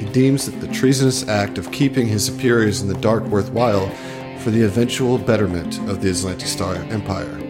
[0.00, 3.90] he deems that the treasonous act of keeping his superiors in the dark worthwhile
[4.38, 7.49] for the eventual betterment of the Azlanti Star Empire.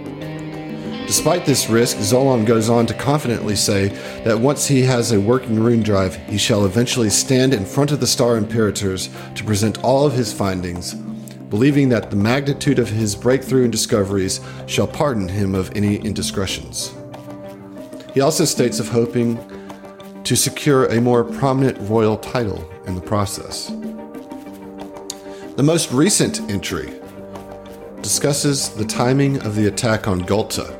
[1.10, 3.88] Despite this risk, Zolan goes on to confidently say
[4.22, 7.98] that once he has a working rune drive, he shall eventually stand in front of
[7.98, 13.16] the Star Imperators to present all of his findings, believing that the magnitude of his
[13.16, 16.94] breakthrough and discoveries shall pardon him of any indiscretions.
[18.14, 19.36] He also states of hoping
[20.22, 23.66] to secure a more prominent royal title in the process.
[25.56, 26.92] The most recent entry
[28.00, 30.79] discusses the timing of the attack on Gulta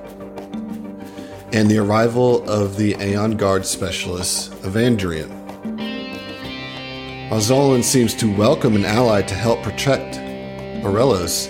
[1.53, 5.29] and the arrival of the Aeon Guard specialist, Evandrian.
[7.29, 10.17] While Zolan seems to welcome an ally to help protect
[10.85, 11.49] Aurelos,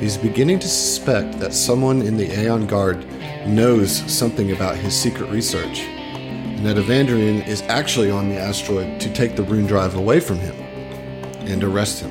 [0.00, 3.06] he's beginning to suspect that someone in the Aeon Guard
[3.46, 9.12] knows something about his secret research, and that Evandrian is actually on the asteroid to
[9.12, 10.56] take the rune drive away from him
[11.46, 12.10] and arrest him.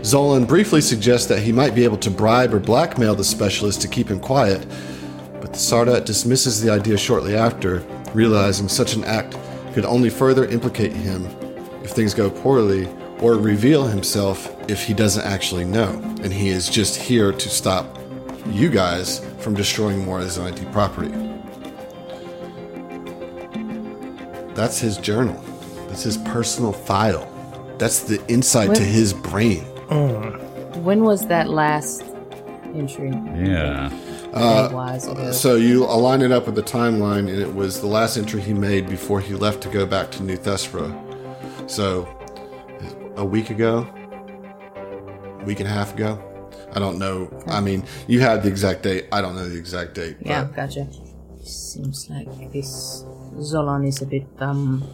[0.00, 3.88] Zolan briefly suggests that he might be able to bribe or blackmail the specialist to
[3.88, 4.66] keep him quiet,
[5.40, 7.82] but the Sardat dismisses the idea shortly after,
[8.14, 9.36] realizing such an act
[9.72, 11.26] could only further implicate him
[11.82, 12.88] if things go poorly
[13.20, 15.90] or reveal himself if he doesn't actually know,
[16.22, 17.98] and he is just here to stop
[18.46, 21.10] you guys from destroying more Azlanti property.
[24.54, 25.42] That's his journal.
[25.88, 27.26] That's his personal file.
[27.78, 29.62] That's the insight to his brain.
[30.82, 32.02] When was that last
[32.74, 33.10] entry?
[33.10, 33.90] Yeah.
[34.32, 35.40] Day-wise?
[35.40, 38.54] So you align it up with the timeline, and it was the last entry he
[38.54, 40.90] made before he left to go back to New Thespera.
[41.70, 42.08] So
[43.16, 43.86] a week ago,
[45.44, 46.22] week and a half ago.
[46.72, 47.28] I don't know.
[47.48, 49.06] I mean, you had the exact date.
[49.10, 50.16] I don't know the exact date.
[50.20, 50.86] yeah, gotcha.
[51.42, 53.04] Seems like this
[53.34, 54.84] Zolan is a bit um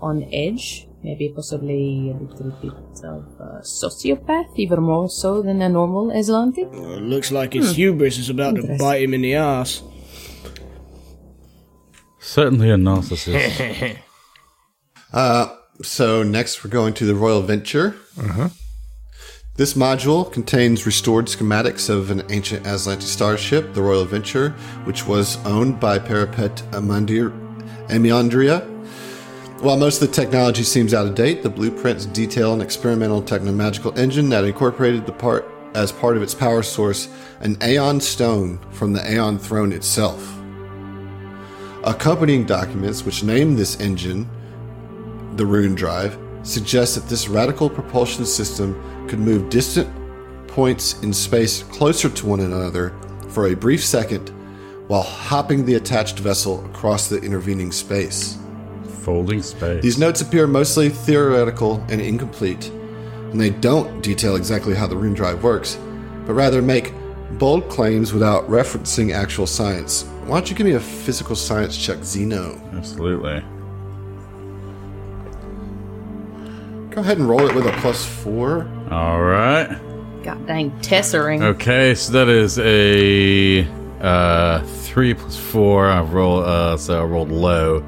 [0.00, 0.88] on edge.
[1.04, 2.72] Maybe possibly a little bit
[3.04, 6.64] of a sociopath, even more so than a normal Azlanti.
[6.72, 9.82] Uh, looks like his hubris is about to bite him in the ass.
[12.20, 13.98] Certainly a narcissist.
[15.82, 17.94] So next, we're going to the Royal Venture.
[19.56, 24.50] This module contains restored schematics of an ancient Azlanti starship, the Royal Venture,
[24.84, 27.32] which was owned by Parapet Amandir-
[27.88, 28.62] Amiandria.
[29.64, 33.96] While most of the technology seems out of date, the blueprints detail an experimental technomagical
[33.96, 37.08] engine that incorporated the part as part of its power source
[37.40, 40.38] an Aeon stone from the Aeon throne itself.
[41.82, 44.28] Accompanying documents which name this engine
[45.36, 49.88] the Rune Drive, suggest that this radical propulsion system could move distant
[50.46, 52.92] points in space closer to one another
[53.30, 54.28] for a brief second
[54.88, 58.36] while hopping the attached vessel across the intervening space.
[59.04, 59.82] Folding space.
[59.82, 65.12] These notes appear mostly theoretical and incomplete, and they don't detail exactly how the Rune
[65.12, 65.78] Drive works,
[66.26, 66.94] but rather make
[67.32, 70.04] bold claims without referencing actual science.
[70.24, 72.58] Why don't you give me a physical science check, Zeno?
[72.72, 73.44] Absolutely.
[76.88, 78.66] Go ahead and roll it with a plus four.
[78.90, 79.68] All right.
[80.22, 81.42] God dang tessering.
[81.42, 83.68] Okay, so that is a
[84.00, 85.88] uh, three plus four.
[85.88, 87.84] I roll, uh, so I rolled low.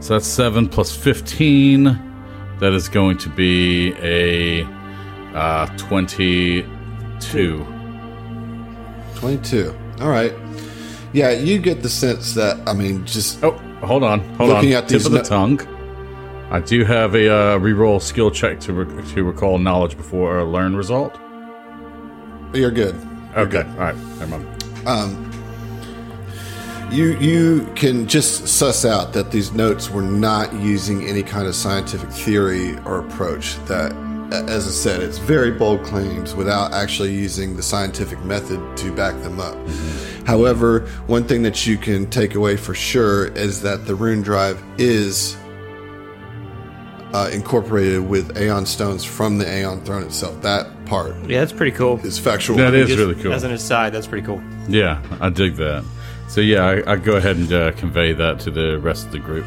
[0.00, 1.84] So that's seven plus fifteen.
[2.60, 4.64] That is going to be a
[5.34, 7.66] uh, twenty-two.
[9.16, 9.74] 22.
[10.00, 10.32] All right.
[11.12, 13.42] Yeah, you get the sense that, I mean, just.
[13.42, 13.50] Oh,
[13.82, 14.82] hold on, hold Looking on.
[14.84, 15.60] at Tip of the no- tongue.
[16.50, 20.44] I do have a uh, reroll skill check to re- to recall knowledge before a
[20.44, 21.18] learn result.
[22.54, 22.94] You're good.
[23.36, 25.27] Okay, all right, never mind.
[26.90, 31.54] You you can just suss out that these notes were not using any kind of
[31.54, 33.56] scientific theory or approach.
[33.66, 33.92] That,
[34.32, 39.14] as I said, it's very bold claims without actually using the scientific method to back
[39.22, 39.56] them up.
[40.26, 44.62] However, one thing that you can take away for sure is that the rune drive
[44.78, 45.36] is
[47.12, 50.40] uh, incorporated with Aeon stones from the Aeon throne itself.
[50.42, 52.00] That part Yeah, that's pretty cool.
[52.02, 52.56] It's factual.
[52.56, 53.32] That is Just really cool.
[53.32, 54.42] As an aside, that's pretty cool.
[54.68, 55.84] Yeah, I dig that.
[56.28, 59.18] So yeah, I, I go ahead and uh, convey that to the rest of the
[59.18, 59.46] group.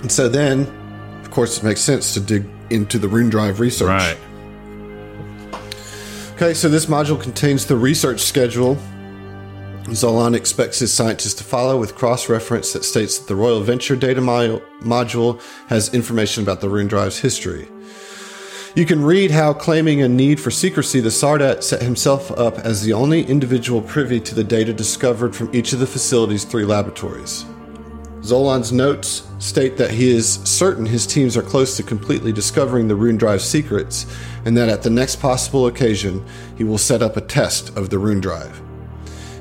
[0.00, 0.66] And so then,
[1.20, 3.88] of course, it makes sense to dig into the rune drive research.
[3.88, 4.16] Right.
[6.34, 8.76] Okay, so this module contains the research schedule.
[9.84, 13.96] Zolan expects his scientists to follow with cross reference that states that the Royal Venture
[13.96, 17.68] data mo- module has information about the rune drive's history.
[18.74, 22.82] You can read how, claiming a need for secrecy, the Sardat set himself up as
[22.82, 27.44] the only individual privy to the data discovered from each of the facility's three laboratories.
[28.22, 32.94] Zolan's notes state that he is certain his teams are close to completely discovering the
[32.94, 34.06] Rune Drive's secrets,
[34.46, 36.24] and that at the next possible occasion,
[36.56, 38.58] he will set up a test of the Rune Drive.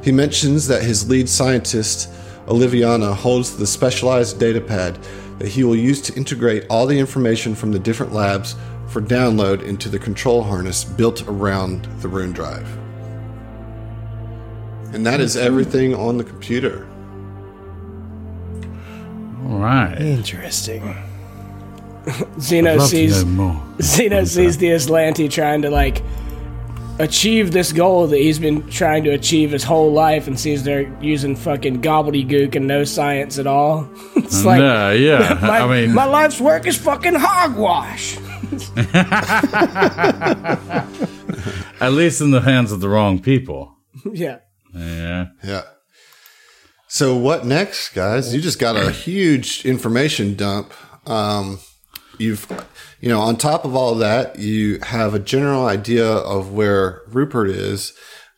[0.03, 2.09] He mentions that his lead scientist,
[2.47, 5.01] Oliviana, holds the specialized datapad
[5.37, 8.57] that he will use to integrate all the information from the different labs
[8.91, 12.67] for download into the control harness built around the Rune Drive.
[14.93, 16.85] And that is everything on the computer.
[19.45, 19.99] All right.
[19.99, 20.95] Interesting.
[22.39, 23.13] Zeno sees.
[23.81, 26.03] Zeno sees the Azlanti trying to like
[26.99, 30.93] achieve this goal that he's been trying to achieve his whole life and sees they're
[31.01, 33.89] using fucking gobbledygook and no science at all.
[34.17, 35.39] it's like yeah, yeah.
[35.41, 38.17] my, I mean, my life's work is fucking hogwash.
[41.81, 43.75] at least in the hands of the wrong people.
[44.13, 44.39] yeah.
[44.73, 45.27] Yeah.
[45.43, 45.63] Yeah.
[46.87, 48.33] So what next, guys?
[48.33, 50.73] You just got a huge information dump.
[51.07, 51.59] Um,
[52.17, 52.45] you've,
[52.99, 57.49] you know, on top of all that, you have a general idea of where Rupert
[57.49, 57.93] is,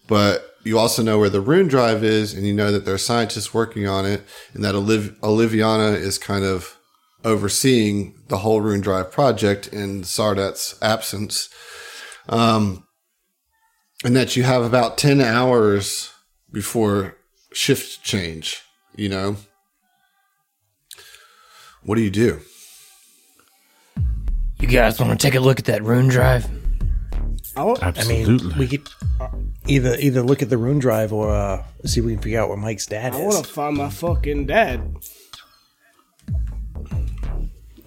[0.07, 2.99] but you also know where the rune drive is, and you know that there are
[2.99, 4.21] scientists working on it,
[4.53, 6.77] and that Oliv- Oliviana is kind of
[7.23, 11.49] overseeing the whole rune drive project in Sardat's absence.
[12.27, 12.85] Um,
[14.03, 16.11] and that you have about 10 hours
[16.51, 17.17] before
[17.53, 18.61] shift change,
[18.95, 19.37] you know?
[21.83, 22.41] What do you do?
[24.59, 26.49] You guys want to take a look at that rune drive?
[27.55, 28.47] I want, I Absolutely.
[28.47, 28.87] mean, we could
[29.19, 29.29] uh,
[29.67, 32.49] either either look at the rune drive or uh, see if we can figure out
[32.49, 33.21] where Mike's dad I is.
[33.21, 34.95] I want to find my fucking dad.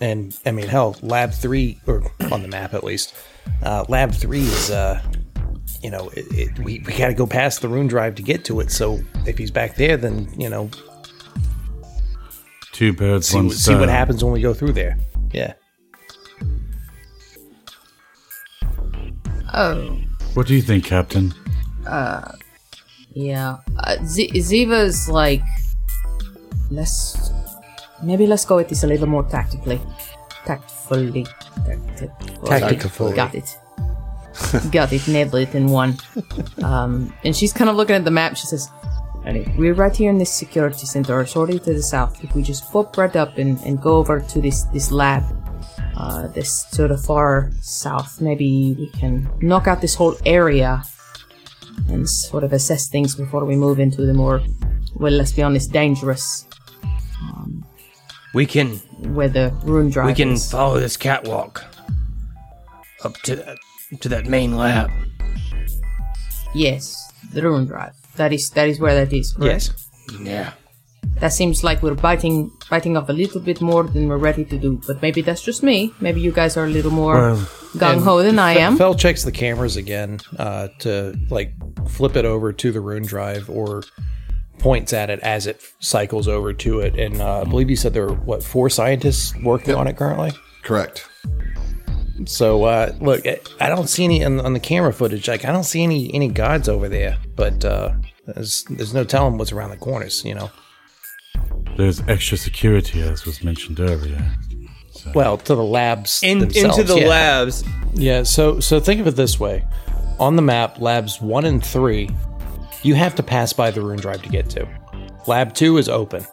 [0.00, 3.14] And I mean, hell, Lab Three, or on the map at least,
[3.62, 5.00] uh, Lab Three is, uh,
[5.82, 8.44] you know, it, it, we we got to go past the rune drive to get
[8.46, 8.70] to it.
[8.70, 10.70] So if he's back there, then you know,
[12.72, 14.98] Two birds, see, one what- see what happens when we go through there.
[15.32, 15.54] Yeah.
[19.54, 19.98] Oh,
[20.34, 21.32] What do you think, Captain?
[23.14, 23.56] yeah.
[23.78, 25.40] Uh, Z- Ziva's like,
[26.70, 27.30] let's
[28.06, 29.80] maybe let's go with this a little more tactically,
[30.44, 31.26] tactfully,
[31.66, 32.10] tactfully.
[32.46, 33.14] Tactically.
[33.14, 33.58] Got it.
[34.70, 35.08] Got it.
[35.08, 35.96] Nailed it in one.
[36.62, 38.36] Um, and she's kind of looking at the map.
[38.36, 38.70] She says,
[39.56, 42.22] We're right here in this security center, sorry to the south.
[42.22, 45.24] If we just pop right up and, and go over to this, this lab,
[45.96, 50.82] uh, this to the far south, maybe we can knock out this whole area
[51.88, 54.40] and sort of assess things before we move into the more,
[54.94, 56.46] well, let's be honest, dangerous,
[58.36, 58.76] We can
[59.16, 60.50] where the rune drive we can is.
[60.50, 61.64] follow this catwalk
[63.02, 63.56] up to that,
[64.02, 64.90] to that main lab.
[66.54, 67.94] Yes, the rune drive.
[68.16, 69.32] That is that is where that is.
[69.32, 69.72] Correct?
[70.10, 70.20] Yes.
[70.20, 70.52] Yeah.
[71.20, 74.58] That seems like we're biting biting off a little bit more than we're ready to
[74.58, 74.82] do.
[74.86, 75.94] But maybe that's just me.
[75.98, 77.36] Maybe you guys are a little more Well,
[77.78, 78.76] gung ho than I am.
[78.76, 81.54] Fel checks the cameras again uh, to like
[81.88, 83.82] flip it over to the rune drive or
[84.58, 86.98] points at it as it cycles over to it.
[86.98, 90.32] And uh, I believe you said there were what four scientists working on it currently.
[90.62, 91.08] Correct.
[92.24, 95.28] So uh, look, I- I don't see any on, on the camera footage.
[95.28, 97.18] Like I don't see any any guards over there.
[97.36, 97.92] But uh,
[98.26, 100.24] there's there's no telling what's around the corners.
[100.24, 100.50] You know.
[101.76, 104.32] There's extra security, as was mentioned earlier.
[105.14, 107.06] Well, to the labs In, themselves, into the yeah.
[107.06, 107.64] labs.
[107.92, 109.62] Yeah, so so think of it this way.
[110.18, 112.08] On the map, labs 1 and 3,
[112.86, 114.68] you have to pass by the rune drive to get to.
[115.26, 116.24] Lab 2 is open.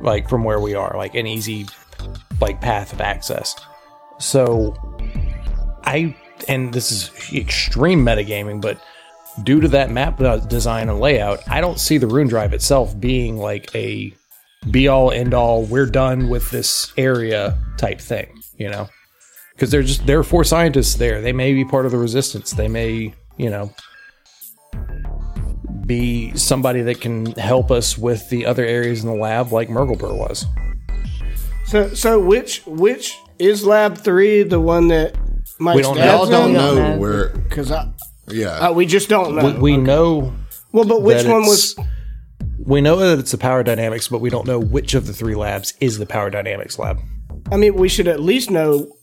[0.00, 1.66] Like from where we are, like an easy
[2.40, 3.54] like path of access.
[4.18, 4.76] So
[5.84, 6.16] I
[6.48, 8.80] and this is extreme metagaming, but
[9.44, 10.18] due to that map
[10.48, 14.12] design and layout, I don't see the rune drive itself being like a
[14.70, 18.88] be all end all we're done with this area type thing, you know
[19.54, 21.20] because they're just there are four scientists there.
[21.20, 22.50] They may be part of the resistance.
[22.50, 23.72] They may, you know,
[25.86, 30.16] be somebody that can help us with the other areas in the lab, like Murglebore
[30.16, 30.46] was.
[31.66, 35.16] So, so which which is Lab Three the one that
[35.58, 36.98] Mike's don't We all don't know know.
[36.98, 37.28] where.
[37.30, 37.88] Because I,
[38.28, 38.50] Yeah.
[38.68, 39.52] uh, we just don't know.
[39.52, 40.34] We, we know
[40.72, 41.76] well, but which one was?
[42.58, 45.34] we know that it's the power dynamics, but we don't know which of the three
[45.34, 46.98] labs is the power dynamics lab.
[47.50, 48.96] I mean, we should at least know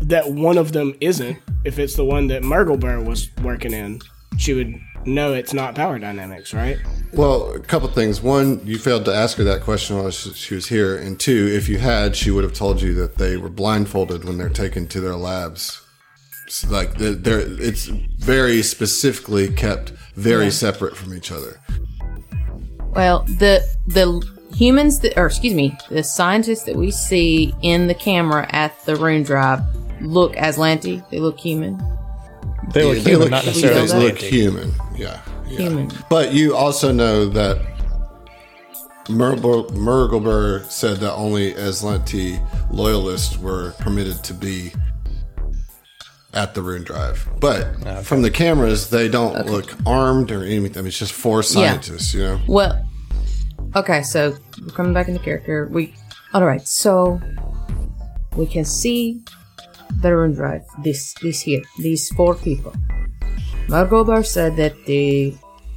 [0.00, 1.36] that one of them isn't.
[1.64, 4.00] If it's the one that Murglebore was working in,
[4.38, 4.74] she would
[5.06, 6.78] know it's not power dynamics, right?
[7.12, 8.20] Well, a couple things.
[8.22, 11.48] One, you failed to ask her that question while she she was here, and two,
[11.52, 14.86] if you had, she would have told you that they were blindfolded when they're taken
[14.88, 15.82] to their labs.
[16.46, 21.60] It's like they're, they're, it's very specifically kept very separate from each other.
[22.90, 24.22] Well, the the
[24.54, 28.96] humans that, or excuse me, the scientists that we see in the camera at the
[28.96, 29.60] rune drive
[30.00, 31.08] look Azlanti.
[31.10, 31.80] They look human.
[32.72, 34.72] They look they human, look, not they necessarily look human.
[34.96, 35.58] Yeah, yeah.
[35.58, 35.90] Human.
[36.08, 37.58] But you also know that
[39.06, 42.40] Mergel- Murglebore said that only Azlanti
[42.70, 44.72] loyalists were permitted to be
[46.32, 47.28] at the rune drive.
[47.40, 50.78] But ah, from the cameras, they don't look armed or anything.
[50.78, 52.40] I mean, it's just four scientists, you know?
[52.46, 52.88] Well,
[53.76, 55.68] okay, so we're coming back into character.
[55.70, 55.94] We,
[56.32, 57.20] all right, so
[58.36, 59.22] we can see
[60.00, 60.62] the rune drive.
[60.82, 62.72] This, this here, these four people.
[63.68, 65.34] Murglebore said that the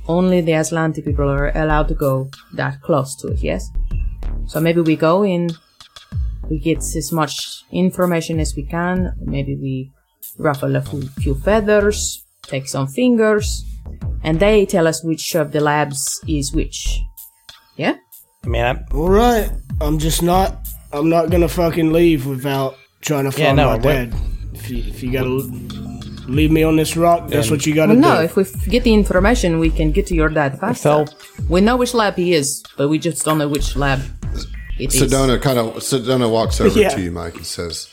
[0.08, 3.40] only the Azlanti people are allowed to go that close to it.
[3.42, 3.70] Yes.
[4.48, 5.50] So maybe we go in,
[6.50, 9.14] we get as much information as we can.
[9.22, 9.92] Maybe we
[10.38, 13.64] ruffle a few, few feathers, take some fingers,
[14.24, 17.02] and they tell us which of the labs is which.
[17.78, 17.96] Yeah?
[18.44, 19.50] I mean, I, All right.
[19.82, 20.68] I'm just not.
[20.94, 24.14] I'm not gonna fucking leave without trying to find Yeah, no, my what- dad.
[24.54, 25.30] If you, if you gotta
[26.28, 28.08] leave me on this rock, that's what you gotta Well, do.
[28.16, 30.90] no, if we f- get the information, we can get to your dad faster.
[30.90, 31.10] Fel-
[31.50, 34.00] We know which lab he is, but we just don't know which lab
[34.80, 35.02] it is.
[35.04, 36.90] Sedona kind of Sedona walks over Yeah.
[36.90, 37.90] to you, Mike, and says,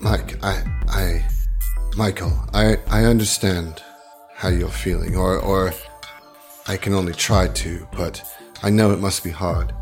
[0.00, 1.24] "Mike, I, I,
[1.96, 3.82] Michael, I, I understand
[4.34, 5.72] how you're feeling, or, or
[6.66, 8.22] I can only try to, but
[8.62, 9.72] I know it must be hard.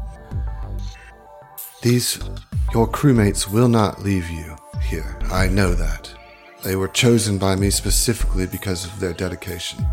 [1.83, 2.19] These,
[2.75, 5.19] your crewmates will not leave you here.
[5.31, 6.11] I know that.
[6.65, 9.87] They were chosen by me specifically because of their dedication.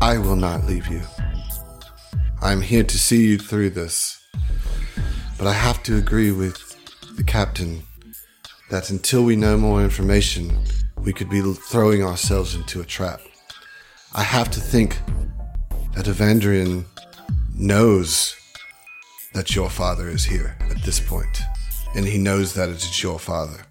[0.00, 1.02] I will not leave you.
[2.40, 4.20] I'm here to see you through this."
[5.36, 6.56] But I have to agree with
[7.16, 7.82] the captain
[8.70, 10.58] that until we know more information,
[10.96, 13.20] we could be throwing ourselves into a trap.
[14.14, 14.98] I have to think
[15.94, 16.86] that Evandrian
[17.54, 18.34] knows
[19.34, 21.42] that your father is here at this point,
[21.94, 23.64] and he knows that it is your father.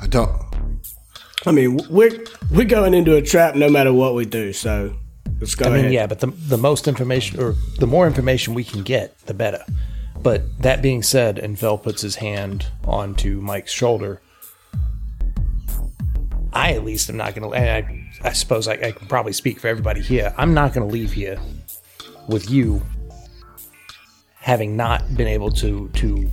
[0.00, 0.80] I don't.
[1.46, 4.52] I mean, we're we're going into a trap no matter what we do.
[4.52, 4.96] So
[5.40, 5.92] let's go I mean, ahead.
[5.92, 9.64] yeah, but the the most information or the more information we can get, the better.
[10.20, 14.20] But that being said, and Vel puts his hand onto Mike's shoulder.
[16.52, 17.56] I at least am not going to.
[17.56, 20.34] I, I suppose I, I can probably speak for everybody here.
[20.36, 21.40] I'm not going to leave here
[22.28, 22.82] with you
[24.36, 26.30] having not been able to to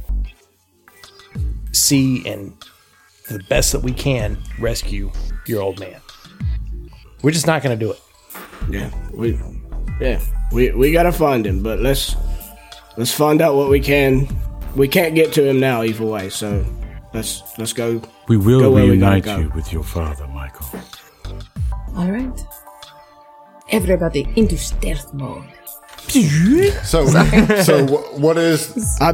[1.72, 2.54] see and
[3.30, 5.12] the best that we can rescue
[5.46, 6.02] your old man.
[7.22, 8.00] We're just not going to do it.
[8.70, 9.40] Yeah, we,
[10.02, 10.22] yeah,
[10.52, 12.16] we we gotta find him, but let's
[12.98, 14.28] let's find out what we can.
[14.76, 16.64] We can't get to him now either way, so
[17.14, 18.02] let's let's go.
[18.28, 19.38] We will Go where we reunite go.
[19.38, 20.68] you with your father, Michael.
[21.96, 22.40] All right.
[23.72, 25.44] Everybody into stealth mode.
[26.84, 27.06] So,
[27.64, 27.86] so
[28.18, 29.10] what is I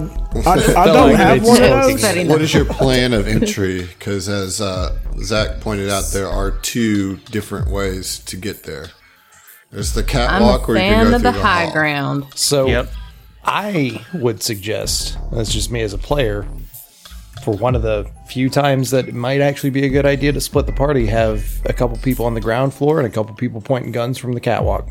[0.45, 2.01] I, I don't have one of those.
[2.01, 3.83] Very what your plan of entry?
[3.83, 8.87] Because as uh, Zach pointed out, there are two different ways to get there.
[9.71, 11.73] There's the I'm a catwalk where you can go of through the the high hall.
[11.73, 12.25] ground.
[12.35, 12.89] So Yep.
[13.43, 16.45] I would suggest, that's just me as a player,
[17.43, 20.41] for one of the few times that it might actually be a good idea to
[20.41, 23.61] split the party, have a couple people on the ground floor and a couple people
[23.61, 24.89] pointing guns from the catwalk.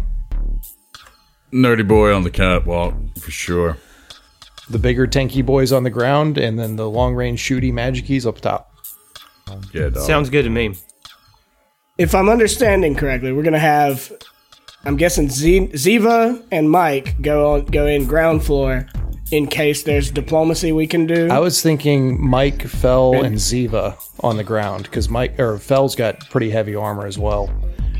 [1.55, 3.77] Nerdy boy on the catwalk, for sure.
[4.69, 8.41] The bigger tanky boys on the ground, and then the long range shooty magicies up
[8.41, 8.75] top.
[9.73, 10.03] Yeah, dog.
[10.03, 10.75] Sounds good to me.
[11.97, 14.11] If I'm understanding correctly, we're gonna have.
[14.85, 18.87] I'm guessing Z- Ziva and Mike go on go in ground floor
[19.31, 21.29] in case there's diplomacy we can do.
[21.31, 26.29] I was thinking Mike, Fel, and Ziva on the ground because Mike or Fel's got
[26.31, 27.49] pretty heavy armor as well,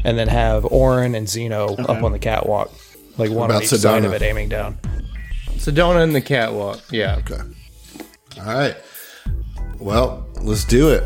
[0.05, 2.71] and then have Orin and Zeno up on the catwalk,
[3.19, 4.79] like one on about each side of it, aiming down.
[5.57, 6.81] Sedona and the catwalk.
[6.91, 7.17] Yeah.
[7.19, 7.41] Okay.
[8.41, 8.77] All right.
[9.79, 11.05] Well, let's do it.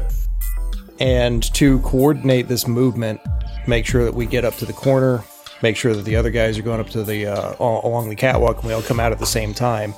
[1.01, 3.21] and to coordinate this movement,
[3.67, 5.23] make sure that we get up to the corner,
[5.63, 8.17] make sure that the other guys are going up to the uh, al- along the
[8.17, 9.95] catwalk, and we all come out at the same time.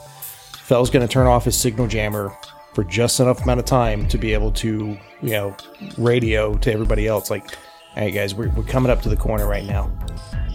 [0.64, 2.32] Fel's going to turn off his signal jammer
[2.74, 5.56] for just enough amount of time to be able to, you know,
[5.98, 7.44] radio to everybody else, like,
[7.94, 9.90] "Hey guys, we're, we're coming up to the corner right now,"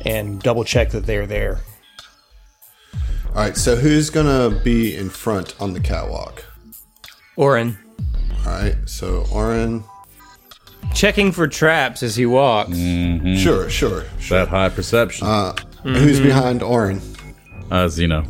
[0.05, 1.59] and double check that they're there.
[3.29, 3.55] All right.
[3.57, 6.45] So who's gonna be in front on the catwalk?
[7.35, 7.77] Orin.
[8.45, 8.75] All right.
[8.85, 9.83] So Oren.
[10.93, 12.69] Checking for traps as he walks.
[12.71, 13.37] Mm.
[13.37, 13.69] Sure.
[13.69, 14.05] Sure.
[14.19, 14.37] Sure.
[14.39, 15.27] That high perception.
[15.27, 15.53] Uh,
[15.83, 17.01] And Who's behind Oren?
[17.89, 18.23] Zeno.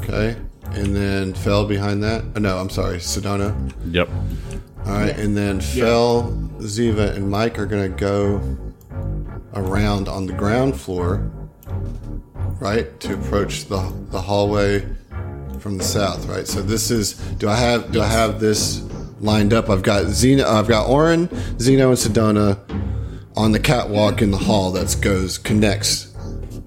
[0.00, 0.36] Okay.
[0.72, 2.22] And then Fel behind that.
[2.36, 3.52] Oh, no, I'm sorry, Sedona.
[3.92, 4.08] Yep.
[4.86, 8.40] All right, and then Fel, Ziva, and Mike are gonna go
[9.54, 11.30] around on the ground floor,
[12.60, 14.84] right, to approach the the hallway
[15.60, 16.46] from the south, right.
[16.46, 17.14] So this is.
[17.38, 18.82] Do I have Do I have this
[19.20, 19.70] lined up?
[19.70, 20.44] I've got Zeno.
[20.46, 21.28] I've got Oren,
[21.60, 22.58] Zeno, and Sedona
[23.36, 26.14] on the catwalk in the hall that goes connects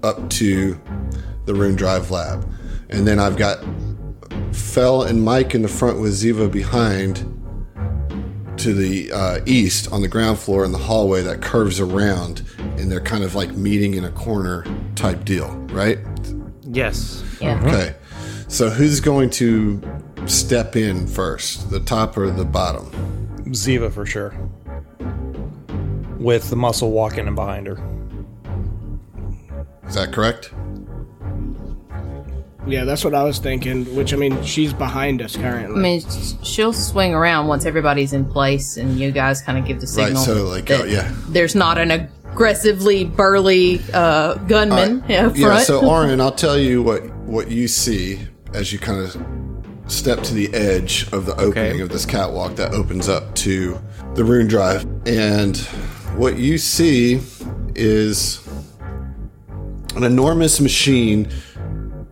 [0.02, 0.80] up to
[1.44, 2.48] the Rune Drive lab,
[2.88, 3.58] and then I've got
[4.52, 7.32] Fel and Mike in the front with Ziva behind
[8.58, 12.42] to the uh, east on the ground floor in the hallway that curves around,
[12.78, 14.64] and they're kind of like meeting in a corner
[14.94, 15.98] type deal, right?
[16.62, 17.22] Yes.
[17.40, 17.60] Yeah.
[17.64, 17.94] Okay.
[18.48, 19.82] So who's going to
[20.26, 22.90] step in first, the top or the bottom?
[23.50, 24.34] Ziva for sure,
[26.18, 27.78] with the muscle walking in behind her.
[29.86, 30.52] Is that correct?
[32.66, 33.84] Yeah, that's what I was thinking.
[33.94, 35.78] Which I mean, she's behind us currently.
[35.78, 36.02] I mean,
[36.42, 40.14] she'll swing around once everybody's in place and you guys kind of give the signal.
[40.14, 40.24] Right.
[40.24, 40.44] signal.
[40.46, 41.12] So like, oh yeah.
[41.28, 45.10] There's not an aggressively burly uh, gunman All right.
[45.18, 45.38] up front.
[45.38, 48.20] Yeah, so Oren, I'll tell you what what you see
[48.54, 49.16] as you kind of
[49.90, 51.80] step to the edge of the opening Okay.
[51.80, 53.78] of this catwalk that opens up to
[54.14, 54.84] the rune drive.
[55.06, 55.56] And
[56.16, 57.20] what you see
[57.76, 58.40] is
[59.94, 61.30] an enormous machine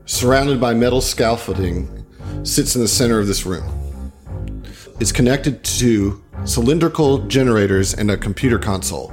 [0.06, 2.04] surrounded by metal scaffolding
[2.42, 4.12] sits in the center of this room.
[5.00, 9.12] It's connected to cylindrical generators and a computer console.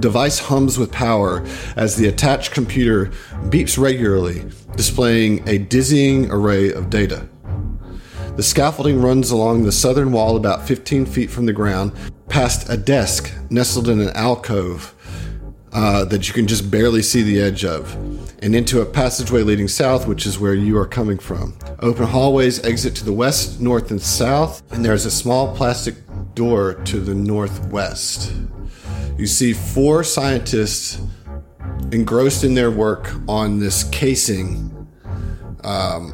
[0.00, 1.44] Device hums with power
[1.76, 3.06] as the attached computer
[3.48, 4.44] beeps regularly,
[4.76, 7.28] displaying a dizzying array of data.
[8.36, 11.92] The scaffolding runs along the southern wall about 15 feet from the ground,
[12.28, 14.94] past a desk nestled in an alcove
[15.72, 17.94] uh, that you can just barely see the edge of,
[18.42, 21.56] and into a passageway leading south, which is where you are coming from.
[21.80, 25.94] Open hallways exit to the west, north, and south, and there's a small plastic
[26.34, 28.34] door to the northwest.
[29.18, 31.00] You see four scientists
[31.90, 34.88] engrossed in their work on this casing,
[35.64, 36.10] um,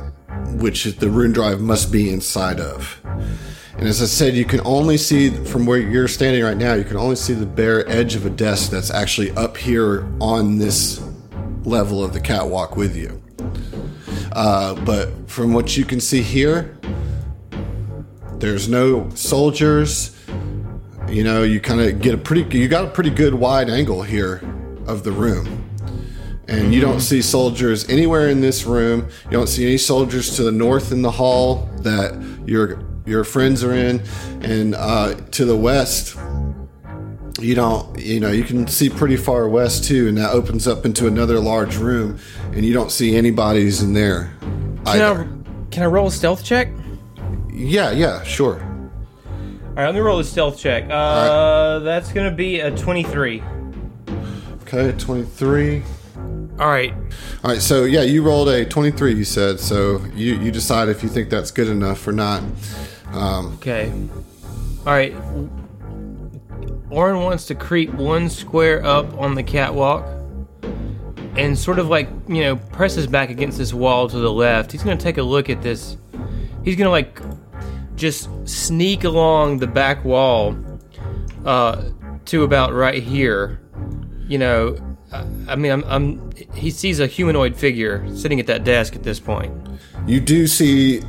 [0.59, 3.01] which the rune drive must be inside of.
[3.79, 6.83] And as I said, you can only see from where you're standing right now, you
[6.83, 11.01] can only see the bare edge of a desk that's actually up here on this
[11.63, 13.23] level of the catwalk with you.
[14.33, 16.77] Uh, but from what you can see here,
[18.39, 20.19] there's no soldiers.
[21.09, 24.03] You know, you kind of get a pretty, you got a pretty good wide angle
[24.03, 24.43] here
[24.89, 25.71] of the room.
[26.49, 29.09] And you don't see soldiers anywhere in this room.
[29.27, 33.65] You don't see any soldiers to the north in the hall that your your friends
[33.65, 34.03] are in,
[34.43, 36.17] and uh, to the west,
[37.41, 37.99] you don't.
[37.99, 41.41] You know, you can see pretty far west too, and that opens up into another
[41.41, 42.19] large room,
[42.53, 44.33] and you don't see anybody's in there.
[44.85, 45.27] Can I,
[45.71, 46.69] can I roll a stealth check?
[47.53, 48.61] Yeah, yeah, sure.
[48.61, 50.85] All right, let me roll a stealth check.
[50.91, 53.43] Uh, that's gonna be a twenty-three.
[54.63, 55.83] Okay, twenty-three.
[56.59, 56.93] All right,
[57.45, 59.15] All right, so yeah, you rolled a twenty-three.
[59.15, 60.05] You said so.
[60.17, 62.43] You you decide if you think that's good enough or not.
[63.13, 63.93] Um, okay.
[64.87, 65.15] All right.
[66.91, 70.07] Oren wants to creep one square up on the catwalk
[71.37, 74.73] and sort of like, you know, presses back against this wall to the left.
[74.73, 75.97] He's going to take a look at this.
[76.65, 77.21] He's going to like
[77.95, 80.57] just sneak along the back wall
[81.45, 81.91] uh,
[82.27, 83.61] to about right here.
[84.27, 86.33] You know, I, I mean, I'm, I'm.
[86.55, 89.53] He sees a humanoid figure sitting at that desk at this point.
[90.07, 91.03] You do see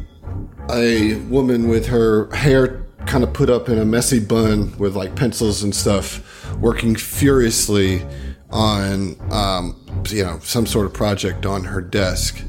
[0.72, 5.16] a woman with her hair kind of put up in a messy bun with like
[5.16, 8.06] pencils and stuff, working furiously
[8.52, 9.76] on um,
[10.10, 12.42] you know some sort of project on her desk.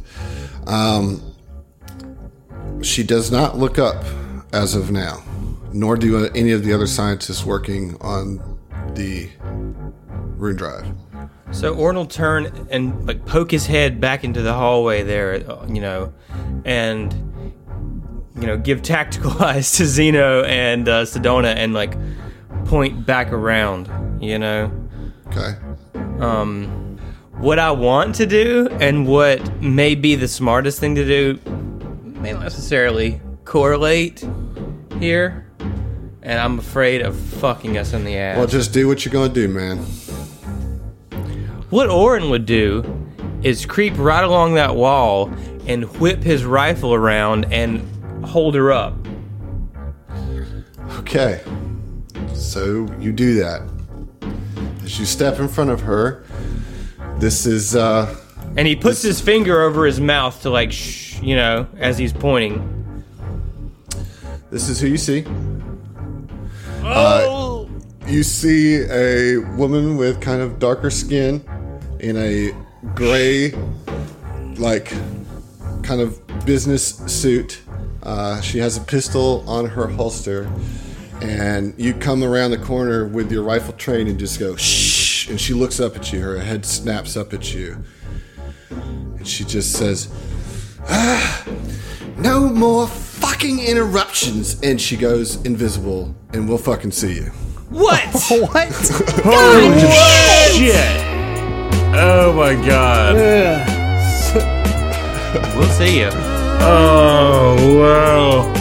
[0.67, 1.23] Um,
[2.83, 4.05] she does not look up
[4.53, 5.23] as of now,
[5.73, 8.59] nor do any of the other scientists working on
[8.95, 9.31] the
[10.37, 10.87] rune drive.
[11.53, 15.39] So Orn will turn and like poke his head back into the hallway there,
[15.69, 16.13] you know,
[16.65, 17.30] and
[18.41, 21.97] you know give tactical eyes to Zeno and uh, Sedona and like
[22.65, 23.89] point back around,
[24.23, 24.73] you know.
[25.29, 25.57] Okay.
[26.21, 26.99] Um,
[27.39, 31.39] what I want to do and what may be the smartest thing to do
[32.05, 34.25] may not necessarily correlate
[34.99, 35.47] here,
[36.23, 38.37] and I'm afraid of fucking us in the ass.
[38.37, 39.79] Well, just do what you're gonna do, man.
[41.71, 42.85] What Oren would do
[43.43, 45.33] is creep right along that wall
[45.67, 47.87] and whip his rifle around and
[48.25, 48.95] hold her up.
[50.99, 51.41] Okay.
[52.35, 53.63] So you do that.
[54.85, 56.25] As you step in front of her,
[57.19, 58.17] this is uh
[58.57, 62.13] And he puts his finger over his mouth to like shh, you know, as he's
[62.13, 63.05] pointing.
[64.51, 65.25] this is who you see.
[66.83, 67.67] Uh,
[68.07, 71.45] you see a woman with kind of darker skin
[72.01, 72.53] in a
[72.95, 73.53] gray,
[74.57, 74.93] like,
[75.83, 77.61] kind of business suit.
[78.02, 80.51] Uh, she has a pistol on her holster,
[81.20, 85.40] and you come around the corner with your rifle trained and just go shh, and
[85.40, 86.20] she looks up at you.
[86.20, 87.82] Her head snaps up at you,
[88.70, 90.09] and she just says,
[90.89, 91.44] "Ah,
[92.16, 97.31] "No more fucking interruptions." And she goes invisible, and we'll fucking see you.
[97.68, 98.02] What?
[98.31, 98.72] What?
[100.56, 101.06] Shit!
[101.93, 103.16] Oh my god.
[105.56, 106.30] we'll see you.
[106.62, 108.53] Oh wow.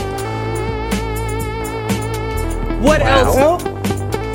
[2.81, 3.35] What else?
[3.35, 3.57] Well,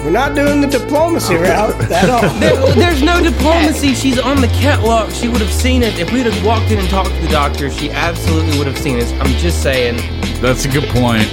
[0.04, 2.20] we're not doing the diplomacy route at all.
[2.40, 3.94] There- there's no diplomacy.
[3.94, 5.10] She's on the catwalk.
[5.10, 5.98] She would have seen it.
[5.98, 8.98] If we'd have walked in and talked to the doctor, she absolutely would have seen
[8.98, 9.10] it.
[9.20, 9.96] I'm just saying.
[10.42, 11.26] That's a good point.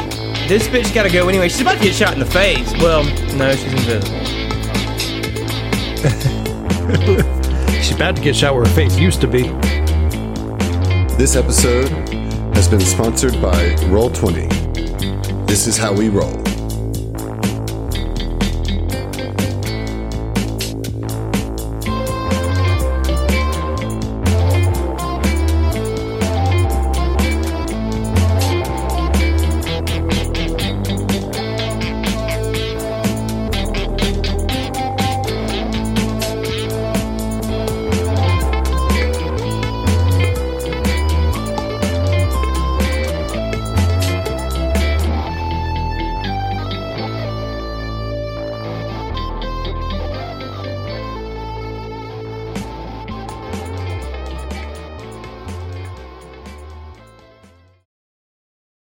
[0.47, 1.49] This bitch gotta go anyway.
[1.49, 2.71] She's about to get shot in the face.
[2.81, 3.03] Well,
[3.35, 4.19] no, she's invisible.
[7.81, 9.43] She's about to get shot where her face used to be.
[11.17, 11.89] This episode
[12.61, 15.47] has been sponsored by Roll20.
[15.47, 16.40] This is how we roll.